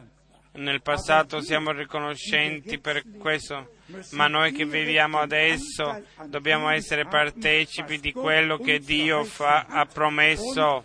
nel 0.59 0.83
passato 0.83 1.41
siamo 1.41 1.73
riconoscenti 1.73 2.79
per 2.79 3.03
questo, 3.19 3.77
ma 4.13 4.27
noi 4.27 4.53
che 4.53 4.65
viviamo 4.65 5.19
adesso 5.19 6.03
dobbiamo 6.27 6.69
essere 6.71 7.07
partecipi 7.07 7.99
di 7.99 8.13
quello 8.13 8.59
che 8.59 8.79
Dio 8.79 9.25
fa, 9.25 9.67
ha 9.69 9.87
promesso 9.87 10.85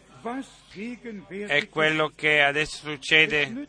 e 1.27 1.67
quello 1.69 2.11
che 2.15 2.41
adesso 2.41 2.89
succede 2.89 3.67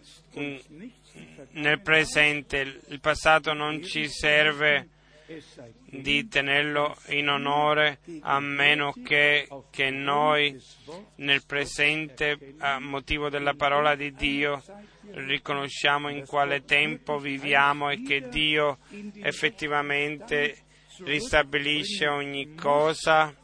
nel 1.50 1.80
presente. 1.80 2.80
Il 2.88 3.00
passato 3.00 3.52
non 3.52 3.82
ci 3.82 4.09
serve 4.09 4.88
di 5.86 6.28
tenerlo 6.28 6.96
in 7.08 7.28
onore 7.28 8.00
a 8.20 8.38
meno 8.40 8.92
che, 9.04 9.48
che 9.70 9.90
noi 9.90 10.60
nel 11.16 11.44
presente 11.46 12.54
a 12.58 12.78
motivo 12.78 13.30
della 13.30 13.54
parola 13.54 13.94
di 13.94 14.12
Dio 14.12 14.62
riconosciamo 15.12 16.08
in 16.10 16.26
quale 16.26 16.64
tempo 16.64 17.18
viviamo 17.18 17.90
e 17.90 18.02
che 18.02 18.28
Dio 18.28 18.78
effettivamente 19.22 20.64
ristabilisce 20.98 22.06
ogni 22.06 22.54
cosa. 22.54 23.34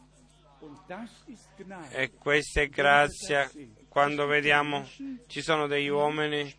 E 1.90 2.10
questa 2.12 2.60
è 2.60 2.68
grazia 2.68 3.48
quando 3.91 4.26
vediamo 4.26 4.88
ci 5.26 5.43
sono 5.43 5.66
degli 5.66 5.88
uomini, 5.88 6.55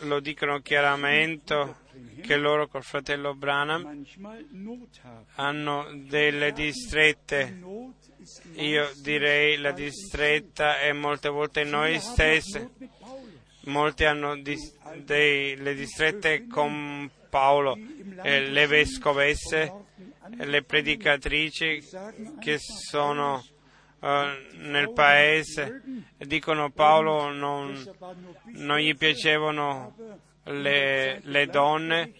lo 0.00 0.18
dicono 0.18 0.58
chiaramente, 0.58 1.76
che 2.22 2.36
loro 2.36 2.66
col 2.66 2.82
fratello 2.82 3.34
Branham 3.34 4.04
hanno 5.36 5.86
delle 5.94 6.50
distrette. 6.50 7.60
Io 8.54 8.90
direi 9.00 9.58
la 9.58 9.70
distretta 9.70 10.80
è 10.80 10.90
molte 10.90 11.28
volte 11.28 11.62
noi 11.62 12.00
stessi. 12.00 12.68
Molti 13.66 14.04
hanno 14.04 14.36
dis- 14.40 14.76
dei, 15.04 15.54
le 15.54 15.74
distrette 15.74 16.48
con 16.48 17.08
Paolo, 17.30 17.78
eh, 18.24 18.40
le 18.40 18.66
vescovesse, 18.66 19.72
le 20.36 20.62
predicatrici 20.64 21.80
che 22.40 22.58
sono 22.58 23.44
nel 24.00 24.92
paese. 24.92 25.82
Dicono 26.18 26.70
Paolo 26.70 27.30
non, 27.30 27.74
non 28.54 28.78
gli 28.78 28.96
piacevano 28.96 29.94
le, 30.44 31.20
le, 31.24 31.46
donne, 31.46 32.12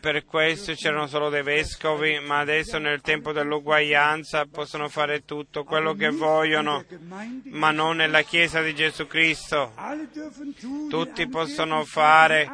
per 0.00 0.24
questo 0.24 0.72
c'erano 0.72 1.06
solo 1.06 1.28
dei 1.28 1.42
vescovi, 1.42 2.18
ma 2.18 2.40
adesso 2.40 2.78
nel 2.78 3.00
tempo 3.00 3.32
dell'uguaglianza 3.32 4.46
possono 4.46 4.88
fare 4.88 5.24
tutto 5.24 5.62
quello 5.64 5.94
che 5.94 6.10
vogliono, 6.10 6.84
ma 7.44 7.70
non 7.70 7.96
nella 7.96 8.22
Chiesa 8.22 8.60
di 8.60 8.74
Gesù 8.74 9.06
Cristo. 9.06 9.72
Tutti 10.88 11.28
possono 11.28 11.84
fare, 11.84 12.48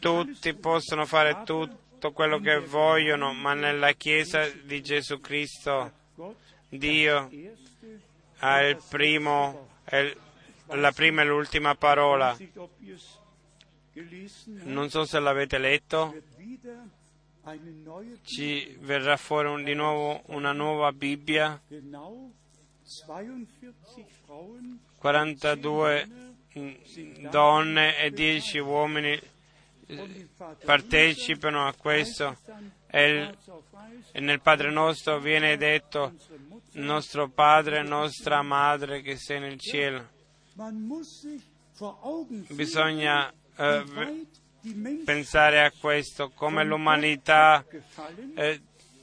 tutti 0.00 0.54
possono 0.54 1.04
fare 1.04 1.42
tutto 1.44 2.10
quello 2.12 2.38
che 2.38 2.58
vogliono, 2.58 3.32
ma 3.32 3.54
nella 3.54 3.92
Chiesa 3.92 4.48
di 4.64 4.82
Gesù 4.82 5.20
Cristo 5.20 5.92
Dio 6.68 7.30
primo, 8.88 9.68
la 10.66 10.92
prima 10.92 11.22
e 11.22 11.24
l'ultima 11.24 11.74
parola. 11.74 12.36
Non 14.64 14.90
so 14.90 15.04
se 15.04 15.18
l'avete 15.18 15.58
letto, 15.58 16.14
ci 18.22 18.76
verrà 18.80 19.16
fuori 19.16 19.48
un, 19.48 19.64
di 19.64 19.74
nuovo 19.74 20.22
una 20.26 20.52
nuova 20.52 20.92
Bibbia, 20.92 21.60
42 24.98 26.08
donne 27.30 27.98
e 27.98 28.10
10 28.10 28.58
uomini 28.58 29.20
partecipano 30.64 31.66
a 31.66 31.74
questo 31.74 32.36
e 32.90 33.34
nel 34.20 34.40
Padre 34.40 34.70
nostro 34.70 35.18
viene 35.20 35.56
detto 35.56 36.14
nostro 36.72 37.28
Padre, 37.28 37.82
nostra 37.82 38.42
Madre 38.42 39.02
che 39.02 39.16
sei 39.16 39.40
nel 39.40 39.58
cielo. 39.58 40.08
Bisogna 42.48 43.32
eh, 43.56 44.26
pensare 45.04 45.64
a 45.64 45.72
questo, 45.78 46.30
come 46.30 46.64
l'umanità 46.64 47.64
eh, 48.34 48.60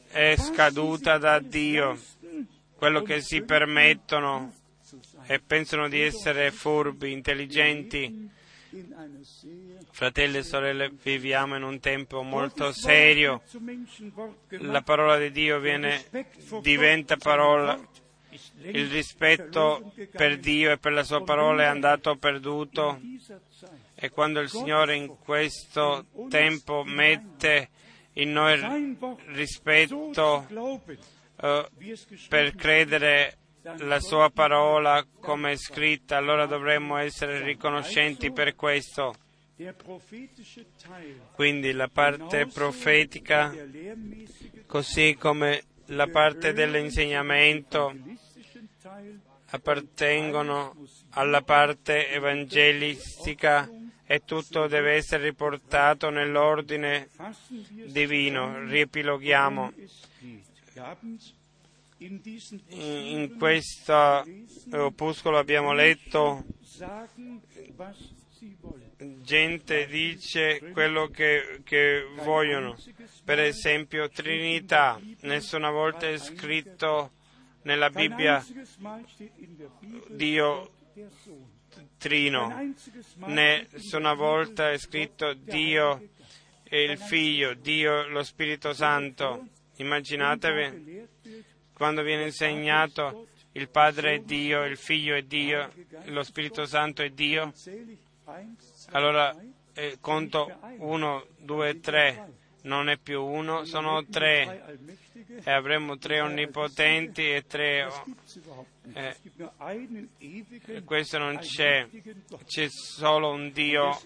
è 0.07 0.35
scaduta 0.37 1.17
da 1.17 1.39
Dio, 1.39 1.97
quello 2.75 3.01
che 3.01 3.21
si 3.21 3.41
permettono 3.41 4.53
e 5.27 5.39
pensano 5.39 5.87
di 5.87 6.01
essere 6.01 6.51
furbi, 6.51 7.11
intelligenti. 7.11 8.29
Fratelli 9.95 10.39
e 10.39 10.43
sorelle, 10.43 10.91
viviamo 10.91 11.55
in 11.55 11.63
un 11.63 11.79
tempo 11.79 12.21
molto 12.21 12.73
serio. 12.73 13.41
La 14.49 14.81
parola 14.81 15.17
di 15.17 15.31
Dio 15.31 15.57
viene, 15.59 16.03
diventa 16.61 17.15
parola. 17.15 17.79
Il 18.63 18.89
rispetto 18.89 19.93
per 20.11 20.37
Dio 20.39 20.71
e 20.71 20.77
per 20.79 20.91
la 20.91 21.03
sua 21.03 21.23
parola 21.23 21.63
è 21.63 21.67
andato 21.67 22.17
perduto. 22.17 22.99
e 23.95 24.09
quando 24.09 24.41
il 24.41 24.49
Signore 24.49 24.95
in 24.95 25.15
questo 25.17 26.07
tempo 26.27 26.83
mette 26.83 27.69
in 28.15 28.33
noi 28.33 28.97
rispetto 29.27 30.45
uh, 30.49 31.65
per 32.27 32.53
credere 32.53 33.37
la 33.77 34.01
sua 34.01 34.29
parola 34.29 35.07
come 35.21 35.53
è 35.53 35.55
scritta, 35.55 36.17
allora 36.17 36.45
dovremmo 36.47 36.97
essere 36.97 37.41
riconoscenti 37.41 38.33
per 38.33 38.55
questo. 38.55 39.15
Quindi 41.33 41.71
la 41.71 41.87
parte 41.87 42.45
profetica, 42.47 43.53
così 44.65 45.15
come 45.17 45.63
la 45.87 46.07
parte 46.07 46.51
dell'insegnamento, 46.51 47.95
appartengono 49.51 50.75
alla 51.11 51.41
parte 51.41 52.09
evangelistica 52.09 53.69
e 54.05 54.25
tutto 54.25 54.67
deve 54.67 54.93
essere 54.93 55.23
riportato 55.23 56.09
nell'ordine 56.09 57.07
divino. 57.85 58.65
Riepiloghiamo. 58.65 59.73
In 61.99 63.35
questo 63.37 64.25
opuscolo 64.71 65.37
abbiamo 65.37 65.71
letto 65.71 66.43
gente 69.21 69.87
dice 69.87 70.59
quello 70.71 71.07
che, 71.07 71.61
che, 71.63 72.05
vogliono. 72.23 72.77
Per 73.23 73.39
esempio, 73.39 74.09
Trinità. 74.09 74.99
Nessuna 75.21 75.69
volta 75.69 76.07
è 76.07 76.17
scritto 76.17 77.11
nella 77.63 77.89
Bibbia 77.89 78.45
Dio 80.09 80.71
Trino. 81.97 82.73
Nessuna 83.25 84.13
volta 84.13 84.71
è 84.71 84.77
scritto 84.77 85.33
Dio 85.33 86.09
e 86.63 86.83
il 86.83 86.97
Figlio, 86.97 87.53
Dio 87.53 88.07
lo 88.07 88.23
Spirito 88.23 88.73
Santo. 88.73 89.47
Immaginatevi 89.77 91.07
quando 91.73 92.01
viene 92.03 92.25
insegnato 92.25 93.27
il 93.53 93.69
Padre 93.69 94.15
è 94.15 94.19
Dio, 94.19 94.65
il 94.65 94.77
Figlio 94.77 95.15
è 95.15 95.21
Dio, 95.21 95.71
lo 96.05 96.23
Spirito 96.23 96.65
Santo 96.65 97.01
è 97.01 97.09
Dio. 97.09 97.53
Allora 98.91 99.35
eh, 99.73 99.97
conto 100.01 100.51
uno, 100.79 101.25
due, 101.37 101.79
tre, 101.79 102.33
non 102.63 102.89
è 102.89 102.97
più 102.97 103.23
uno, 103.23 103.65
sono 103.65 104.03
tre 104.05 104.79
e 105.43 105.51
avremo 105.51 105.97
tre 105.97 106.21
onnipotenti 106.21 107.29
e 107.29 107.45
tre... 107.45 107.87
Eh, 108.93 109.15
questo 110.83 111.17
non 111.17 111.37
c'è, 111.39 111.87
c'è 112.45 112.67
solo 112.69 113.31
un 113.31 113.51
Dio 113.51 113.99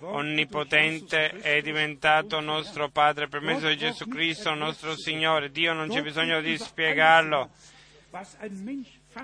onnipotente, 0.00 1.30
è 1.40 1.60
diventato 1.60 2.40
nostro 2.40 2.88
Padre 2.88 3.28
per 3.28 3.40
mezzo 3.40 3.68
di 3.68 3.76
Gesù 3.76 4.06
Cristo, 4.06 4.54
nostro 4.54 4.96
Signore. 4.96 5.50
Dio 5.50 5.72
non 5.72 5.88
c'è 5.88 6.02
bisogno 6.02 6.40
di 6.40 6.56
spiegarlo. 6.56 7.50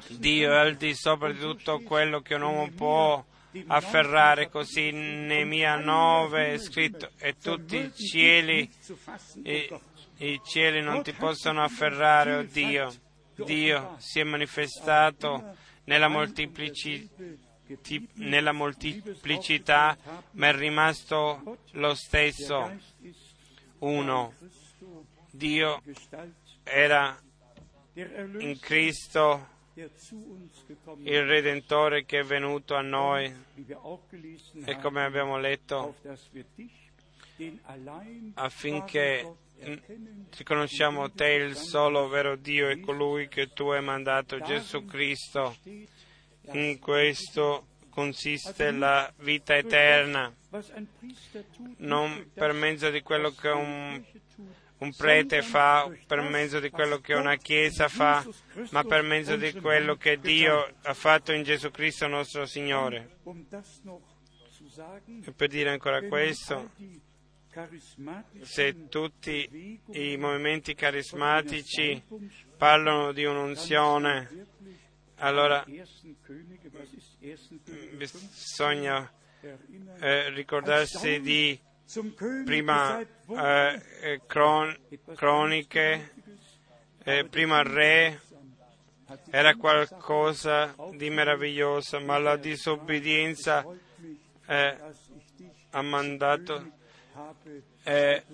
Dio 0.09 0.53
è 0.53 0.57
al 0.57 0.75
di 0.75 0.95
sopra 0.95 1.33
di 1.33 1.39
tutto 1.39 1.81
quello 1.81 2.21
che 2.21 2.35
un 2.35 2.43
uomo 2.43 2.69
può 2.71 3.25
afferrare 3.67 4.49
così 4.49 4.91
Nemia 4.91 5.77
9 5.77 6.53
è 6.53 6.59
scritto 6.59 7.11
e 7.19 7.37
tutti 7.37 7.77
i 7.77 7.95
cieli 7.95 8.71
i, 9.43 9.81
i 10.19 10.41
cieli 10.45 10.81
non 10.83 11.03
ti 11.03 11.13
possono 11.13 11.63
afferrare 11.63 12.37
oh 12.37 12.43
Dio. 12.43 12.93
Dio 13.45 13.97
si 13.99 14.21
è 14.21 14.25
manifestato 14.25 15.57
nella, 15.85 16.09
moltiplici, 16.09 17.09
nella 18.15 18.53
moltiplicità 18.53 19.97
ma 20.33 20.49
è 20.49 20.55
rimasto 20.55 21.59
lo 21.73 21.95
stesso 21.95 22.71
uno. 23.79 24.35
Dio 25.31 25.83
era 26.63 27.19
in 27.95 28.59
Cristo 28.61 29.59
il 31.05 31.27
Redentore 31.27 32.05
che 32.05 32.21
è 32.21 32.25
venuto 32.25 32.75
a 32.75 32.83
noi 32.83 33.33
e 34.65 34.77
come 34.81 35.03
abbiamo 35.05 35.39
letto 35.39 35.95
affinché 38.35 39.35
riconosciamo 40.37 41.11
te 41.11 41.29
il 41.33 41.57
solo 41.57 42.09
vero 42.09 42.37
Dio 42.37 42.69
e 42.69 42.81
colui 42.81 43.29
che 43.29 43.53
tu 43.53 43.69
hai 43.69 43.83
mandato 43.83 44.41
Gesù 44.41 44.85
Cristo. 44.85 45.57
In 46.53 46.79
questo 46.79 47.67
consiste 47.91 48.71
la 48.71 49.13
vita 49.19 49.57
eterna. 49.57 50.33
non 51.79 52.31
per 52.33 52.53
mezzo 52.53 52.91
di 52.91 53.03
quello 53.03 53.31
che 53.31 53.49
un, 53.49 54.03
un 54.81 54.95
prete 54.95 55.43
fa, 55.43 55.91
per 56.07 56.23
mezzo 56.23 56.59
di 56.59 56.71
quello 56.71 56.99
che 56.99 57.15
una 57.15 57.37
chiesa 57.37 57.89
fa, 57.89 58.27
ma 58.71 58.83
per 58.83 59.03
mezzo 59.03 59.37
di 59.37 59.53
quello 59.53 59.97
che 59.97 60.19
Dio 60.19 60.75
ha 60.83 60.95
fatto 60.95 61.33
in 61.33 61.43
Gesù 61.43 61.71
Cristo 61.71 62.07
nostro 62.07 62.47
Signore. 62.47 63.19
E 65.25 65.33
per 65.33 65.49
dire 65.49 65.71
ancora 65.71 66.01
questo, 66.03 66.71
se 68.43 68.89
tutti 68.89 69.81
i 69.93 70.17
movimenti 70.17 70.75
carismatici 70.75 72.03
parlano 72.57 73.13
di 73.13 73.25
un'unzione, 73.25 74.47
allora 75.17 75.63
bisogna 77.97 79.13
eh, 80.01 80.31
ricordarsi 80.31 81.21
di 81.21 81.59
prima 82.45 83.01
eh, 83.01 84.21
cron- 84.27 84.77
croniche, 85.15 86.13
eh, 87.05 87.25
prima 87.29 87.63
re, 87.63 88.21
era 89.31 89.55
qualcosa 89.57 90.75
di 90.95 91.11
meraviglioso, 91.11 92.01
ma 92.01 92.19
la 92.19 92.37
disobbedienza 92.37 93.67
eh, 94.47 94.77
ha 95.71 95.83
mandato 95.83 96.79
e, 97.83 98.25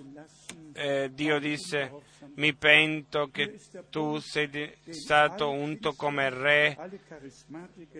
e 0.73 1.09
Dio 1.13 1.39
disse, 1.39 1.91
mi 2.35 2.53
pento 2.55 3.29
che 3.31 3.59
tu 3.89 4.17
sei 4.19 4.71
stato 4.89 5.49
unto 5.49 5.93
come 5.93 6.29
re 6.29 6.77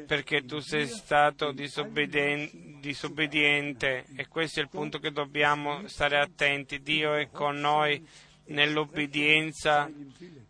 perché 0.06 0.46
tu 0.46 0.60
sei 0.60 0.88
stato 0.88 1.52
disobbedien- 1.52 2.80
disobbediente 2.80 4.06
e 4.16 4.28
questo 4.28 4.60
è 4.60 4.64
il 4.64 4.70
punto 4.70 5.00
che 5.00 5.12
dobbiamo 5.12 5.88
stare 5.88 6.20
attenti. 6.20 6.82
Dio 6.82 7.14
è 7.16 7.30
con 7.30 7.58
noi 7.58 8.06
nell'obbedienza 8.46 9.90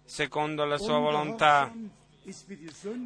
secondo 0.04 0.66
la 0.66 0.78
sua 0.78 1.00
volontà. 1.00 1.74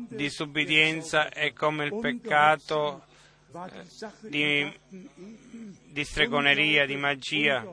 Disobbedienza 0.10 1.30
è 1.30 1.54
come 1.54 1.86
il 1.86 2.00
peccato 2.00 3.06
di, 4.22 4.72
di 5.86 6.04
stregoneria, 6.04 6.86
di 6.86 6.96
magia. 6.96 7.64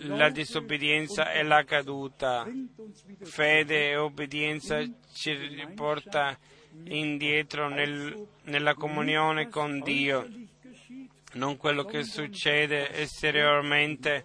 La 0.00 0.30
disobbedienza 0.30 1.30
è 1.32 1.42
la 1.42 1.64
caduta. 1.64 2.46
Fede 3.22 3.90
e 3.90 3.96
obbedienza 3.96 4.82
ci 5.12 5.32
riporta 5.32 6.36
indietro 6.84 7.68
nel, 7.68 8.26
nella 8.44 8.74
comunione 8.74 9.48
con 9.48 9.80
Dio. 9.80 10.28
Non 11.32 11.56
quello 11.56 11.84
che 11.84 12.02
succede 12.02 12.92
esteriormente, 12.92 14.24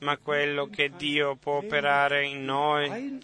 ma 0.00 0.16
quello 0.18 0.66
che 0.66 0.90
Dio 0.96 1.36
può 1.36 1.56
operare 1.58 2.26
in 2.26 2.44
noi 2.44 3.20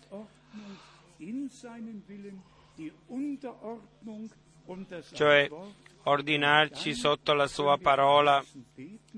cioè 5.13 5.49
ordinarci 6.09 6.95
sotto 6.95 7.35
la 7.35 7.47
sua 7.47 7.77
parola 7.79 8.43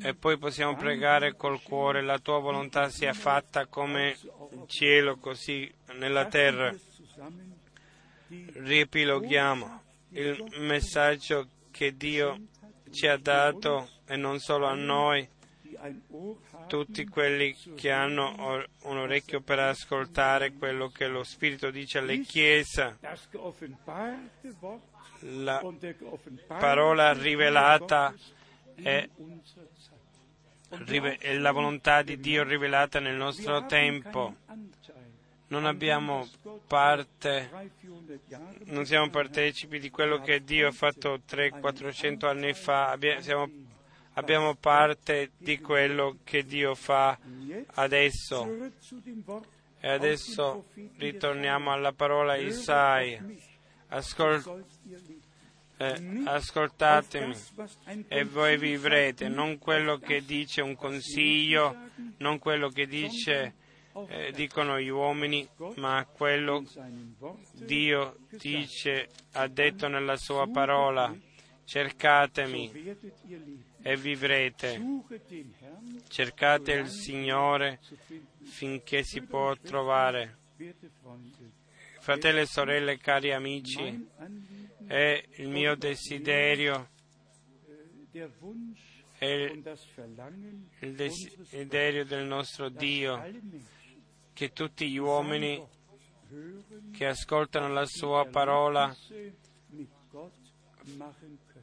e 0.03 0.15
poi 0.15 0.39
possiamo 0.39 0.77
pregare 0.77 1.37
col 1.37 1.63
cuore, 1.63 2.03
la 2.03 2.19
tua 2.19 2.39
volontà 2.39 2.89
sia 2.89 3.13
fatta 3.13 3.67
come 3.67 4.17
in 4.53 4.67
cielo, 4.67 5.17
così 5.17 5.71
nella 5.95 6.27
terra. 6.27 6.75
Riepiloghiamo 8.29 9.83
il 10.11 10.55
messaggio 10.59 11.49
che 11.71 11.97
Dio 11.97 12.39
ci 12.91 13.07
ha 13.07 13.17
dato 13.17 13.89
e 14.07 14.17
non 14.17 14.39
solo 14.39 14.67
a 14.67 14.75
noi, 14.75 15.29
tutti 16.67 17.07
quelli 17.07 17.57
che 17.75 17.91
hanno 17.91 18.65
un 18.83 18.97
orecchio 18.97 19.41
per 19.41 19.59
ascoltare 19.61 20.53
quello 20.53 20.89
che 20.89 21.07
lo 21.07 21.25
Spirito 21.25 21.71
dice 21.71 21.99
alle 21.99 22.21
chiese 22.21 22.99
la 25.21 25.63
parola 26.47 27.13
rivelata 27.13 28.15
è, 28.75 29.09
è 31.19 31.35
la 31.35 31.53
volontà 31.53 32.03
di 32.03 32.19
Dio 32.19 32.43
rivelata 32.43 33.01
nel 33.01 33.17
nostro 33.17 33.67
tempo. 33.67 34.37
Non 35.49 35.67
abbiamo 35.67 36.29
parte, 36.67 37.51
non 38.67 38.87
siamo 38.87 39.11
partecipi 39.11 39.81
di 39.81 39.91
quello 39.91 40.21
che 40.21 40.45
Dio 40.45 40.69
ha 40.69 40.73
fatto 40.73 41.23
300-400 41.29 42.27
anni 42.27 42.55
fa, 42.55 42.91
abbiamo, 42.91 43.51
abbiamo 44.13 44.55
parte 44.55 45.33
di 45.37 45.59
quello 45.59 46.19
che 46.23 46.45
Dio 46.45 46.77
fa 46.77 47.19
adesso. 47.75 48.71
E 49.83 49.89
adesso 49.89 50.67
ritorniamo 50.99 51.73
alla 51.73 51.93
parola 51.93 52.37
Isaia. 52.37 53.25
Ascol- 53.91 54.65
eh, 55.79 56.23
ascoltatemi 56.27 57.35
e 58.09 58.25
voi 58.25 58.57
vivrete, 58.59 59.29
non 59.29 59.59
quello 59.59 59.99
che 59.99 60.25
dice 60.25 60.61
un 60.61 60.77
consiglio, 60.77 61.77
non 62.19 62.39
quello 62.39 62.69
che 62.69 62.87
dice, 62.87 63.55
eh, 64.09 64.31
dicono 64.33 64.79
gli 64.79 64.89
uomini, 64.89 65.49
ma 65.77 66.07
quello 66.07 66.65
Dio 67.55 68.17
dice, 68.31 69.09
ha 69.33 69.49
detto 69.49 69.89
nella 69.89 70.17
sua 70.17 70.47
parola. 70.49 71.15
Cercatemi 71.65 72.73
e 73.83 73.97
vivrete. 73.97 74.83
Cercate 76.09 76.73
il 76.73 76.89
Signore 76.89 77.79
finché 78.43 79.05
si 79.05 79.23
può 79.23 79.55
trovare. 79.57 80.37
Fratelli 82.01 82.41
e 82.41 82.47
sorelle, 82.47 82.97
cari 82.97 83.31
amici, 83.31 84.09
è 84.87 85.23
il 85.37 85.49
mio 85.49 85.77
desiderio, 85.77 86.89
è 89.19 89.27
il 90.81 90.95
desiderio 90.95 92.07
del 92.07 92.25
nostro 92.25 92.71
Dio 92.71 93.23
che 94.33 94.53
tutti 94.53 94.89
gli 94.89 94.97
uomini 94.97 95.63
che 96.93 97.07
ascoltano 97.07 97.69
la 97.69 97.85
sua 97.85 98.27
parola 98.27 98.97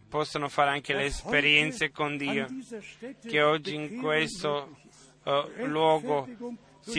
possano 0.07 0.49
fare 0.49 0.69
anche 0.69 0.93
le 0.93 1.05
esperienze 1.05 1.89
con 1.89 2.15
Dio, 2.15 2.47
che 3.25 3.41
oggi 3.41 3.73
in 3.73 3.99
questo 3.99 4.77
uh, 5.23 5.65
luogo 5.65 6.27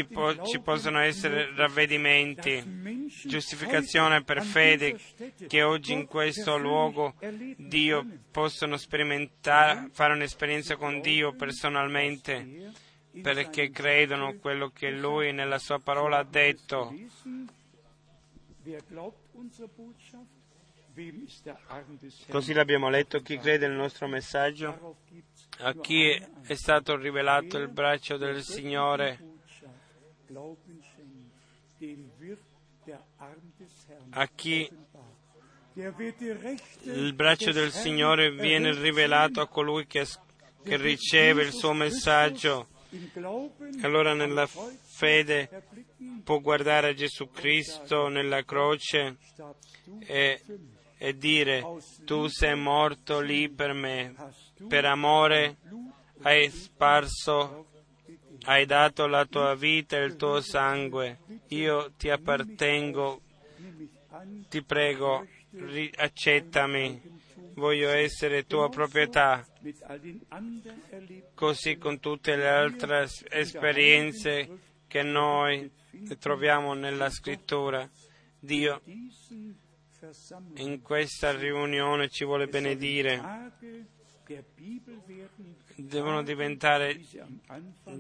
po- 0.05 0.45
ci 0.45 0.61
possono 0.61 0.99
essere 1.01 1.55
ravvedimenti, 1.55 3.07
giustificazione 3.24 4.22
per 4.22 4.43
fede, 4.43 4.99
che 5.47 5.62
oggi 5.62 5.93
in 5.93 6.07
questo 6.07 6.57
luogo 6.59 7.14
Dio 7.57 8.07
possono 8.30 8.76
sperimentare, 8.76 9.89
fare 9.93 10.14
un'esperienza 10.14 10.76
con 10.76 11.01
Dio 11.01 11.34
personalmente, 11.34 12.72
perché 13.22 13.70
credono 13.70 14.36
quello 14.39 14.70
che 14.70 14.91
Lui 14.91 15.32
nella 15.32 15.59
Sua 15.59 15.78
parola 15.78 16.18
ha 16.18 16.24
detto. 16.24 16.95
Così 22.28 22.53
l'abbiamo 22.53 22.89
letto, 22.91 23.20
chi 23.20 23.39
crede 23.39 23.68
nel 23.68 23.76
nostro 23.76 24.09
messaggio, 24.09 24.97
a 25.59 25.72
chi 25.74 26.11
è 26.11 26.55
stato 26.55 26.97
rivelato 26.97 27.57
il 27.59 27.68
braccio 27.68 28.16
del 28.16 28.43
Signore 28.43 29.38
a 34.10 34.26
chi 34.34 34.68
il 36.82 37.12
braccio 37.14 37.52
del 37.52 37.70
Signore 37.70 38.32
viene 38.32 38.72
rivelato 38.72 39.40
a 39.40 39.48
colui 39.48 39.86
che, 39.86 40.06
che 40.64 40.76
riceve 40.76 41.42
il 41.44 41.52
suo 41.52 41.72
messaggio. 41.72 42.68
Allora 43.82 44.14
nella 44.14 44.46
fede 44.46 45.64
può 46.24 46.40
guardare 46.40 46.88
a 46.88 46.94
Gesù 46.94 47.30
Cristo 47.30 48.09
nella 48.09 48.42
croce 48.44 49.18
e, 50.00 50.42
e 50.96 51.16
dire 51.16 51.64
tu 52.05 52.26
sei 52.28 52.56
morto 52.56 53.20
lì 53.20 53.50
per 53.50 53.74
me, 53.74 54.14
per 54.66 54.86
amore 54.86 55.59
hai 56.22 56.50
sparso 56.50 57.66
hai 58.44 58.66
dato 58.66 59.06
la 59.06 59.24
tua 59.27 59.55
vita 59.55 59.97
e 59.97 60.05
il 60.05 60.16
tuo 60.16 60.40
sangue, 60.40 61.19
io 61.48 61.93
ti 61.97 62.10
appartengo, 62.10 63.23
ti 64.48 64.62
prego, 64.62 65.27
accettami, 65.97 67.01
voglio 67.55 67.90
essere 67.90 68.47
tua 68.47 68.69
proprietà, 68.69 69.47
così 71.35 71.77
con 71.77 72.01
tutte 72.01 72.36
le 72.36 72.48
altre 72.48 73.09
esperienze 73.31 74.48
che 74.86 75.02
noi 75.02 75.70
troviamo 76.19 76.74
nella 76.74 77.10
scrittura. 77.10 77.89
Dio 78.40 78.81
in 80.55 80.81
questa 80.81 81.36
riunione 81.36 82.09
ci 82.09 82.24
vuole 82.24 82.47
benedire 82.47 83.20
devono 85.78 86.22
diventare 86.22 86.98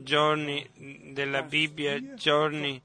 giorni 0.02 0.66
della 1.12 1.42
Bibbia, 1.42 2.14
giorni 2.14 2.80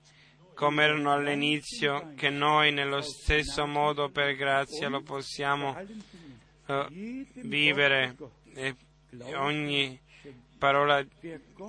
come 0.53 0.84
erano 0.84 1.11
all'inizio, 1.11 2.14
che 2.15 2.30
noi 2.30 2.72
nello 2.72 3.02
stesso 3.02 3.65
modo 3.65 4.10
per 4.10 4.36
grazia 4.36 4.90
lo 4.90 5.02
possiamo 5.02 5.76
jedem 5.76 7.26
vivere 7.34 8.15
e 8.53 8.76
ogni 9.34 9.99
parola, 10.57 11.03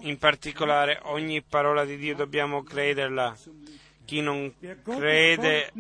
in 0.03 0.19
particolare 0.19 1.01
ogni 1.05 1.43
parola 1.43 1.85
di 1.85 1.97
Dio 1.97 2.15
dobbiamo 2.15 2.63
crederla. 2.63 3.37
Chi 4.05 4.21
non 4.21 4.53
crede 4.83 5.73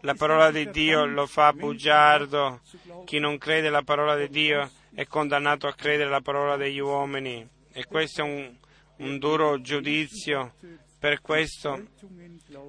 la 0.00 0.14
parola 0.14 0.50
di 0.50 0.70
Dio 0.70 1.06
lo 1.06 1.26
fa 1.26 1.52
bugiardo. 1.54 2.60
Chi 3.04 3.18
non 3.18 3.38
crede 3.38 3.70
la 3.70 3.82
parola 3.82 4.14
di 4.16 4.28
Dio 4.28 4.70
è 4.94 5.06
condannato 5.06 5.66
a 5.66 5.74
credere 5.74 6.10
la 6.10 6.20
parola 6.20 6.56
degli 6.56 6.78
uomini. 6.78 7.46
E 7.72 7.86
questo 7.86 8.22
è 8.22 8.24
un, 8.24 8.54
un 8.96 9.18
duro 9.18 9.60
giudizio. 9.60 10.54
Per 10.98 11.20
questo 11.20 11.88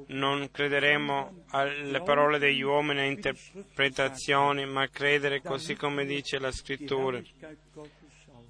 non 0.08 0.50
crederemo 0.52 1.44
alle 1.50 2.02
parole 2.02 2.40
degli 2.40 2.62
uomini 2.62 3.02
e 3.02 3.12
interpretazioni, 3.12 4.66
ma 4.66 4.88
credere 4.88 5.42
così 5.42 5.76
come 5.76 6.04
dice 6.04 6.40
la 6.40 6.52
scrittura, 6.52 7.22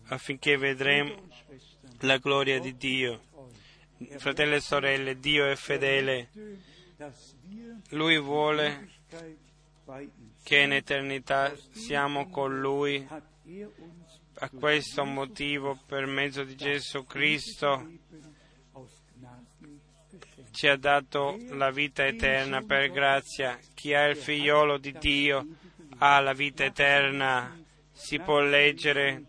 affinché 0.08 0.56
vedremo 0.56 1.28
la 2.00 2.18
gloria 2.18 2.62
di 2.62 2.78
Dio. 2.78 3.24
Fratelli 4.18 4.56
e 4.56 4.60
sorelle, 4.62 5.20
Dio 5.20 5.46
è 5.48 5.56
fedele. 5.56 6.30
Lui 7.90 8.18
vuole 8.20 8.90
che 10.44 10.60
in 10.60 10.72
eternità 10.72 11.54
siamo 11.72 12.30
con 12.30 12.58
Lui. 12.60 13.06
A 14.36 14.50
questo 14.50 15.04
motivo, 15.06 15.78
per 15.86 16.06
mezzo 16.06 16.44
di 16.44 16.56
Gesù 16.56 17.04
Cristo, 17.06 17.92
ci 20.52 20.68
ha 20.68 20.78
dato 20.78 21.38
la 21.50 21.72
vita 21.72 22.06
eterna 22.06 22.62
per 22.62 22.92
grazia. 22.92 23.60
Chi 23.74 23.94
ha 23.94 24.06
il 24.06 24.16
figliolo 24.16 24.78
di 24.78 24.96
Dio 24.98 25.46
ha 25.98 26.20
la 26.20 26.34
vita 26.34 26.64
eterna. 26.64 27.60
Si 27.92 28.18
può 28.20 28.40
leggere 28.40 29.26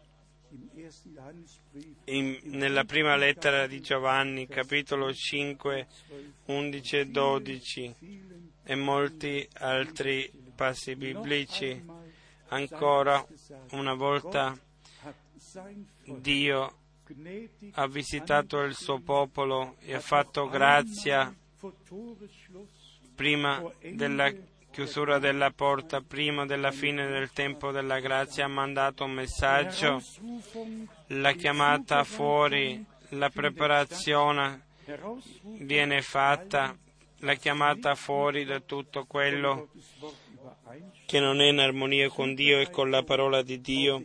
in- 2.07 2.39
nella 2.45 2.85
prima 2.85 3.17
lettera 3.17 3.67
di 3.67 3.81
Giovanni, 3.81 4.47
capitolo 4.47 5.13
5, 5.13 5.87
11 6.47 6.97
e 6.99 7.07
12 7.07 7.95
vielen 7.99 8.53
e 8.65 8.75
molti 8.75 9.47
altri 9.55 10.31
passi 10.55 10.97
biblici. 10.97 11.83
Ancora 12.49 13.25
una 13.71 13.95
volta 13.95 14.57
Dio 16.05 16.79
ha 17.73 17.87
visitato 17.87 18.61
il 18.63 18.75
suo 18.75 19.01
popolo 19.01 19.77
e 19.81 19.95
ha 19.95 20.01
fatto 20.01 20.49
grazia 20.49 21.35
prima 23.15 23.63
della 23.81 24.33
chiusura 24.71 25.21
della 25.21 25.53
porta, 25.53 26.01
prima 26.01 26.45
della 26.47 26.73
fine 26.73 27.07
del 27.07 27.31
tempo 27.31 27.71
della 27.71 28.01
grazia, 28.01 28.47
ha 28.47 28.49
mandato 28.49 29.05
un 29.05 29.13
messaggio, 29.13 30.03
la 31.09 31.33
chiamata 31.33 32.03
fuori, 32.03 32.85
la 33.11 33.31
preparazione 33.31 34.63
viene 35.43 36.03
fatta, 36.03 36.77
la 37.19 37.35
chiamata 37.35 37.95
fuori 37.95 38.45
da 38.45 38.59
tutto 38.59 39.05
quello 39.05 39.69
che 41.07 41.21
non 41.21 41.41
è 41.41 41.49
in 41.49 41.59
armonia 41.59 42.09
con 42.09 42.35
Dio 42.35 42.59
e 42.59 42.71
con 42.71 42.91
la 42.91 43.03
parola 43.03 43.43
di 43.43 43.61
Dio, 43.61 44.03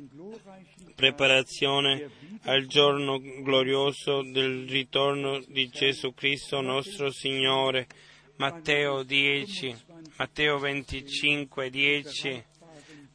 preparazione 0.95 2.09
al 2.43 2.65
giorno 2.65 3.19
glorioso 3.19 4.21
del 4.21 4.67
ritorno 4.67 5.39
di 5.47 5.69
Gesù 5.69 6.13
Cristo 6.13 6.61
nostro 6.61 7.11
Signore. 7.11 7.87
Matteo 8.37 9.03
10, 9.03 9.75
Matteo 10.17 10.57
25, 10.59 11.69
10, 11.69 12.45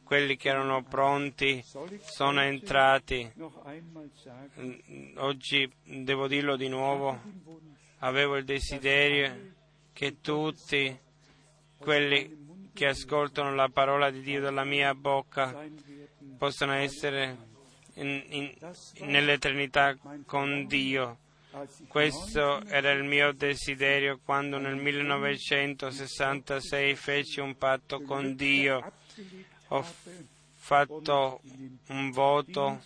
quelli 0.03 0.35
che 0.37 0.49
erano 0.49 0.83
pronti 0.83 1.63
sono 2.03 2.41
entrati. 2.41 3.31
Oggi 5.15 5.67
devo 5.83 6.27
dirlo 6.27 6.55
di 6.55 6.67
nuovo, 6.67 7.19
avevo 7.99 8.35
il 8.35 8.45
desiderio 8.45 9.53
che 9.93 10.21
tutti 10.21 10.95
quelli 11.77 12.44
che 12.75 12.87
ascoltano 12.87 13.55
la 13.55 13.69
parola 13.69 14.11
di 14.11 14.21
Dio 14.21 14.41
dalla 14.41 14.65
mia 14.65 14.93
bocca 14.93 15.63
possano 16.37 16.73
essere 16.73 17.37
in- 17.95 18.23
in- 18.29 18.53
nell'eternità 19.07 19.95
con 20.25 20.67
Dio. 20.67 21.19
Questo 21.87 22.61
era 22.65 22.91
il 22.91 23.03
mio 23.05 23.31
desiderio 23.31 24.19
quando 24.23 24.57
nel 24.57 24.75
1966 24.75 26.95
feci 26.95 27.39
un 27.39 27.57
patto 27.57 28.01
con 28.01 28.35
Dio. 28.35 28.91
Ho 29.69 29.85
fatto 30.55 31.39
un 31.87 32.11
voto 32.11 32.83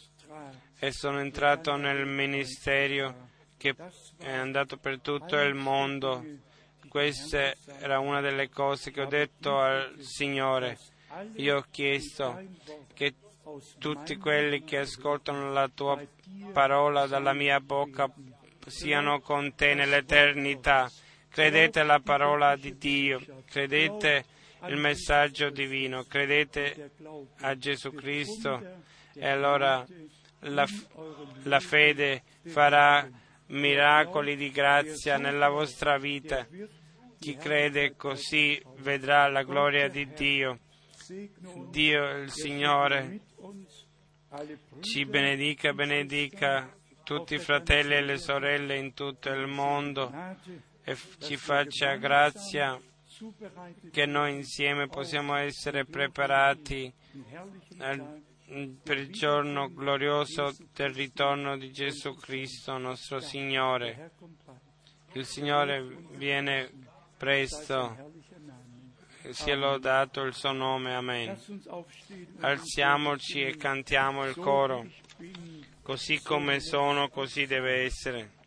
e 0.77 0.91
sono 0.91 1.19
entrato 1.19 1.75
nel 1.77 2.05
ministero 2.05 3.27
che 3.57 3.75
è 4.19 4.31
andato 4.31 4.77
per 4.77 4.99
tutto 4.99 5.35
il 5.39 5.55
mondo. 5.55 6.23
Questa 6.89 7.53
era 7.79 7.99
una 7.99 8.19
delle 8.19 8.49
cose 8.49 8.91
che 8.91 9.01
ho 9.01 9.05
detto 9.05 9.59
al 9.59 9.93
Signore. 9.99 10.77
Io 11.35 11.57
ho 11.57 11.65
chiesto 11.69 12.41
che 12.93 13.13
tutti 13.77 14.17
quelli 14.17 14.63
che 14.63 14.79
ascoltano 14.79 15.51
la 15.51 15.69
tua 15.73 16.01
parola 16.51 17.07
dalla 17.07 17.33
mia 17.33 17.59
bocca 17.59 18.11
siano 18.65 19.21
con 19.21 19.53
te 19.55 19.75
nell'eternità. 19.75 20.91
Credete 21.29 21.79
alla 21.79 21.99
parola 21.99 22.55
di 22.55 22.75
Dio, 22.77 23.21
credete 23.45 24.25
il 24.67 24.77
messaggio 24.77 25.49
divino, 25.51 26.05
credete 26.05 26.91
a 27.41 27.55
Gesù 27.55 27.93
Cristo 27.93 28.61
e 29.13 29.27
allora 29.27 29.85
la, 30.39 30.67
la 31.43 31.59
fede 31.59 32.23
farà 32.47 33.07
miracoli 33.47 34.35
di 34.35 34.51
grazia 34.51 35.17
nella 35.17 35.49
vostra 35.49 35.97
vita. 35.97 36.47
Chi 37.19 37.35
crede 37.35 37.95
così 37.95 38.61
vedrà 38.77 39.27
la 39.27 39.43
gloria 39.43 39.89
di 39.89 40.07
Dio. 40.13 40.59
Dio 41.69 42.17
il 42.17 42.31
Signore 42.31 43.21
ci 44.81 45.05
benedica, 45.05 45.73
benedica 45.73 46.71
tutti 47.03 47.33
i 47.33 47.39
fratelli 47.39 47.95
e 47.95 48.01
le 48.01 48.17
sorelle 48.17 48.77
in 48.77 48.93
tutto 48.93 49.29
il 49.29 49.47
mondo 49.47 50.13
e 50.83 50.95
ci 51.19 51.35
faccia 51.35 51.95
grazia 51.95 52.79
che 53.91 54.05
noi 54.05 54.35
insieme 54.35 54.87
possiamo 54.87 55.35
essere 55.35 55.85
preparati 55.85 56.93
per 58.83 58.97
il 58.97 59.11
giorno 59.11 59.73
glorioso 59.73 60.55
del 60.73 60.93
ritorno 60.93 61.57
di 61.57 61.71
Gesù 61.71 62.13
Cristo, 62.15 62.77
nostro 62.77 63.19
Signore. 63.19 64.11
Il 65.13 65.25
Signore 65.25 65.83
viene 66.11 66.87
presto, 67.19 68.13
sia 69.31 69.55
lodato 69.57 70.21
il 70.21 70.33
suo 70.33 70.53
nome, 70.53 70.95
Amen. 70.95 71.37
Alziamoci 72.39 73.41
e 73.41 73.57
cantiamo 73.57 74.25
il 74.25 74.35
coro, 74.35 74.87
così 75.81 76.21
come 76.21 76.61
sono, 76.61 77.09
così 77.09 77.45
deve 77.45 77.83
essere. 77.83 78.37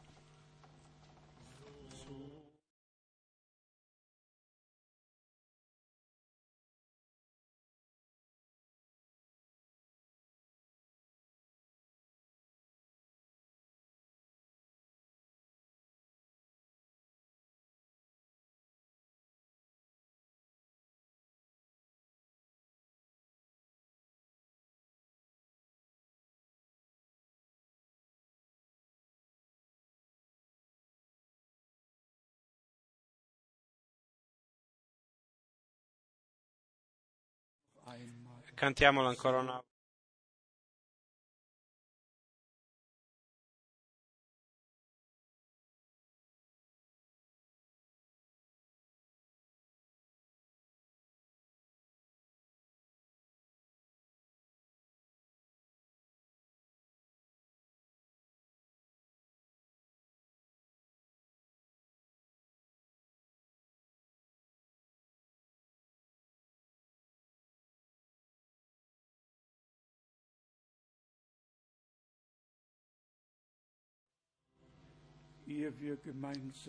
Cantiamolo 38.54 39.08
ancora 39.08 39.38
una 39.38 39.52
volta. 39.52 39.71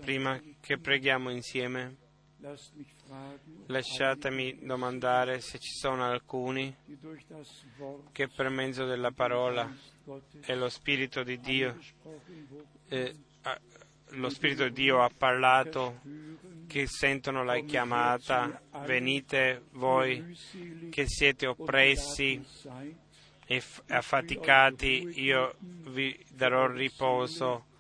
Prima 0.01 0.39
che 0.59 0.77
preghiamo 0.77 1.31
insieme, 1.31 1.97
lasciatemi 3.67 4.59
domandare 4.65 5.39
se 5.39 5.57
ci 5.59 5.71
sono 5.71 6.03
alcuni 6.03 6.75
che 8.11 8.27
per 8.27 8.49
mezzo 8.49 8.85
della 8.85 9.11
parola 9.11 9.73
e 10.41 10.55
lo 10.55 10.69
Spirito 10.69 11.23
di 11.23 11.39
Dio, 11.39 11.77
eh, 12.89 13.15
lo 14.09 14.29
Spirito 14.29 14.65
di 14.65 14.73
Dio 14.73 15.01
ha 15.01 15.09
parlato, 15.15 16.01
che 16.67 16.85
sentono 16.87 17.43
la 17.43 17.59
chiamata, 17.59 18.61
venite 18.85 19.63
voi 19.71 20.37
che 20.89 21.05
siete 21.07 21.47
oppressi 21.47 22.43
e 23.45 23.63
affaticati, 23.87 25.21
io 25.21 25.55
vi 25.59 26.17
darò 26.29 26.67
riposo 26.67 27.71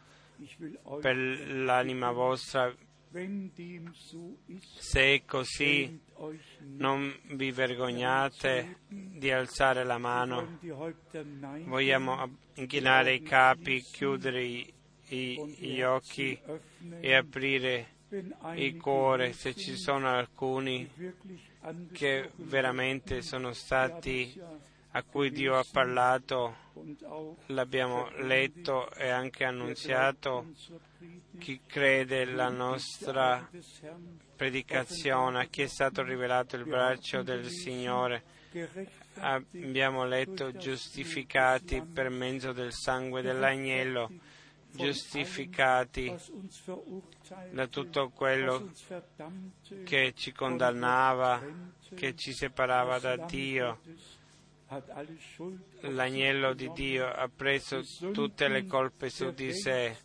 per 1.01 1.15
l'anima 1.15 2.11
vostra. 2.11 2.73
Se 4.77 5.13
è 5.13 5.23
così, 5.25 5.99
non 6.59 7.15
vi 7.33 7.51
vergognate 7.51 8.79
di 8.87 9.31
alzare 9.31 9.83
la 9.83 9.97
mano. 9.97 10.57
Vogliamo 11.65 12.37
inchinare 12.55 13.13
i 13.13 13.21
capi, 13.21 13.81
chiudere 13.81 14.65
gli 15.05 15.81
occhi 15.81 16.39
e 16.99 17.13
aprire 17.13 17.91
il 18.55 18.77
cuore 18.79 19.33
se 19.33 19.55
ci 19.55 19.75
sono 19.75 20.07
alcuni 20.07 20.89
che 21.91 22.29
veramente 22.35 23.21
sono 23.21 23.53
stati 23.53 24.39
a 24.95 25.03
cui 25.03 25.31
Dio 25.31 25.57
ha 25.57 25.65
parlato, 25.71 26.55
l'abbiamo 27.47 28.09
letto 28.17 28.91
e 28.93 29.09
anche 29.09 29.43
annunziato. 29.43 30.51
Chi 31.39 31.61
crede 31.65 32.25
la 32.25 32.49
nostra 32.49 33.49
predicazione, 34.35 35.41
a 35.41 35.45
chi 35.45 35.63
è 35.63 35.67
stato 35.67 36.03
rivelato 36.03 36.55
il 36.57 36.65
braccio 36.65 37.23
del 37.23 37.49
Signore, 37.49 38.23
abbiamo 39.15 40.05
letto 40.05 40.51
giustificati 40.51 41.81
per 41.81 42.09
mezzo 42.09 42.51
del 42.51 42.71
sangue 42.71 43.23
dell'agnello, 43.23 44.11
giustificati 44.69 46.15
da 47.51 47.65
tutto 47.65 48.09
quello 48.09 48.71
che 49.83 50.13
ci 50.15 50.31
condannava, 50.31 51.41
che 51.95 52.15
ci 52.15 52.31
separava 52.31 52.99
da 52.99 53.17
Dio. 53.17 53.79
L'agnello 55.81 56.53
di 56.53 56.71
Dio 56.73 57.07
ha 57.07 57.29
preso 57.33 57.81
tutte 58.11 58.47
le 58.47 58.65
colpe 58.65 59.09
su 59.09 59.31
di 59.31 59.53
sé, 59.53 59.97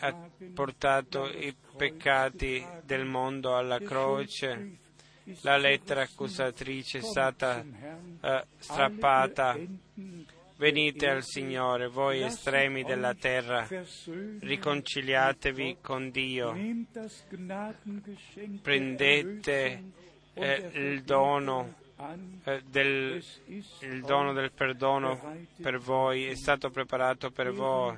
ha 0.00 0.28
portato 0.54 1.26
i 1.28 1.54
peccati 1.76 2.64
del 2.84 3.04
mondo 3.04 3.56
alla 3.56 3.78
croce. 3.78 4.78
La 5.42 5.56
lettera 5.56 6.02
accusatrice 6.02 6.98
è 6.98 7.02
stata 7.02 7.64
eh, 8.20 8.44
strappata. 8.58 9.56
Venite 10.56 11.08
al 11.08 11.22
Signore, 11.22 11.88
voi 11.88 12.20
estremi 12.20 12.82
della 12.82 13.14
terra, 13.14 13.66
riconciliatevi 14.40 15.78
con 15.80 16.10
Dio, 16.10 16.54
prendete 18.60 19.82
eh, 20.34 20.70
il 20.74 21.02
dono 21.02 21.76
del, 22.68 23.22
il 23.80 24.00
dono 24.02 24.32
del 24.32 24.52
perdono 24.52 25.18
per 25.60 25.78
voi, 25.78 26.24
è 26.24 26.34
stato 26.34 26.70
preparato 26.70 27.30
per 27.30 27.52
voi. 27.52 27.96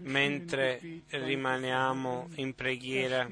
Mentre 0.00 0.80
rimaniamo 1.08 2.28
in 2.36 2.54
preghiera, 2.54 3.26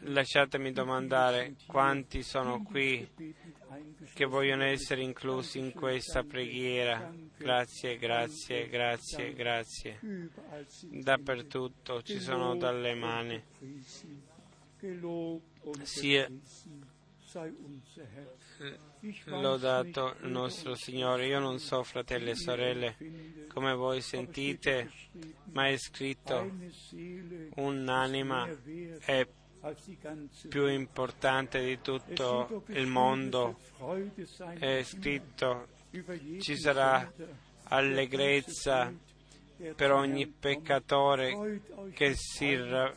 lasciatemi 0.00 0.72
domandare 0.72 1.54
quanti 1.66 2.22
sono 2.22 2.62
qui 2.62 3.08
che 4.14 4.24
vogliono 4.24 4.64
essere 4.64 5.02
inclusi 5.02 5.58
in 5.58 5.72
questa 5.72 6.24
preghiera. 6.24 7.12
Grazie, 7.36 7.98
grazie, 7.98 8.68
grazie, 8.68 9.32
grazie. 9.34 10.00
Dappertutto 10.82 12.02
ci 12.02 12.18
sono 12.18 12.56
dalle 12.56 12.94
mani. 12.94 13.40
Sia 15.82 16.28
lodato 19.24 20.16
il 20.22 20.30
nostro 20.30 20.74
Signore. 20.74 21.26
Io 21.26 21.38
non 21.38 21.58
so, 21.58 21.82
fratelli 21.82 22.30
e 22.30 22.34
sorelle, 22.34 22.96
come 23.48 23.74
voi 23.74 24.00
sentite, 24.00 24.90
ma 25.52 25.68
è 25.68 25.76
scritto 25.76 26.50
un'anima 27.56 28.48
è 29.04 29.26
più 30.48 30.66
importante 30.66 31.64
di 31.64 31.80
tutto 31.80 32.64
il 32.68 32.86
mondo. 32.86 33.58
È 34.58 34.82
scritto 34.82 35.68
ci 36.40 36.56
sarà 36.56 37.10
allegrezza 37.64 38.92
per 39.74 39.90
ogni 39.92 40.26
peccatore 40.26 41.60
che 41.94 42.14
si 42.14 42.54
ra- 42.54 42.94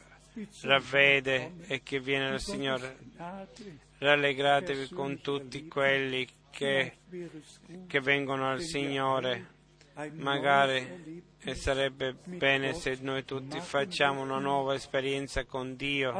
ravvede 0.62 1.54
e 1.68 1.82
che 1.82 2.00
viene 2.00 2.28
al 2.30 2.40
Signore. 2.40 2.98
Rallegratevi 4.02 4.90
con 4.96 5.22
tutti 5.22 5.68
quelli 5.68 6.28
che, 6.50 6.98
che 7.86 8.00
vengono 8.00 8.50
al 8.50 8.60
Signore. 8.60 9.60
Magari 10.14 11.24
e 11.44 11.54
sarebbe 11.54 12.16
bene 12.24 12.74
se 12.74 12.98
noi 13.02 13.24
tutti 13.26 13.60
facciamo 13.60 14.22
una 14.22 14.40
nuova 14.40 14.74
esperienza 14.74 15.46
con 15.46 15.76
Dio. 15.76 16.20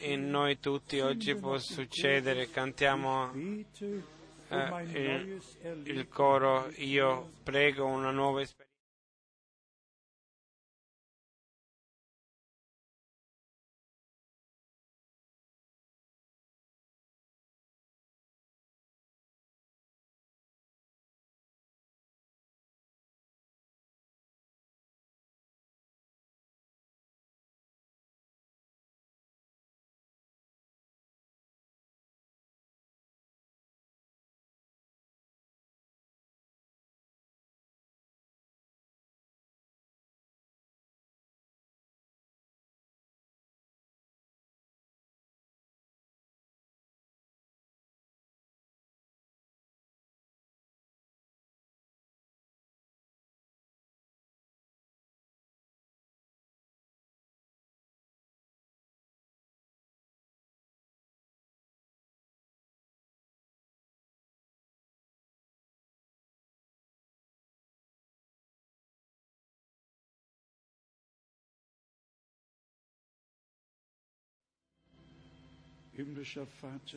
In 0.00 0.30
noi 0.30 0.58
tutti 0.58 0.98
oggi 0.98 1.36
può 1.36 1.58
succedere, 1.58 2.50
cantiamo 2.50 3.32
eh, 3.32 4.84
il, 4.92 5.42
il 5.84 6.08
coro, 6.08 6.72
io 6.78 7.30
prego 7.44 7.86
una 7.86 8.10
nuova 8.10 8.40
esperienza. 8.40 8.65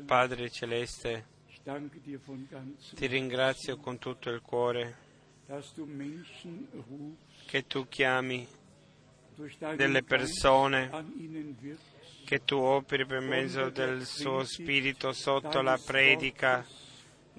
Padre 0.05 0.49
Celeste, 0.49 1.25
ti 2.95 3.05
ringrazio 3.07 3.77
con 3.77 3.97
tutto 3.97 4.29
il 4.29 4.41
cuore 4.41 4.95
che 7.45 7.65
tu 7.65 7.87
chiami 7.87 8.47
delle 9.75 10.03
persone, 10.03 10.89
che 12.25 12.43
tu 12.43 12.57
operi 12.57 13.05
per 13.05 13.21
mezzo 13.21 13.69
del 13.69 14.05
suo 14.05 14.43
Spirito 14.43 15.13
sotto 15.13 15.61
la 15.61 15.79
predica 15.83 16.65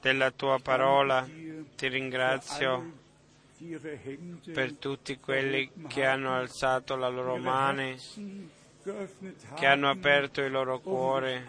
della 0.00 0.30
tua 0.30 0.58
parola. 0.58 1.28
Ti 1.76 1.88
ringrazio 1.88 2.98
per 4.52 4.72
tutti 4.76 5.18
quelli 5.18 5.70
che 5.86 6.06
hanno 6.06 6.34
alzato 6.34 6.96
la 6.96 7.08
loro 7.08 7.36
mano, 7.36 7.94
che 9.54 9.66
hanno 9.66 9.90
aperto 9.90 10.40
il 10.40 10.50
loro 10.50 10.80
cuore 10.80 11.44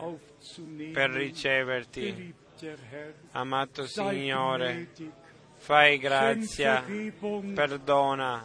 per 0.91 1.09
riceverti. 1.11 2.33
Amato 3.31 3.87
Signore, 3.87 4.89
Fai 5.61 5.99
grazia, 5.99 6.83
perdona, 7.53 8.43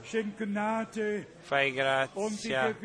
fai 1.40 1.72
grazia 1.72 2.76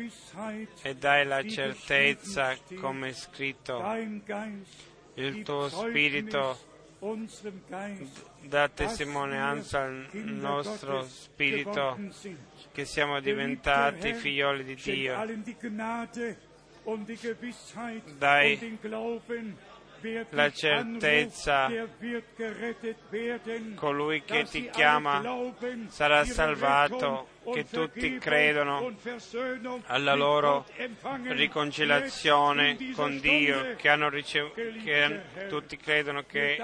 e 0.82 0.94
dai 0.94 1.26
la 1.26 1.46
certezza, 1.46 2.56
come 2.80 3.08
è 3.08 3.12
scritto, 3.12 3.84
il 5.14 5.42
tuo 5.42 5.68
spirito 5.68 6.58
dà 8.42 8.68
testimonianza 8.68 9.82
al 9.82 10.06
nostro 10.12 11.02
spirito 11.02 11.98
che 12.70 12.84
siamo 12.84 13.18
diventati 13.18 14.14
figlioli 14.14 14.62
di 14.62 14.76
Dio. 14.76 15.16
Dai 18.18 18.78
la 20.30 20.50
certezza. 20.50 21.70
Colui 23.74 24.22
che 24.22 24.44
ti 24.44 24.68
chiama 24.70 25.22
sarà 25.88 26.24
salvato, 26.24 27.28
che 27.52 27.64
tutti 27.68 28.18
credono 28.18 28.94
alla 29.86 30.14
loro 30.14 30.64
riconciliazione 31.28 32.76
con 32.94 33.18
Dio, 33.20 33.74
che, 33.76 34.08
ricev- 34.10 34.82
che 34.82 35.20
tutti 35.48 35.76
credono 35.76 36.24
che 36.24 36.62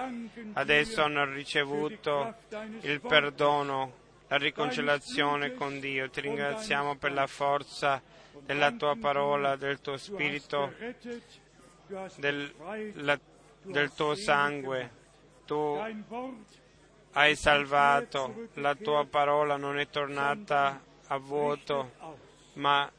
adesso 0.55 1.03
hanno 1.03 1.25
ricevuto 1.25 2.35
il 2.83 3.01
perdono, 3.01 3.93
la 4.29 4.37
riconciliazione 4.37 5.55
con 5.55 5.81
Dio. 5.81 6.09
Ti 6.11 6.21
ringraziamo 6.21 6.97
per 6.97 7.13
la 7.13 7.27
forza 7.27 8.01
della 8.45 8.71
tua 8.73 8.97
parola, 8.97 9.57
del 9.57 9.81
tuo 9.81 9.97
spirito, 9.97 10.73
del, 12.17 12.53
la- 12.95 13.19
del 13.63 13.93
tuo 13.93 14.15
sangue. 14.15 14.91
Tu 15.45 15.81
hai 17.13 17.35
salvato, 17.35 18.49
la 18.55 18.75
tua 18.75 19.05
parola 19.07 19.57
non 19.57 19.79
è 19.79 19.89
tornata 19.89 20.81
a 21.07 21.17
vuoto, 21.17 21.93
ma 22.55 22.91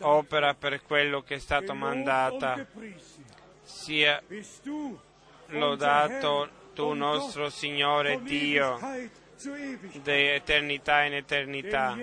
opera 0.00 0.54
per 0.54 0.82
quello 0.82 1.22
che 1.22 1.36
è 1.36 1.38
stato 1.38 1.74
mandata. 1.74 2.66
Sia 3.62 4.22
lodato 5.46 6.48
tu 6.74 6.92
nostro 6.92 7.50
Signore 7.50 8.20
Dio, 8.22 8.78
di 10.02 10.10
eternità 10.10 11.02
in 11.02 11.14
eternità. 11.14 11.96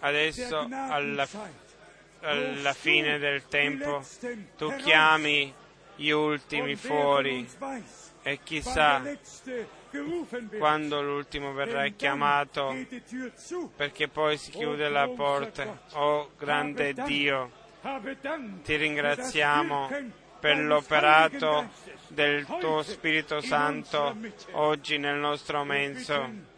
Adesso 0.00 0.68
alla, 0.70 1.26
alla 2.24 2.72
fine 2.72 3.18
del 3.18 3.46
tempo 3.46 4.02
tu 4.56 4.74
chiami 4.76 5.52
gli 5.96 6.10
ultimi 6.10 6.74
fuori 6.74 7.46
e 8.22 8.40
chissà 8.42 9.02
quando 10.58 11.02
l'ultimo 11.02 11.52
verrà 11.52 11.86
chiamato 11.88 12.74
perché 13.76 14.08
poi 14.08 14.36
si 14.38 14.50
chiude 14.50 14.88
la 14.88 15.08
porta. 15.08 15.82
Oh 15.92 16.30
grande 16.36 16.94
Dio, 16.94 17.50
ti 18.62 18.76
ringraziamo 18.76 19.90
per 20.40 20.58
l'operato 20.58 21.70
del 22.08 22.44
tuo 22.46 22.82
Spirito 22.82 23.40
Santo 23.40 24.16
oggi 24.52 24.98
nel 24.98 25.18
nostro 25.18 25.64
mezzo. 25.64 26.52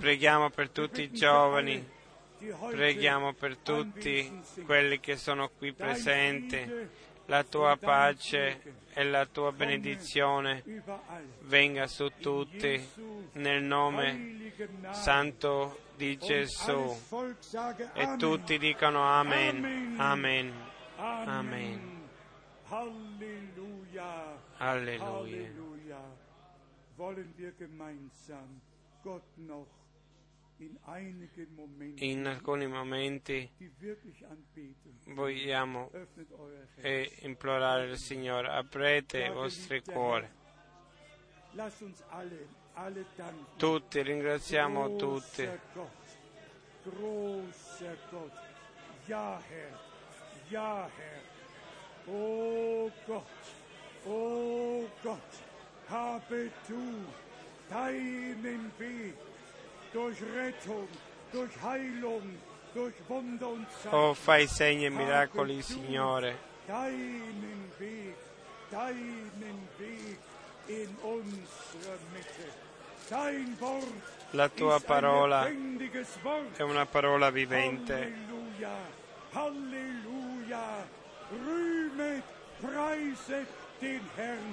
Preghiamo 0.00 0.50
per 0.50 0.70
tutti 0.70 1.02
i 1.02 1.12
giovani, 1.12 1.88
preghiamo 2.70 3.32
per 3.32 3.56
tutti 3.58 4.42
quelli 4.64 5.00
che 5.00 5.16
sono 5.16 5.50
qui 5.56 5.72
presenti. 5.72 7.04
La 7.28 7.42
tua 7.42 7.76
pace 7.76 8.84
e 8.92 9.02
la 9.02 9.26
tua 9.26 9.50
benedizione 9.50 10.62
venga 11.40 11.88
su 11.88 12.08
tutti 12.20 12.88
nel 13.32 13.62
nome 13.62 14.52
santo 14.92 15.80
di 15.96 16.16
Gesù. 16.16 16.96
E 17.94 18.16
tutti 18.16 18.58
dicano 18.58 19.02
Amen, 19.02 19.96
Amen, 19.98 20.52
Amen. 20.96 22.04
Alleluia. 22.68 24.38
Halleluja. 24.58 26.00
Wollen 26.96 27.34
wir 27.36 27.52
gemeinsam 27.58 28.60
Gott 29.02 29.36
noch 29.36 29.68
in 31.96 32.26
alcuni 32.26 32.66
momenti 32.66 33.50
vogliamo 35.08 35.90
implorare 37.20 37.90
il 37.90 37.98
Signore, 37.98 38.48
aprete 38.48 39.24
i 39.24 39.30
vostri 39.30 39.82
cuori. 39.82 40.28
Tutti, 43.56 44.02
ringraziamo 44.02 44.96
tutti. 44.96 45.48
Ja 49.06 49.40
Herr, 49.48 49.78
ja 50.48 50.90
Herr, 50.96 51.22
o 52.06 52.90
Gott, 53.06 53.26
o 54.04 54.88
Gott, 55.00 55.42
habe 55.86 56.50
du 56.66 57.04
deinen 57.68 58.72
Weg 58.78 59.25
Oh, 63.90 64.12
Zeichen, 64.12 64.14
fai 64.14 64.46
segni 64.46 64.84
e 64.84 64.90
miracoli, 64.90 65.62
Signore. 65.62 66.38
deinen 66.66 67.72
Weg, 67.78 68.16
deinen 68.70 69.68
Weg 69.78 70.18
in 70.66 70.96
unserer 71.02 71.98
Mitte. 72.12 72.64
Dein 73.08 73.56
Wort 73.60 74.16
La 74.32 74.48
tua 74.48 74.80
parola 74.80 75.46
è 75.46 76.62
una 76.62 76.84
parola 76.86 77.30
vivente. 77.30 78.12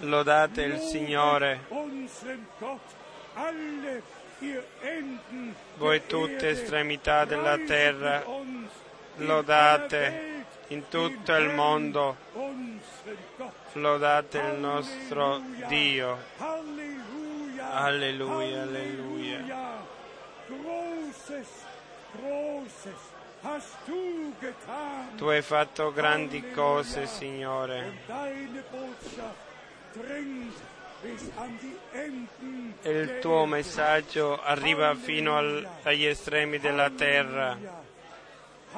Lodate 0.02 0.62
il 0.62 0.80
Signore, 0.80 1.60
Voi 5.76 6.06
tutte 6.06 6.50
estremità 6.50 7.26
della 7.26 7.58
terra, 7.58 8.24
lodate 9.18 10.46
in 10.68 10.88
tutto 10.90 11.34
il 11.36 11.54
mondo, 11.54 12.16
lodate 13.74 14.38
il 14.40 14.60
nostro 14.60 15.42
Dio. 15.68 16.18
Alleluia, 17.72 18.62
alleluia. 18.62 19.82
Tu 25.18 25.26
hai 25.26 25.42
fatto 25.42 25.92
grandi 25.92 26.52
cose, 26.52 27.08
Signore. 27.08 28.00
Il 32.84 33.20
tuo 33.20 33.46
messaggio 33.46 34.42
arriva 34.42 34.96
fino 34.96 35.36
al- 35.38 35.68
agli 35.84 36.06
estremi 36.06 36.60
della 36.60 36.90
terra. 36.92 37.58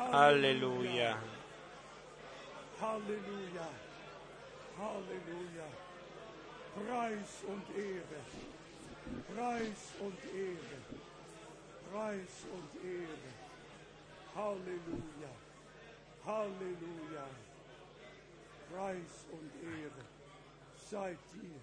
Alleluia. 0.10 1.15
Halleluja. 2.80 3.68
Halleluja. 4.80 5.68
Preis 6.73 7.43
und 7.45 7.64
Ehre. 7.76 8.22
Preis 9.34 9.93
und 9.99 10.18
Ehre. 10.34 10.77
Preis 11.91 12.45
und 12.52 12.84
Ehre. 12.84 13.31
Halleluja. 14.34 15.31
Halleluja. 16.26 17.27
Preis 18.72 19.26
und 19.31 19.52
Ehre 19.64 20.03
sei 20.89 21.18
dir, 21.34 21.60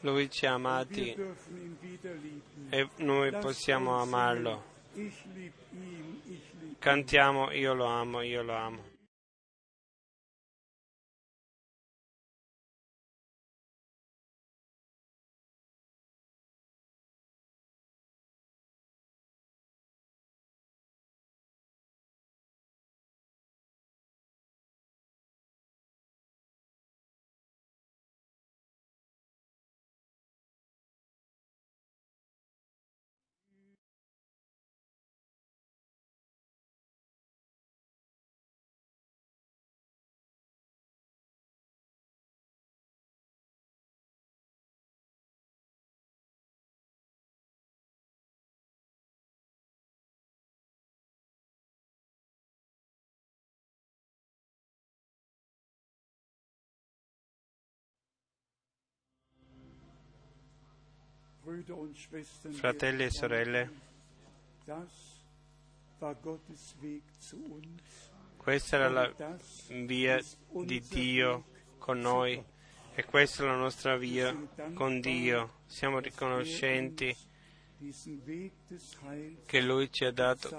Lui 0.00 0.30
ci 0.30 0.46
ha 0.46 0.54
amati. 0.54 1.14
e 2.70 2.88
noi 2.96 3.30
possiamo 3.32 3.98
amarlo. 3.98 4.70
Cantiamo 6.78 7.50
Io 7.52 7.74
lo 7.74 7.86
amo, 7.86 8.20
io 8.20 8.42
lo 8.42 8.54
amo. 8.54 8.91
Fratelli 62.50 63.04
e 63.04 63.10
sorelle, 63.10 63.70
questa 68.36 68.76
era 68.76 68.88
la 68.88 69.38
via 69.68 70.20
di 70.64 70.80
Dio 70.80 71.44
con 71.78 72.00
noi. 72.00 72.44
E 72.94 73.04
questa 73.04 73.42
è 73.42 73.46
la 73.46 73.56
nostra 73.56 73.96
via 73.96 74.36
con 74.74 75.00
Dio. 75.00 75.60
Siamo 75.66 75.98
riconoscenti 75.98 77.16
des 77.78 78.06
Heils 78.06 79.46
che 79.46 79.60
Lui 79.60 79.90
ci 79.90 80.04
ha 80.04 80.12
dato, 80.12 80.50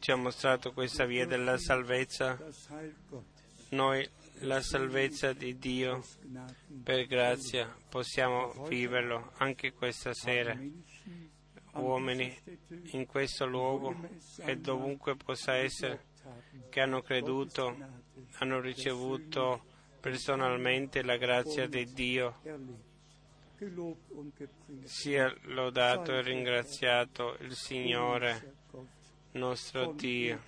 ci 0.00 0.10
ha 0.10 0.16
mostrato 0.16 0.72
questa 0.72 1.04
via 1.04 1.26
della 1.26 1.56
salvezza. 1.58 2.38
Noi 3.70 4.08
la 4.40 4.60
salvezza 4.62 5.32
di 5.32 5.58
Dio 5.58 6.02
per 6.82 7.06
grazia 7.06 7.74
possiamo 7.88 8.52
viverlo 8.66 9.32
anche 9.36 9.72
questa 9.72 10.14
sera. 10.14 10.58
Uomini 11.72 12.36
in 12.92 13.06
questo 13.06 13.46
luogo 13.46 13.94
e 14.38 14.56
dovunque 14.56 15.16
possa 15.16 15.54
essere 15.54 16.08
che 16.68 16.80
hanno 16.80 17.00
creduto, 17.02 17.76
hanno 18.38 18.60
ricevuto 18.60 19.64
personalmente 20.00 21.02
la 21.02 21.16
grazia 21.16 21.68
di 21.68 21.84
Dio. 21.92 22.40
Sia 24.84 25.32
lodato 25.42 26.12
e 26.12 26.22
ringraziato 26.22 27.36
il 27.40 27.54
Signore, 27.54 28.54
nostro 29.32 29.92
Dio, 29.92 30.40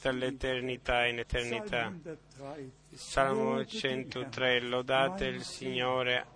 dall'eternità 0.00 1.06
in 1.06 1.18
eternità. 1.20 1.92
Psalm 1.92 2.02
103. 2.02 2.70
Salmo 2.94 3.64
103, 3.64 4.60
lodate 4.60 5.26
il 5.26 5.42
Signore, 5.42 6.26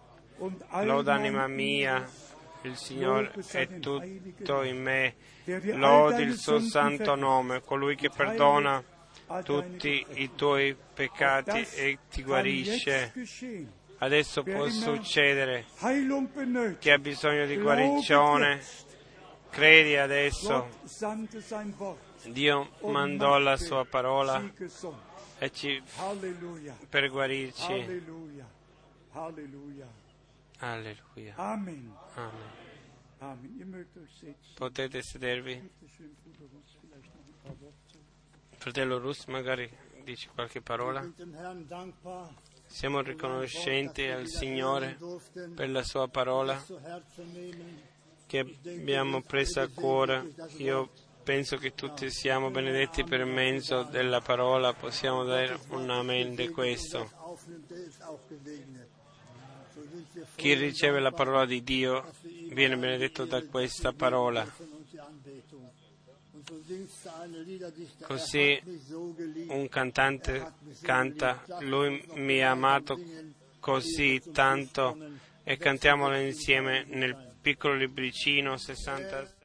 loda 0.83 1.15
anima 1.15 1.47
mia, 1.49 2.09
il 2.63 2.77
Signore 2.77 3.33
è 3.51 3.79
tutto 3.81 4.63
in 4.63 4.81
me, 4.81 5.15
lodi 5.45 6.23
il 6.23 6.37
suo 6.37 6.61
santo 6.61 7.15
nome, 7.15 7.63
colui 7.63 7.97
che 7.97 8.11
perdona 8.11 8.83
tutti 9.43 10.07
i 10.15 10.31
tuoi 10.35 10.77
peccati 10.95 11.67
e 11.75 11.99
ti 12.11 12.23
guarisce. 12.23 13.13
Adesso 13.99 14.43
può 14.43 14.69
succedere 14.69 15.65
chi 16.79 16.91
ha 16.91 16.99
bisogno 16.99 17.47
di 17.47 17.57
guarigione. 17.57 18.61
Credi 19.55 19.97
adesso. 19.97 20.69
Dio 22.25 22.71
mandò 22.83 23.39
la 23.39 23.57
sua 23.57 23.85
parola 23.85 24.43
e 25.39 25.51
ci, 25.53 25.81
per 26.89 27.09
guarirci. 27.09 28.03
Alleluia. 30.59 31.35
Amen. 31.37 31.97
Amen. 32.15 33.43
Potete 34.55 35.03
sedervi. 35.03 35.71
Fratello 38.57 38.99
Rus 38.99 39.27
magari 39.27 39.71
dice 40.03 40.31
qualche 40.35 40.61
parola. 40.61 41.07
Siamo 42.67 43.03
riconoscenti 43.03 44.07
al 44.09 44.27
Signore 44.27 44.99
per 45.55 45.71
la 45.71 45.83
sua 45.85 46.09
parola. 46.09 46.61
Che 48.35 48.41
abbiamo 48.41 49.23
preso 49.23 49.61
a 49.61 49.69
cuore. 49.69 50.35
Io 50.57 50.91
penso 51.23 51.57
che 51.57 51.75
tutti 51.75 52.11
siamo 52.11 52.51
benedetti 52.51 53.05
per 53.05 53.25
mezzo 53.25 53.85
della 53.85 54.21
parola. 54.21 54.73
Possiamo 54.73 55.23
dare 55.23 55.57
un 55.69 55.89
amen 55.89 56.35
di 56.35 56.49
questo. 56.49 57.09
Chi 60.35 60.55
riceve 60.55 60.99
la 60.99 61.13
parola 61.13 61.47
di 61.47 61.63
Dio 61.63 62.11
viene 62.51 62.77
benedetto 62.77 63.25
da 63.25 63.41
questa 63.45 63.93
parola. 63.93 64.45
Così 68.03 68.61
Un 69.47 69.69
cantante 69.69 70.55
canta, 70.83 71.45
lui 71.61 72.05
mi 72.15 72.43
ha 72.43 72.51
amato 72.51 72.99
così 73.61 74.21
tanto 74.33 74.97
e 75.45 75.57
cantiamolo 75.57 76.17
insieme 76.17 76.85
nel 76.89 77.24
piccolo 77.45 77.75
libricino 77.75 78.57
60. 78.57 79.44